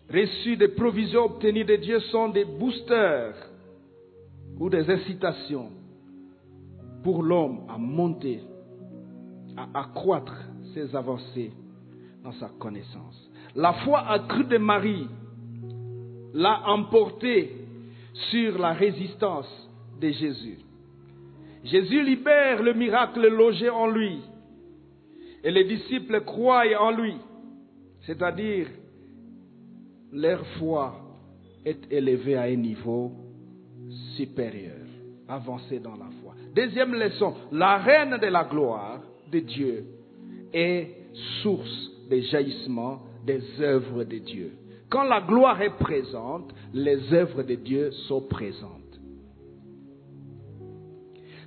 reçus, 0.10 0.58
des 0.58 0.70
provisions 0.70 1.26
obtenues 1.26 1.66
de 1.66 1.76
Dieu 1.76 2.00
sont 2.12 2.30
des 2.30 2.46
boosters 2.46 3.36
ou 4.60 4.70
des 4.70 4.90
incitations 4.90 5.72
pour 7.04 7.24
l'homme 7.24 7.62
à 7.70 7.78
monter, 7.78 8.42
à 9.56 9.82
accroître 9.82 10.36
ses 10.74 10.96
avancées 10.96 11.52
dans 12.24 12.34
sa 12.34 12.50
connaissance. 12.60 13.30
La 13.56 13.74
foi 13.74 14.08
accrue 14.08 14.46
de 14.46 14.58
Marie 14.58 15.08
l'a 16.34 16.70
emporté 16.70 17.66
sur 18.30 18.60
la 18.60 18.74
résistance 18.74 19.70
de 20.00 20.10
Jésus. 20.10 20.60
Jésus 21.64 22.04
libère 22.04 22.62
le 22.62 22.74
miracle 22.74 23.28
logé 23.28 23.70
en 23.70 23.88
lui 23.88 24.22
et 25.44 25.52
les 25.52 25.64
disciples 25.64 26.22
croient 26.22 26.66
en 26.80 26.92
lui, 26.92 27.16
c'est-à-dire 28.02 28.68
leur 30.12 30.46
foi 30.60 30.96
est 31.66 31.92
élevée 31.92 32.36
à 32.36 32.44
un 32.44 32.56
niveau 32.56 33.12
supérieur, 34.16 34.86
avancé 35.28 35.80
dans 35.80 35.96
la 35.96 36.10
foi. 36.22 36.34
Deuxième 36.56 36.94
leçon, 36.94 37.34
la 37.52 37.78
reine 37.78 38.18
de 38.18 38.28
la 38.28 38.46
gloire 38.46 39.02
de 39.32 39.40
Dieu 39.40 39.86
est 40.54 40.96
source 41.42 41.92
des 42.10 42.22
jaillissements 42.24 43.02
des 43.26 43.42
œuvres 43.60 44.04
de 44.06 44.18
Dieu. 44.18 44.54
Quand 44.90 45.04
la 45.04 45.20
gloire 45.22 45.62
est 45.62 45.78
présente, 45.78 46.54
les 46.74 47.14
œuvres 47.14 47.44
de 47.44 47.56
Dieu 47.56 47.92
sont 48.08 48.22
présentes. 48.22 48.72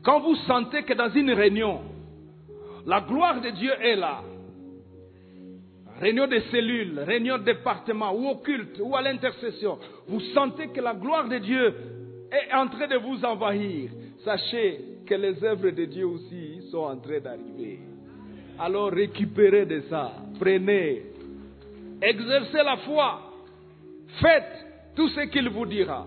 Quand 0.02 0.20
vous 0.20 0.36
sentez 0.46 0.82
que 0.82 0.92
dans 0.94 1.10
une 1.10 1.30
réunion, 1.30 1.80
la 2.86 3.00
gloire 3.00 3.40
de 3.40 3.50
Dieu 3.50 3.72
est 3.80 3.96
là, 3.96 4.22
réunion 6.00 6.26
de 6.26 6.38
cellules, 6.50 6.98
réunion 7.00 7.38
de 7.38 7.44
département, 7.44 8.12
ou 8.12 8.28
au 8.28 8.36
culte, 8.36 8.80
ou 8.80 8.96
à 8.96 9.02
l'intercession, 9.02 9.78
vous 10.08 10.20
sentez 10.34 10.68
que 10.68 10.80
la 10.80 10.94
gloire 10.94 11.28
de 11.28 11.38
Dieu 11.38 11.74
est 12.32 12.54
en 12.54 12.68
train 12.68 12.86
de 12.86 12.96
vous 12.96 13.24
envahir, 13.24 13.90
sachez 14.24 14.80
que 15.06 15.14
les 15.14 15.42
œuvres 15.44 15.70
de 15.70 15.84
Dieu 15.84 16.06
aussi 16.06 16.68
sont 16.70 16.78
en 16.78 16.96
train 16.96 17.20
d'arriver. 17.20 17.80
Alors 18.58 18.90
récupérez 18.90 19.66
de 19.66 19.82
ça, 19.90 20.12
prenez, 20.38 21.02
exercez 22.00 22.62
la 22.62 22.76
foi, 22.78 23.20
faites 24.20 24.66
tout 24.94 25.08
ce 25.08 25.20
qu'il 25.22 25.48
vous 25.48 25.66
dira. 25.66 26.06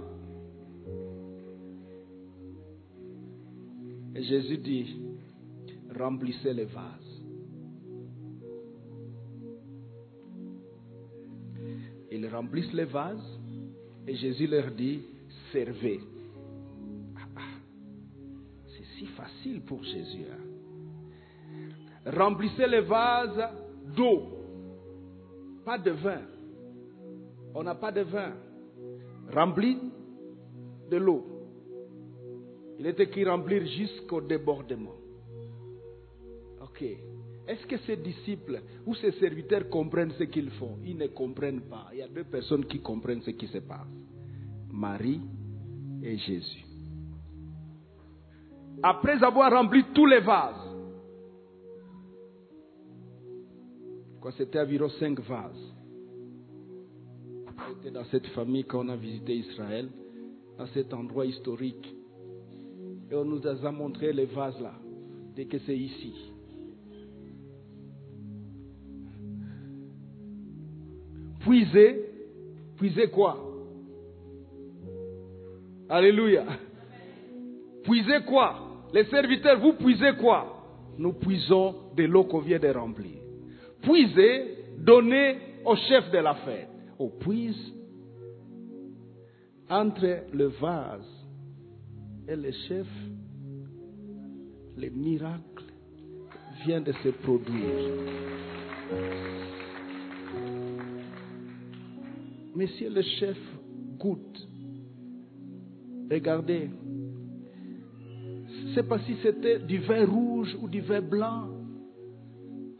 Et 4.16 4.24
Jésus 4.24 4.58
dit, 4.58 4.96
remplissez 5.98 6.54
les 6.54 6.66
vases. 6.66 7.24
Ils 12.12 12.28
remplissent 12.28 12.74
les 12.74 12.86
vases 12.86 13.40
et 14.08 14.16
Jésus 14.16 14.48
leur 14.48 14.72
dit, 14.72 15.02
servez. 15.52 16.00
Ah, 17.18 17.28
ah. 17.36 17.42
C'est 18.68 18.86
si 18.98 19.06
facile 19.08 19.62
pour 19.62 19.84
Jésus. 19.84 20.26
Hein. 20.32 20.54
Remplissez 22.06 22.68
les 22.68 22.82
vases 22.82 23.50
d'eau, 23.96 24.24
pas 25.66 25.78
de 25.78 25.92
vin. 25.92 26.22
On 27.56 27.64
n'a 27.64 27.76
pas 27.76 27.92
de 27.92 28.02
vin. 28.02 28.34
Remplis 29.32 29.78
de 30.90 30.98
l'eau. 30.98 31.26
Il 32.80 32.88
est 32.88 33.00
écrit 33.00 33.26
remplir 33.26 33.66
jusqu'au 33.66 34.22
débordement. 34.22 35.03
Ok. 36.74 36.84
Est-ce 37.48 37.68
que 37.68 37.78
ces 37.80 37.98
disciples 37.98 38.62
ou 38.86 38.96
ces 38.96 39.12
serviteurs 39.14 39.70
comprennent 39.70 40.14
ce 40.18 40.24
qu'ils 40.24 40.50
font? 40.52 40.78
Ils 40.84 40.98
ne 40.98 41.08
comprennent 41.08 41.62
pas. 41.62 41.90
Il 41.92 42.00
y 42.00 42.02
a 42.02 42.08
deux 42.08 42.24
personnes 42.24 42.66
qui 42.66 42.80
comprennent 42.80 43.22
ce 43.22 43.32
qui 43.32 43.48
se 43.48 43.60
passe. 43.60 43.88
Marie 44.72 45.22
et 46.02 46.18
Jésus. 46.18 46.66
Après 48.82 49.22
avoir 49.24 49.52
rempli 49.52 49.84
tous 49.94 50.06
les 50.06 50.20
vases, 50.22 50.56
c'était 54.38 54.60
environ 54.60 54.90
cinq 54.90 55.20
vases. 55.20 55.74
C'était 57.70 57.92
dans 57.92 58.06
cette 58.06 58.28
famille 58.28 58.64
qu'on 58.64 58.90
a 58.90 58.96
visité 58.96 59.36
Israël, 59.36 59.90
dans 60.58 60.68
cet 60.68 60.94
endroit 60.94 61.26
historique. 61.26 61.94
Et 63.12 63.16
on 63.16 63.26
nous 63.26 63.46
a 63.46 63.72
montré 63.72 64.12
les 64.12 64.26
vases 64.26 64.60
là, 64.60 64.74
dès 65.36 65.46
que 65.46 65.60
c'est 65.60 65.78
ici. 65.78 66.33
Puiser, 71.44 72.06
puiser 72.78 73.08
quoi? 73.10 73.38
Alléluia. 75.90 76.46
Puiser 77.84 78.24
quoi? 78.26 78.56
Les 78.94 79.06
serviteurs, 79.06 79.60
vous 79.60 79.74
puisez 79.74 80.14
quoi? 80.20 80.50
Nous 80.98 81.14
puisons 81.14 81.76
de 81.96 82.04
l'eau 82.04 82.24
qu'on 82.24 82.40
vient 82.40 82.60
de 82.60 82.70
remplir. 82.70 83.20
Puiser, 83.82 84.58
donner 84.78 85.38
au 85.66 85.76
chef 85.76 86.10
de 86.12 86.18
la 86.20 86.36
fête. 86.36 86.70
On 87.00 87.10
puise 87.10 87.74
entre 89.70 90.26
le 90.32 90.46
vase 90.46 91.28
et 92.28 92.36
le 92.36 92.52
chef, 92.52 92.88
le 94.78 94.90
miracle 94.90 95.66
vient 96.66 96.82
de 96.82 96.92
se 96.92 97.10
produire. 97.10 97.94
Monsieur 102.56 102.90
le 102.90 103.02
chef 103.02 103.38
goûte. 103.98 104.48
Regardez. 106.10 106.70
C'est 108.74 108.88
pas 108.88 109.00
si 109.00 109.16
c'était 109.24 109.60
du 109.60 109.80
vin 109.80 110.06
rouge 110.06 110.56
ou 110.62 110.68
du 110.68 110.82
vin 110.82 111.02
blanc. 111.02 111.48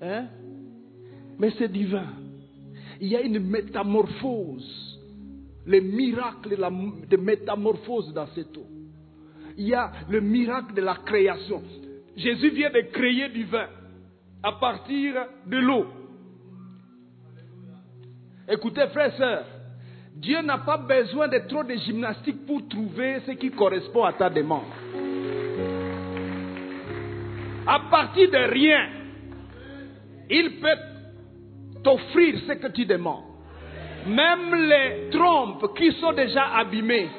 Hein? 0.02 0.28
Mais 1.40 1.52
c'est 1.58 1.72
divin. 1.72 2.08
Il 3.02 3.08
y 3.08 3.16
a 3.16 3.22
une 3.22 3.40
métamorphose. 3.40 5.00
Le 5.66 5.80
miracle 5.80 6.58
de 7.10 7.18
métamorphose 7.18 8.14
dans 8.14 8.28
cette 8.28 8.56
eau. 8.58 8.68
Il 9.58 9.68
y 9.68 9.74
a 9.74 9.92
le 10.10 10.20
miracle 10.20 10.76
de 10.76 10.82
la 10.82 10.96
création. 10.96 11.64
Jésus 12.16 12.50
vient 12.50 12.70
de 12.70 12.82
créer 12.92 13.30
du 13.30 13.46
vin 13.46 13.68
à 14.44 14.52
partir 14.54 15.16
de 15.48 15.58
l'eau. 15.58 15.86
Écoutez, 18.50 18.88
frères 18.88 19.14
et 19.14 19.18
sœurs, 19.18 19.46
Dieu 20.16 20.42
n'a 20.42 20.60
pas 20.60 20.78
besoin 20.78 21.28
de 21.28 21.40
trop 21.50 21.64
de 21.64 21.74
gymnastique 21.76 22.46
pour 22.46 22.68
trouver 22.68 23.22
ce 23.26 23.32
qui 23.32 23.50
correspond 23.52 24.04
à 24.04 24.14
ta 24.14 24.30
demande. 24.30 24.64
À 27.66 27.80
partir 27.90 28.30
de 28.30 28.38
rien, 28.38 28.90
il 30.30 30.60
peut 30.60 31.82
t'offrir 31.84 32.40
ce 32.48 32.54
que 32.54 32.68
tu 32.68 32.86
demandes. 32.86 33.24
Même 34.06 34.54
les 34.56 35.10
trompes 35.12 35.76
qui 35.78 35.92
sont 35.94 36.14
déjà 36.14 36.46
abîmées. 36.58 37.10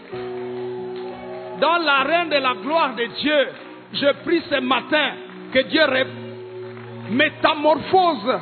Dans 1.61 1.77
l'arène 1.79 2.29
de 2.29 2.37
la 2.37 2.55
gloire 2.55 2.95
de 2.95 3.05
Dieu, 3.21 3.49
je 3.93 4.13
prie 4.25 4.43
ce 4.51 4.61
matin 4.61 5.13
que 5.53 5.61
Dieu 5.69 5.83
métamorphose 7.11 8.41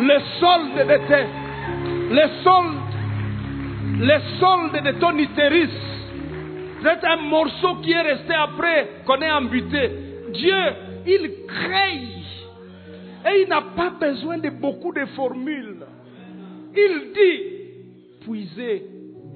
le 0.00 0.18
sol 0.38 0.86
de 0.86 1.06
tes 1.06 1.39
le 2.10 2.42
sol 2.42 2.90
les 4.00 4.38
soldes 4.38 4.82
de 4.82 4.98
ton 4.98 5.16
utérus. 5.18 5.70
C'est 6.82 7.04
un 7.04 7.16
morceau 7.16 7.76
qui 7.82 7.92
est 7.92 8.00
resté 8.00 8.32
après 8.32 9.02
qu'on 9.04 9.20
ait 9.20 9.30
amputé. 9.30 9.90
Dieu, 10.32 10.56
il 11.06 11.44
crée. 11.46 12.10
Et 13.26 13.42
il 13.42 13.48
n'a 13.48 13.62
pas 13.76 13.90
besoin 13.90 14.38
de 14.38 14.48
beaucoup 14.48 14.92
de 14.92 15.04
formules. 15.16 15.84
Il 16.74 17.12
dit, 17.12 18.24
puisez, 18.24 18.86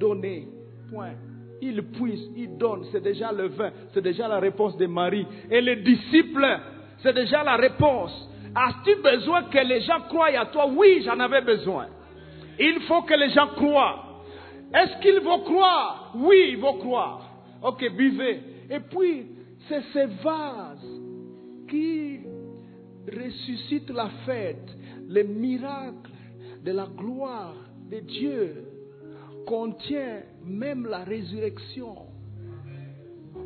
donnez, 0.00 0.48
point. 0.90 1.12
Il 1.60 1.82
puise, 1.82 2.30
il 2.36 2.56
donne, 2.56 2.84
c'est 2.92 3.02
déjà 3.02 3.32
le 3.32 3.48
vin, 3.48 3.70
c'est 3.92 4.02
déjà 4.02 4.28
la 4.28 4.38
réponse 4.38 4.76
de 4.76 4.86
Marie. 4.86 5.26
Et 5.50 5.60
les 5.60 5.76
disciples, 5.76 6.46
c'est 7.02 7.14
déjà 7.14 7.42
la 7.42 7.56
réponse. 7.56 8.30
As-tu 8.54 8.96
besoin 9.02 9.44
que 9.44 9.58
les 9.58 9.80
gens 9.82 10.00
croient 10.08 10.38
à 10.38 10.46
toi? 10.46 10.66
Oui, 10.74 11.02
j'en 11.04 11.18
avais 11.20 11.40
besoin. 11.42 11.86
Il 12.58 12.80
faut 12.82 13.02
que 13.02 13.14
les 13.14 13.30
gens 13.30 13.48
croient. 13.48 14.22
Est-ce 14.72 15.00
qu'ils 15.00 15.20
vont 15.20 15.40
croire? 15.40 16.12
Oui, 16.16 16.50
ils 16.50 16.58
vont 16.58 16.78
croire. 16.78 17.28
Ok, 17.62 17.88
buvez. 17.96 18.40
Et 18.70 18.80
puis, 18.80 19.26
c'est 19.68 19.82
ces 19.92 20.06
vases 20.22 21.00
qui 21.68 22.20
ressuscitent 23.10 23.90
la 23.90 24.08
fête, 24.26 24.70
les 25.08 25.24
miracles 25.24 26.10
de 26.64 26.72
la 26.72 26.86
gloire 26.86 27.54
de 27.90 28.00
Dieu 28.00 28.64
contient 29.46 30.22
même 30.44 30.86
la 30.86 31.04
résurrection, 31.04 31.96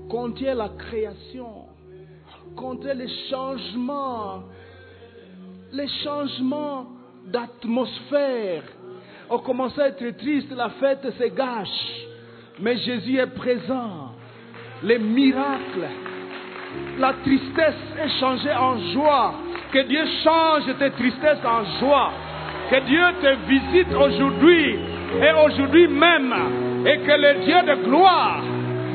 contient 0.08 0.54
la 0.54 0.68
création, 0.70 1.66
contient 2.56 2.94
les 2.94 3.08
changements, 3.28 4.44
les 5.72 5.88
changements 6.04 6.86
d'atmosphère. 7.26 8.62
On 9.30 9.38
commence 9.38 9.78
à 9.78 9.88
être 9.88 10.16
triste, 10.16 10.50
la 10.56 10.70
fête 10.70 11.06
se 11.18 11.24
gâche, 11.34 12.08
mais 12.60 12.78
Jésus 12.78 13.18
est 13.18 13.34
présent. 13.34 14.14
Les 14.82 14.98
miracles, 14.98 15.86
la 16.98 17.12
tristesse 17.24 17.74
est 18.02 18.20
changée 18.20 18.54
en 18.54 18.78
joie. 18.94 19.34
Que 19.70 19.86
Dieu 19.86 20.00
change 20.24 20.64
tes 20.78 20.90
tristesses 20.92 21.44
en 21.44 21.62
joie. 21.78 22.10
Que 22.70 22.80
Dieu 22.86 23.02
te 23.20 23.34
visite 23.48 23.94
aujourd'hui 23.94 24.78
et 25.20 25.32
aujourd'hui 25.44 25.88
même. 25.88 26.34
Et 26.86 26.96
que 26.98 27.12
le 27.12 27.44
Dieu 27.44 27.74
de 27.74 27.84
gloire 27.84 28.40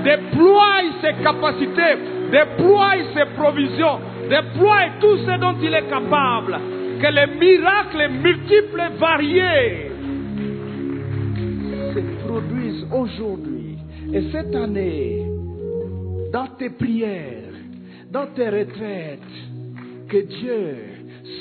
déploie 0.04 0.82
ses 1.02 1.14
capacités, 1.24 1.96
déploie 2.32 2.94
ses 3.14 3.26
provisions, 3.36 4.00
déploie 4.30 4.98
tout 5.00 5.18
ce 5.18 5.38
dont 5.38 5.56
il 5.62 5.76
est 5.76 5.90
capable. 5.90 6.60
Que 7.00 7.08
les 7.08 7.28
miracles 7.38 8.10
multiples 8.10 8.82
et 8.82 8.98
variés 8.98 9.93
aujourd'hui. 12.92 13.78
Et 14.14 14.32
cette 14.32 14.56
année, 14.56 15.26
dans 16.32 16.48
tes 16.58 16.70
prières, 16.70 17.54
dans 18.12 18.28
tes 18.28 18.50
retraites, 18.50 19.20
que 20.10 20.18
Dieu 20.18 20.76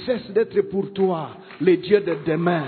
cesse 0.06 0.30
d'être 0.32 0.60
pour 0.70 0.92
toi 0.92 1.30
le 1.60 1.76
Dieu 1.76 2.00
de 2.00 2.16
demain. 2.26 2.64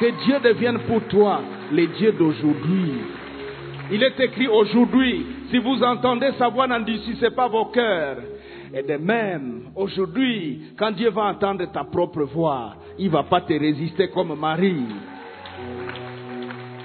Que 0.00 0.24
Dieu 0.24 0.38
devienne 0.40 0.78
pour 0.86 1.02
toi 1.08 1.40
le 1.72 1.86
Dieu 1.86 2.12
d'aujourd'hui. 2.12 2.92
Il 3.90 4.02
est 4.02 4.20
écrit 4.20 4.48
aujourd'hui, 4.48 5.26
si 5.50 5.58
vous 5.58 5.82
entendez 5.82 6.30
sa 6.38 6.48
voix, 6.48 6.66
n'endurcissez 6.66 7.30
pas 7.30 7.48
vos 7.48 7.66
cœurs. 7.66 8.18
Et 8.74 8.82
de 8.82 8.96
même, 8.96 9.70
aujourd'hui, 9.74 10.72
quand 10.78 10.92
Dieu 10.92 11.10
va 11.10 11.24
entendre 11.24 11.64
ta 11.72 11.84
propre 11.84 12.22
voix, 12.24 12.74
il 12.98 13.06
ne 13.06 13.10
va 13.12 13.22
pas 13.22 13.40
te 13.40 13.54
résister 13.54 14.08
comme 14.08 14.38
Marie. 14.38 14.84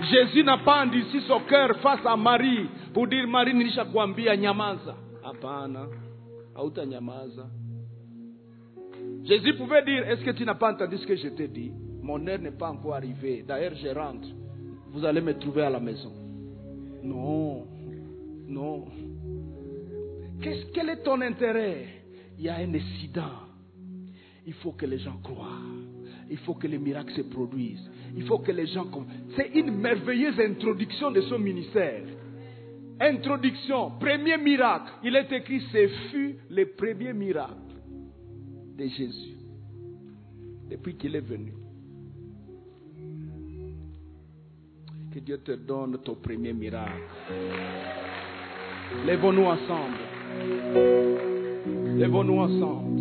Jésus 0.09 0.43
n'a 0.43 0.57
pas 0.57 0.83
endurci 0.83 1.21
son 1.27 1.39
cœur 1.41 1.77
face 1.79 2.05
à 2.05 2.15
Marie 2.15 2.67
pour 2.93 3.07
dire 3.07 3.27
Marie 3.27 3.53
nilishakwambia 3.53 4.35
nyamaza. 4.35 4.95
Hapana, 5.23 5.87
nyamaza. 6.87 7.47
Jésus 9.23 9.53
pouvait 9.55 9.83
dire 9.83 10.07
Est-ce 10.09 10.23
que 10.23 10.31
tu 10.31 10.45
n'as 10.45 10.55
pas 10.55 10.73
entendu 10.73 10.97
ce 10.97 11.05
que 11.05 11.15
je 11.15 11.29
t'ai 11.29 11.47
dit? 11.47 11.71
Mon 12.01 12.25
heure 12.27 12.39
n'est 12.39 12.51
pas 12.51 12.69
encore 12.69 12.95
arrivée. 12.95 13.43
D'ailleurs, 13.47 13.73
je 13.75 13.87
rentre. 13.87 14.27
Vous 14.91 15.05
allez 15.05 15.21
me 15.21 15.33
trouver 15.39 15.63
à 15.63 15.69
la 15.69 15.79
maison. 15.79 16.11
Non, 17.01 17.65
non. 18.47 18.85
Qu'est-ce, 20.41 20.65
quel 20.73 20.89
est 20.89 21.03
ton 21.03 21.21
intérêt? 21.21 22.03
Il 22.37 22.45
y 22.45 22.49
a 22.49 22.55
un 22.55 22.73
incident. 22.73 23.47
Il 24.45 24.53
faut 24.53 24.73
que 24.73 24.85
les 24.85 24.99
gens 24.99 25.17
croient. 25.23 25.61
Il 26.29 26.37
faut 26.39 26.55
que 26.55 26.67
les 26.67 26.77
miracles 26.77 27.13
se 27.13 27.21
produisent. 27.21 27.89
Il 28.15 28.25
faut 28.25 28.39
que 28.39 28.51
les 28.51 28.67
gens... 28.67 28.87
C'est 29.35 29.49
une 29.55 29.71
merveilleuse 29.71 30.39
introduction 30.39 31.11
de 31.11 31.21
son 31.21 31.39
ministère. 31.39 32.03
Introduction, 32.99 33.91
premier 33.99 34.37
miracle. 34.37 34.91
Il 35.03 35.15
est 35.15 35.31
écrit, 35.31 35.61
ce 35.71 35.87
fut 36.09 36.35
le 36.49 36.65
premier 36.67 37.13
miracle 37.13 37.53
de 38.77 38.85
Jésus 38.85 39.37
depuis 40.69 40.95
qu'il 40.95 41.15
est 41.15 41.21
venu. 41.21 41.53
Que 45.11 45.19
Dieu 45.19 45.37
te 45.39 45.51
donne 45.51 45.97
ton 45.99 46.15
premier 46.15 46.53
miracle. 46.53 46.91
Lèvons-nous 49.05 49.45
ensemble. 49.45 49.97
Lèvons-nous 51.97 52.39
ensemble, 52.39 52.99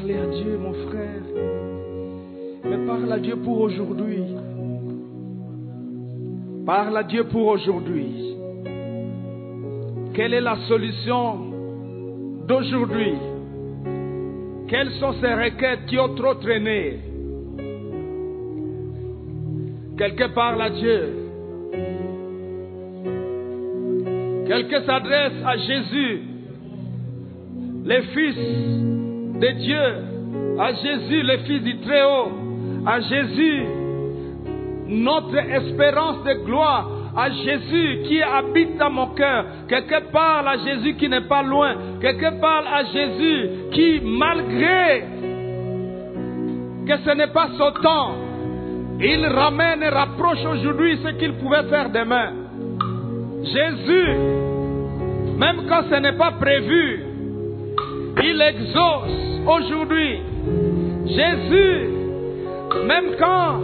parler 0.00 0.18
à 0.18 0.26
Dieu, 0.26 0.58
mon 0.58 0.72
frère. 0.72 1.22
Mais 2.64 2.86
parle 2.86 3.12
à 3.12 3.18
Dieu 3.18 3.36
pour 3.36 3.60
aujourd'hui. 3.60 4.22
Parle 6.64 6.96
à 6.96 7.02
Dieu 7.02 7.24
pour 7.24 7.46
aujourd'hui. 7.48 8.36
Quelle 10.14 10.34
est 10.34 10.40
la 10.40 10.56
solution 10.68 11.38
d'aujourd'hui? 12.46 13.14
Quelles 14.68 14.92
sont 15.00 15.12
ces 15.20 15.34
requêtes 15.34 15.86
qui 15.86 15.98
ont 15.98 16.14
trop 16.14 16.34
traîné? 16.34 17.00
Quelqu'un 19.98 20.28
parle 20.30 20.62
à 20.62 20.70
Dieu. 20.70 21.14
Quelqu'un 24.46 24.82
s'adresse 24.82 25.44
à 25.44 25.56
Jésus, 25.58 26.22
le 27.84 28.00
Fils 28.14 28.99
de 29.40 29.48
Dieu, 29.48 30.58
à 30.58 30.72
Jésus, 30.74 31.22
le 31.22 31.38
Fils 31.38 31.62
du 31.62 31.78
Très-Haut, 31.80 32.28
à 32.86 33.00
Jésus, 33.00 33.64
notre 34.88 35.36
espérance 35.36 36.22
de 36.24 36.44
gloire, 36.44 36.88
à 37.16 37.30
Jésus 37.30 38.02
qui 38.06 38.22
habite 38.22 38.76
dans 38.76 38.90
mon 38.90 39.08
cœur. 39.08 39.44
Quelqu'un 39.68 40.02
parle 40.12 40.48
à 40.48 40.58
Jésus 40.58 40.94
qui 40.96 41.08
n'est 41.08 41.22
pas 41.22 41.42
loin. 41.42 41.74
Quelqu'un 42.00 42.32
parle 42.40 42.66
à 42.66 42.84
Jésus 42.84 43.48
qui, 43.72 44.00
malgré 44.04 45.04
que 46.86 46.96
ce 47.04 47.10
n'est 47.16 47.32
pas 47.32 47.48
son 47.58 47.72
temps, 47.82 48.14
il 49.00 49.24
ramène 49.26 49.82
et 49.82 49.88
rapproche 49.88 50.44
aujourd'hui 50.44 50.98
ce 51.02 51.08
qu'il 51.18 51.32
pouvait 51.34 51.64
faire 51.64 51.90
demain. 51.90 52.32
Jésus, 53.42 54.16
même 55.38 55.62
quand 55.68 55.84
ce 55.90 55.96
n'est 55.96 56.16
pas 56.16 56.32
prévu, 56.32 57.04
il 58.22 58.42
exauce 58.42 59.29
aujourd'hui. 59.46 60.18
Jésus, 61.06 61.90
même 62.86 63.04
quand 63.18 63.60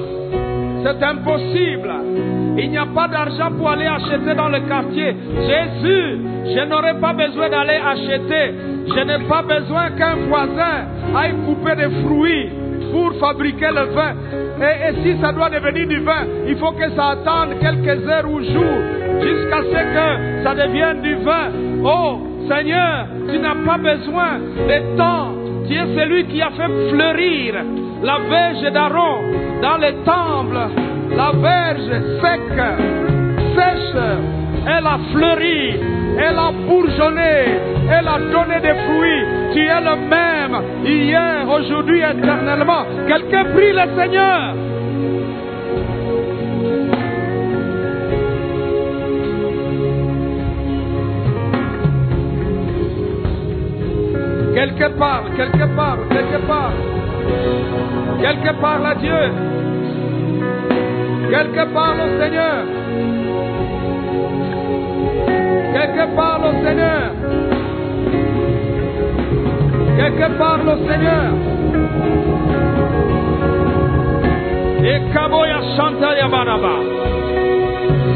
c'est 0.83 1.03
impossible, 1.03 1.91
il 2.59 2.71
n'y 2.71 2.79
a 2.79 2.87
pas 2.87 3.09
d'argent 3.09 3.51
pour 3.57 3.71
aller 3.71 3.87
acheter 3.87 4.35
dans 4.35 4.49
le 4.49 4.61
quartier. 4.61 5.15
Jésus, 5.35 6.21
je 6.55 6.65
n'aurai 6.69 6.99
pas 7.01 7.13
besoin 7.13 7.49
d'aller 7.51 7.79
acheter. 7.85 8.55
Je 8.87 9.01
n'ai 9.01 9.25
pas 9.27 9.43
besoin 9.43 9.91
qu'un 9.91 10.17
voisin 10.29 10.87
aille 11.15 11.35
couper 11.45 11.77
des 11.77 11.91
fruits 12.03 12.51
pour 12.93 13.13
fabriquer 13.21 13.69
le 13.69 13.93
vin. 13.95 14.15
Et, 14.61 14.89
et, 14.89 15.03
si 15.03 15.21
ça 15.21 15.33
doit 15.33 15.51
devenir 15.51 15.87
du 15.87 16.01
vin, 16.01 16.25
il 16.47 16.57
faut 16.57 16.73
que 16.73 16.89
ça 16.97 17.09
attende 17.11 17.59
quelques 17.61 18.09
heures 18.09 18.31
ou 18.31 18.41
jours 18.41 18.81
jusqu'à 19.21 19.63
ce 19.63 19.71
que 19.71 20.45
ça 20.45 20.55
devienne 20.55 21.03
du 21.03 21.15
vin. 21.17 21.51
Oh 21.85 22.21
Seigneur, 22.49 23.07
tu 23.29 23.39
n'as 23.39 23.57
pas 23.67 23.79
besoin 23.79 24.39
de 24.39 24.97
temps. 24.97 25.36
Tu 25.69 25.75
es 25.75 25.97
celui 25.97 26.25
qui 26.27 26.41
a 26.41 26.51
fait 26.51 26.91
fleurir 26.91 27.55
la 28.03 28.19
verge 28.29 28.73
d'Aaron 28.73 29.23
dans 29.63 29.79
le 29.79 29.93
temple. 30.05 30.59
La 31.17 31.33
verge 31.33 31.91
sec, 32.21 32.41
sèche, 33.57 34.03
elle 34.67 34.87
a 34.87 34.99
fleuri, 35.13 35.81
elle 36.19 36.39
a 36.39 36.53
bourgeonné, 36.69 37.59
elle 37.91 38.09
a 38.09 38.19
donné 38.19 38.61
des 38.61 38.75
fruits. 38.85 39.25
Tu 39.55 39.61
es 39.61 39.81
le 39.81 39.97
même 40.09 40.63
hier, 40.85 41.49
aujourd'hui, 41.49 42.01
éternellement. 42.01 42.85
Quelqu'un 43.09 43.45
prie 43.55 43.73
le 43.73 44.01
Seigneur. 44.01 44.55
Quelque 54.75 54.99
part, 54.99 55.25
quelque 56.09 56.39
part. 56.47 56.73
Quelque 58.21 58.61
part 58.61 58.79
là, 58.81 58.95
Dieu. 58.95 59.31
Quelque 61.31 61.73
part 61.73 61.95
le 61.95 62.21
Seigneur. 62.21 62.65
Quelque 65.73 66.17
part 66.17 66.41
le 66.45 66.51
Seigneur. 66.65 67.11
Quelque 69.99 70.39
part 70.39 70.61
le 70.65 70.75
Seigneur. 70.89 71.33
Et 74.85 75.13
Kaboya 75.13 75.61
Chanta 75.77 76.17
Yabaraba. 76.17 76.77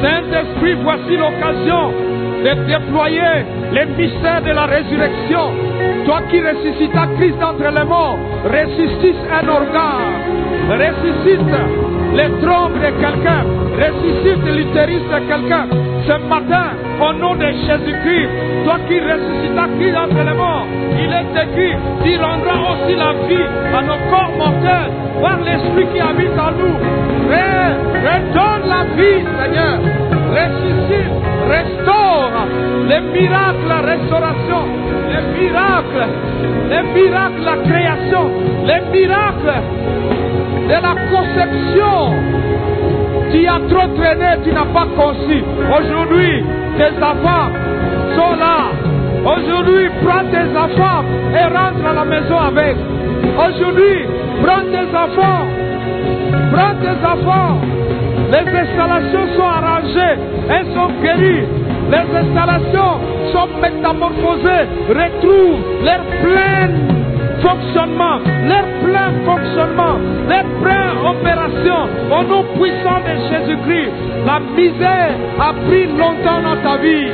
Saint-Esprit, 0.03 0.75
voici 0.83 1.17
l'occasion 1.17 1.93
de 2.45 2.53
déployer 2.67 3.45
les 3.73 3.87
mystères 3.87 4.43
de 4.43 4.51
la 4.51 4.67
résurrection. 4.67 5.70
Toi 6.11 6.23
qui 6.29 6.41
ressuscitas 6.41 7.07
Christ 7.19 7.39
d'entre 7.39 7.71
les 7.71 7.85
morts, 7.85 8.19
ressuscite 8.43 9.15
un 9.31 9.47
organe, 9.47 10.11
ressuscite 10.69 11.47
les 12.19 12.31
trompes 12.43 12.75
de 12.75 12.91
quelqu'un, 12.99 13.45
ressuscite 13.79 14.45
l'utérus 14.45 15.03
de 15.07 15.19
quelqu'un. 15.31 15.67
Ce 16.09 16.17
matin, 16.29 16.75
au 17.01 17.13
nom 17.13 17.37
de 17.37 17.47
Jésus-Christ, 17.47 18.31
toi 18.65 18.79
qui 18.89 18.99
ressuscitas 18.99 19.69
Christ 19.79 19.95
d'entre 19.95 20.23
les 20.29 20.35
morts, 20.35 20.67
il 20.99 21.13
est 21.15 21.31
écrit, 21.45 21.77
tu 22.03 22.17
rendras 22.17 22.59
aussi 22.73 22.97
la 22.97 23.13
vie 23.29 23.49
à 23.73 23.81
nos 23.81 24.01
corps 24.11 24.33
mortels 24.37 24.91
par 25.23 25.39
l'Esprit 25.47 25.87
qui 25.95 26.01
habite 26.01 26.37
en 26.37 26.51
nous. 26.59 26.77
Redonne 27.31 28.67
la 28.67 28.83
vie, 28.97 29.23
Seigneur. 29.39 29.79
Ressuscite, 30.35 31.30
restaure 31.51 32.47
les 32.89 33.01
miracles, 33.01 33.67
la 33.69 33.81
restauration, 33.93 34.63
les 35.13 35.25
miracles, 35.41 36.07
les 36.71 36.83
miracles, 36.95 37.45
la 37.45 37.57
création, 37.69 38.25
les 38.65 38.81
miracles 38.99 39.59
de 40.69 40.79
la 40.87 40.95
conception. 41.13 41.97
Tu 43.33 43.47
as 43.47 43.61
trop 43.69 43.89
traîné, 43.97 44.31
tu 44.45 44.53
n'as 44.53 44.71
pas 44.79 44.87
conçu. 44.97 45.43
Aujourd'hui, 45.79 46.45
tes 46.79 46.93
enfants 47.03 47.51
sont 48.17 48.35
là. 48.45 48.59
Aujourd'hui, 49.25 49.89
prends 50.03 50.25
tes 50.31 50.49
enfants 50.57 51.05
et 51.39 51.45
rentre 51.45 51.85
à 51.91 51.93
la 51.93 52.05
maison 52.05 52.39
avec. 52.39 52.77
Aujourd'hui, 53.47 54.07
prends 54.43 54.65
tes 54.75 54.89
enfants. 55.05 55.47
Prends 56.53 56.75
tes 56.83 57.07
enfants. 57.07 57.61
Les 58.31 58.47
installations 58.49 59.27
sont 59.37 59.43
arrangées, 59.43 60.17
elles 60.49 60.67
sont 60.75 60.91
guéries. 61.03 61.45
Les 61.91 62.17
installations 62.17 63.01
sont 63.33 63.49
métamorphosées, 63.61 64.67
retrouvent 64.89 65.85
leur 65.85 66.03
plein 66.23 66.69
fonctionnement, 67.43 68.19
leur 68.47 68.65
plein 68.85 69.11
fonctionnement, 69.25 69.97
leur 70.29 70.45
pleine 70.63 70.91
opération. 71.05 71.89
Au 72.13 72.23
nom 72.23 72.45
puissant 72.55 73.01
de 73.07 73.15
Jésus-Christ, 73.31 73.91
la 74.27 74.41
misère 74.41 75.15
a 75.41 75.53
pris 75.67 75.87
longtemps 75.87 76.43
dans 76.43 76.63
ta 76.63 76.77
vie. 76.77 77.09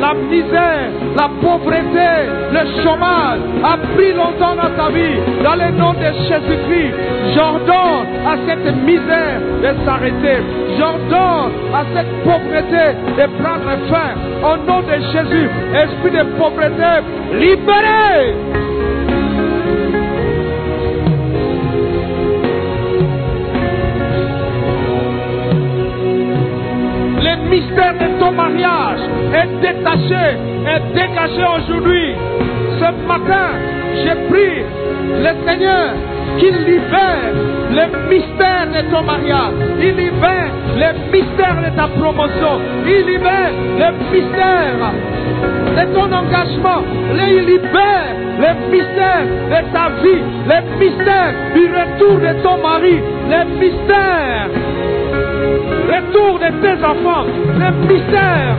La 0.00 0.14
misère, 0.14 0.90
la 1.16 1.28
pauvreté, 1.40 2.10
le 2.52 2.82
chômage 2.82 3.40
a 3.64 3.76
pris 3.94 4.12
longtemps 4.12 4.54
dans 4.54 4.70
ta 4.76 4.90
vie. 4.90 5.18
Dans 5.42 5.56
le 5.56 5.70
nom 5.72 5.92
de 5.92 6.08
Jésus-Christ, 6.28 6.94
j'ordonne 7.34 8.06
à 8.24 8.36
cette 8.46 8.76
misère 8.84 9.40
de 9.62 9.84
s'arrêter. 9.84 10.38
J'ordonne 10.78 11.52
à 11.74 11.84
cette 11.94 12.12
pauvreté 12.22 12.94
de 13.18 13.42
prendre 13.42 13.70
fin. 13.90 14.14
Au 14.48 14.56
nom 14.66 14.82
de 14.82 14.94
Jésus, 15.12 15.50
esprit 15.74 16.10
de 16.12 16.22
pauvreté, 16.38 17.02
libéré. 17.32 18.67
Mystère 27.48 27.94
de 27.94 28.18
ton 28.20 28.32
mariage 28.32 29.00
est 29.32 29.60
détaché, 29.60 30.24
est 30.66 30.94
dégagé 30.94 31.44
aujourd'hui. 31.56 32.14
Ce 32.78 33.06
matin, 33.06 33.48
j'ai 33.94 34.16
pris 34.28 34.62
le 35.24 35.30
Seigneur 35.46 35.94
qu'il 36.38 36.56
libère 36.64 37.32
le 37.70 38.08
mystère 38.08 38.66
de 38.74 38.90
ton 38.90 39.02
mariage. 39.02 39.54
Il 39.80 39.96
libère 39.96 40.50
le 40.76 41.12
mystère 41.12 41.56
de 41.64 41.76
ta 41.76 41.88
promotion. 41.88 42.60
Il 42.86 43.06
libère 43.06 43.50
le 43.78 43.88
mystère 44.12 44.92
de 45.76 45.94
ton 45.94 46.12
engagement. 46.12 46.82
Il 47.14 47.44
libère 47.46 48.14
le 48.38 48.70
mystère 48.70 49.26
de 49.52 49.72
ta 49.72 49.88
vie. 50.02 50.22
Le 50.46 50.78
mystère 50.78 51.32
du 51.54 51.66
retour 51.66 52.18
de 52.20 52.42
ton 52.42 52.56
mari. 52.62 53.00
Le 53.28 53.44
mystère 53.58 54.48
retour 55.92 56.38
de 56.38 56.50
tes 56.60 56.84
enfants, 56.84 57.26
le 57.58 57.70
mystère. 57.86 58.56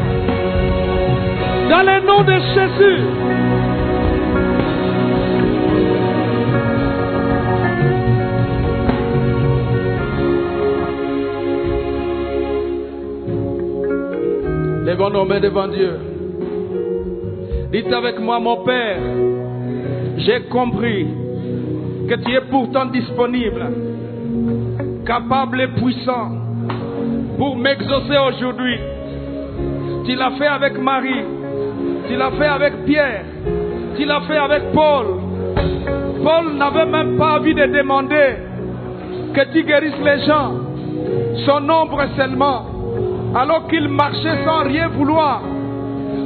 Dans 1.70 1.84
le 1.84 2.06
nom 2.06 2.24
de 2.24 2.34
Jésus. 2.56 3.30
Lèvons 14.86 15.12
nos 15.12 15.26
mains 15.26 15.40
devant 15.40 15.68
Dieu. 15.68 15.92
Dites 17.72 17.94
avec 17.94 18.20
moi, 18.20 18.40
mon 18.40 18.64
Père, 18.64 18.98
j'ai 20.18 20.42
compris 20.50 21.06
que 22.10 22.16
tu 22.16 22.34
es 22.34 22.42
pourtant 22.50 22.88
disponible, 22.88 23.68
capable 25.06 25.62
et 25.62 25.68
puissant 25.68 26.39
pour 27.40 27.56
m'exaucer 27.56 28.18
aujourd'hui. 28.18 28.78
Tu 30.06 30.14
l'as 30.16 30.32
fait 30.32 30.48
avec 30.48 30.78
Marie, 30.78 31.24
tu 32.08 32.16
l'as 32.18 32.32
fait 32.32 32.48
avec 32.48 32.86
Pierre, 32.86 33.24
tu 33.98 34.04
l'as 34.06 34.22
fait 34.22 34.38
avec 34.38 34.72
Paul. 34.74 35.06
Paul 36.22 36.54
n'avait 36.58 36.86
même 36.86 37.18
pas 37.18 37.40
envie 37.40 37.56
de 37.56 37.66
demander 37.66 38.36
que 39.34 39.54
tu 39.54 39.64
guérisses 39.64 40.04
les 40.04 40.26
gens, 40.26 40.52
son 41.46 41.62
nombre 41.62 42.04
seulement, 42.18 42.66
alors 43.34 43.68
qu'il 43.68 43.88
marchait 43.88 44.44
sans 44.44 44.64
rien 44.66 44.90
vouloir. 44.90 45.42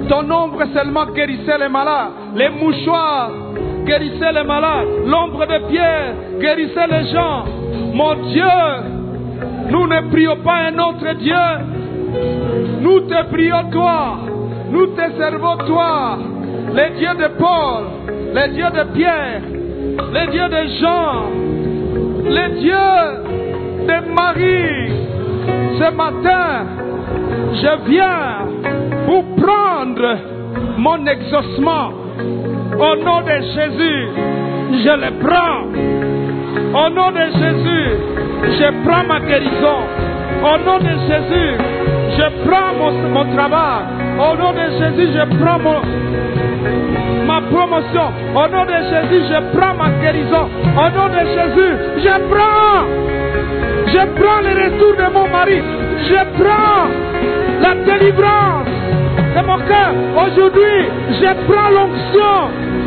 Ton 0.10 0.30
ombre 0.31 0.64
seulement 0.73 1.06
guérissait 1.06 1.60
les 1.60 1.69
malades, 1.69 2.11
les 2.35 2.49
mouchoirs 2.49 3.30
guérissaient 3.85 4.34
les 4.34 4.44
malades, 4.44 4.88
l'ombre 5.06 5.45
de 5.45 5.68
Pierre 5.69 6.14
guérissait 6.40 6.88
les 6.88 7.11
gens. 7.11 7.45
Mon 7.94 8.15
Dieu, 8.15 9.02
nous 9.70 9.88
ne 9.88 10.10
prions 10.10 10.38
pas 10.38 10.70
un 10.70 10.80
autre 10.80 11.14
Dieu. 11.20 11.36
Nous 12.82 12.99
te 13.02 13.24
prions 13.32 13.70
toi. 13.72 14.20
Nous 14.72 14.88
te 14.88 15.02
servons 15.18 15.57
toi. 15.68 16.18
Les 16.74 16.90
dieux 16.98 17.15
de 17.20 17.28
Paul, 17.38 17.84
les 18.34 18.49
dieux 18.53 18.70
de 18.70 18.84
Pierre, 18.94 19.41
les 20.14 20.28
dieux 20.32 20.49
de 20.49 20.64
Jean, 20.80 21.30
les 22.26 22.61
dieux 22.61 23.34
de 23.88 24.14
Marie. 24.14 24.91
Ce 25.78 25.91
matin, 25.91 26.65
je 27.53 27.90
viens 27.90 28.48
pour 29.06 29.24
prendre 29.36 30.18
mon 30.78 31.06
exaucement. 31.06 31.90
Au 32.80 32.95
nom 33.03 33.22
de 33.22 33.38
Jésus, 33.53 34.07
je 34.84 34.94
le 35.03 35.11
prends. 35.20 36.86
Au 36.86 36.90
nom 36.90 37.11
de 37.11 37.26
Jésus, 37.38 38.12
je 38.45 38.68
prends 38.86 39.03
ma 39.06 39.20
guérison. 39.20 39.80
Au 40.44 40.57
nom 40.65 40.78
de 40.80 40.94
Jésus, 41.07 41.56
je 42.18 42.45
prends 42.45 42.74
mon, 42.78 43.26
travail. 43.36 43.84
Au 44.20 44.36
nom 44.36 44.52
de 44.52 44.65
Jésus, 44.80 45.10
je 45.14 45.38
prends 45.38 45.60
ma 47.26 47.41
promotion. 47.49 48.07
Au 48.36 48.48
nom 48.48 48.65
de 48.65 48.78
Jésus, 48.91 49.24
je 49.30 49.57
prends 49.57 49.74
ma 49.74 49.90
guérison. 50.02 50.49
Au 50.76 50.90
nom 50.98 51.07
de 51.07 51.22
Jésus, 51.36 51.74
je 51.98 52.14
prends. 52.30 52.86
Je 53.88 53.99
prends 54.20 54.41
le 54.41 54.53
retour 54.64 54.95
de 54.98 55.14
mon 55.14 55.28
mari. 55.30 55.61
Je 56.10 56.41
prends 56.41 56.88
la 57.61 57.76
délivrance 57.76 58.68
de 59.36 59.41
mon 59.45 59.57
cœur. 59.60 59.94
Aujourd'hui, 60.26 60.88
je 61.10 61.34
prends 61.48 61.70
l'onction. 61.70 62.36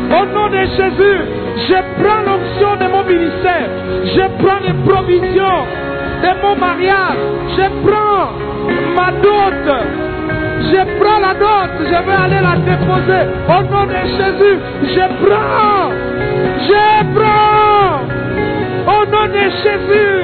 Au 0.09 0.25
nom 0.33 0.47
de 0.49 0.61
Jésus, 0.77 1.36
je 1.57 1.77
prends 1.99 2.21
l'onction 2.27 2.75
de 2.77 2.91
mon 2.91 3.03
ministère. 3.03 3.69
Je 4.15 4.43
prends 4.43 4.59
les 4.65 4.73
provisions 4.89 5.65
de 6.23 6.41
mon 6.41 6.55
mariage. 6.55 7.17
Je 7.57 7.65
prends 7.85 8.29
ma 8.95 9.11
dot. 9.21 9.65
Je 10.71 10.81
prends 10.99 11.19
la 11.19 11.33
dot. 11.33 11.71
Je 11.79 11.99
vais 12.05 12.19
aller 12.25 12.41
la 12.41 12.55
déposer. 12.69 13.23
Au 13.49 13.61
nom 13.71 13.85
de 13.85 14.01
Jésus, 14.17 14.59
je 14.83 15.05
prends. 15.25 15.91
Je 16.69 16.85
prends. 17.15 18.01
Au 18.93 19.05
nom 19.05 19.27
de 19.27 19.45
Jésus, 19.63 20.19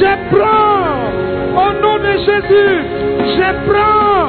je 0.00 0.12
prends. 0.34 1.06
Au 1.64 1.72
nom 1.82 1.96
de 1.98 2.12
Jésus, 2.26 2.84
je 3.36 3.48
prends. 3.68 4.28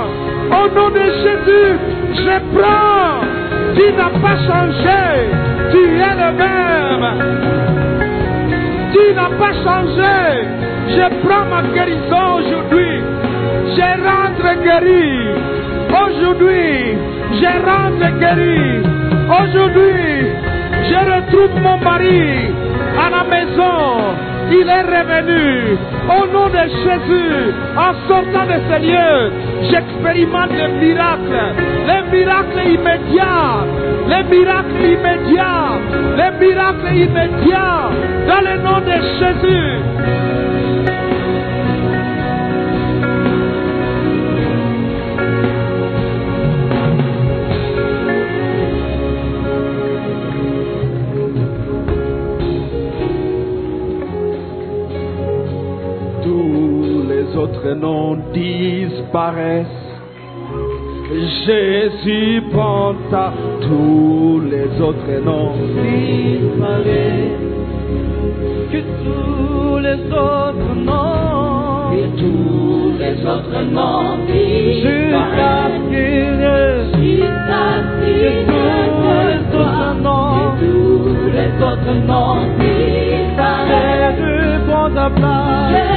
Au 0.59 0.67
nom 0.75 0.89
de 0.89 1.05
Jésus, 1.23 1.79
je 2.13 2.57
prends. 2.57 3.26
Tu 3.77 3.85
n'as 3.93 4.09
pas 4.25 4.37
changé. 4.47 5.03
Tu 5.71 5.81
es 6.07 6.13
le 6.21 6.29
même. 6.41 7.05
Tu 8.93 9.03
n'as 9.13 9.33
pas 9.41 9.53
changé. 9.63 10.17
Je 10.95 11.05
prends 11.23 11.45
ma 11.45 11.61
guérison 11.75 12.25
aujourd'hui. 12.39 13.01
Je 13.75 13.89
rentre 14.07 14.49
guéri. 14.63 15.29
Aujourd'hui, 15.89 16.97
je 17.39 17.51
rentre 17.69 18.09
guéri. 18.19 18.81
Aujourd'hui, 19.39 20.27
je 20.89 20.99
retrouve 21.11 21.61
mon 21.61 21.77
mari 21.77 22.49
à 23.05 23.09
la 23.15 23.23
maison. 23.33 24.15
Il 24.49 24.67
est 24.67 24.81
revenu. 24.81 25.77
Au 26.07 26.25
nom 26.27 26.47
de 26.47 26.63
Jésus, 26.83 27.53
en 27.75 27.93
sortant 28.07 28.45
de 28.45 28.57
ce 28.69 28.77
lieu, 28.81 29.31
j'expérimente 29.69 30.51
le 30.51 30.67
miracle. 30.79 31.41
Le 31.85 32.11
miracle 32.11 32.59
immédiat. 32.65 33.65
Le 34.07 34.23
miracle 34.29 34.81
immédiat. 34.81 35.79
Le 35.91 36.39
miracle 36.39 36.95
immédiat. 36.95 37.89
Dans 38.27 38.41
le 38.41 38.57
nom 38.61 38.79
de 38.79 38.95
Jésus. 39.19 40.36
Tous 56.23 57.03
les 57.07 57.37
autres 57.37 57.73
noms 57.73 58.17
disparaissent. 58.33 59.65
Jésus 61.45 62.41
prend 62.51 62.95
à 63.13 63.31
tous 63.61 64.41
les 64.51 64.81
autres 64.81 65.19
noms 65.23 65.53
disparaissent. 65.81 67.45
Que 68.71 68.81
tous 69.03 69.77
les 69.77 69.99
autres 70.11 70.75
noms, 70.75 71.93
Et 71.93 72.09
tous 72.17 72.93
les 72.99 73.25
autres 73.25 73.61
noms 73.71 74.17
disparaissent. 74.27 74.83
Jusqu'à 74.83 75.67
Que 78.01 78.29
tous 78.47 79.11
les 79.29 79.43
autres 79.55 79.93
noms. 80.03 80.55
Tous 80.59 81.31
les 81.37 81.51
autres 81.63 81.95
noms 82.05 82.41
disparaissent. 82.59 83.97
Ta 84.97 85.09
place. 85.11 85.96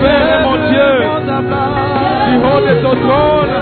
Père 0.00 0.40
mon 0.44 0.56
Dieu, 0.70 0.92
Du 2.26 2.34
haut 2.46 2.62
de 2.68 2.74
ton 2.82 2.94
trône, 3.06 3.56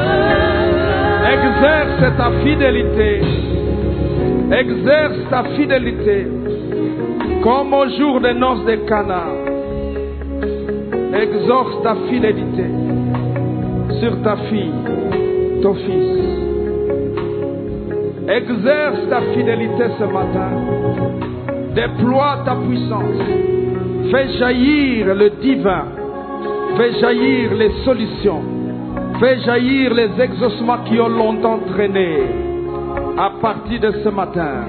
exerce 1.35 2.17
ta 2.17 2.31
fidélité. 2.45 3.21
Exerce 4.53 5.19
ta 5.31 5.45
fidélité. 5.57 6.27
Comme 7.43 7.73
au 7.75 7.89
jour 7.99 8.21
des 8.21 8.35
noces 8.35 8.65
de 8.67 8.77
Cana. 8.89 9.25
Exorce 11.15 11.83
ta 11.83 11.95
fidélité 12.09 12.65
sur 14.01 14.21
ta 14.23 14.37
fille, 14.49 14.73
ton 15.63 15.75
fils. 15.75 16.19
Exerce 18.29 19.09
ta 19.11 19.21
fidélité 19.35 19.85
ce 19.99 20.05
matin. 20.05 20.51
Déploie 21.75 22.39
ta 22.45 22.57
puissance. 22.57 23.23
Fais 24.11 24.29
jaillir 24.39 25.15
le 25.15 25.31
divin. 25.41 25.85
Fais 26.77 27.01
jaillir 27.01 27.55
les 27.55 27.71
solutions. 27.85 28.43
Fais 29.21 29.39
jaillir 29.41 29.95
les 29.95 30.11
exaucements 30.21 30.79
qui 30.85 31.01
ont 31.01 31.09
longtemps 31.09 31.61
traîné. 31.75 32.19
À 33.19 33.31
partir 33.41 33.81
de 33.81 33.93
ce 34.05 34.09
matin. 34.09 34.67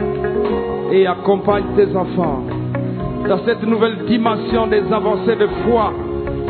Et 0.92 1.08
accompagne 1.08 1.64
tes 1.76 1.96
enfants 1.96 2.44
dans 3.28 3.40
cette 3.46 3.64
nouvelle 3.64 4.06
dimension 4.06 4.68
des 4.68 4.84
avancées 4.92 5.36
de 5.36 5.48
foi, 5.66 5.94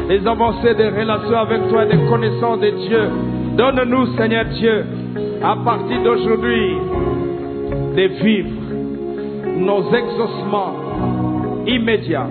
des 0.07 0.25
avancées 0.25 0.73
de 0.73 0.85
relations 0.85 1.37
avec 1.37 1.69
toi 1.69 1.85
et 1.85 1.95
de 1.95 2.09
connaissances 2.09 2.59
de 2.59 2.69
Dieu. 2.87 3.09
Donne-nous, 3.55 4.17
Seigneur 4.17 4.45
Dieu, 4.45 4.85
à 5.43 5.55
partir 5.63 6.01
d'aujourd'hui, 6.03 6.75
de 7.95 8.07
vivre 8.23 8.49
nos 9.57 9.93
exaucements 9.93 10.73
immédiats 11.67 12.27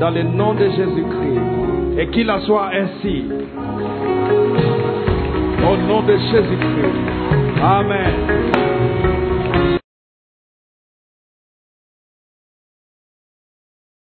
dans 0.00 0.10
le 0.10 0.22
nom 0.22 0.54
de 0.54 0.64
Jésus-Christ. 0.64 1.53
Et 1.96 2.08
qu'il 2.08 2.30
en 2.30 2.40
soit 2.40 2.70
ainsi. 2.74 3.24
Au 5.62 5.76
nom 5.76 6.02
de 6.02 6.16
Jésus-Christ. 6.16 7.62
Amen. 7.62 8.63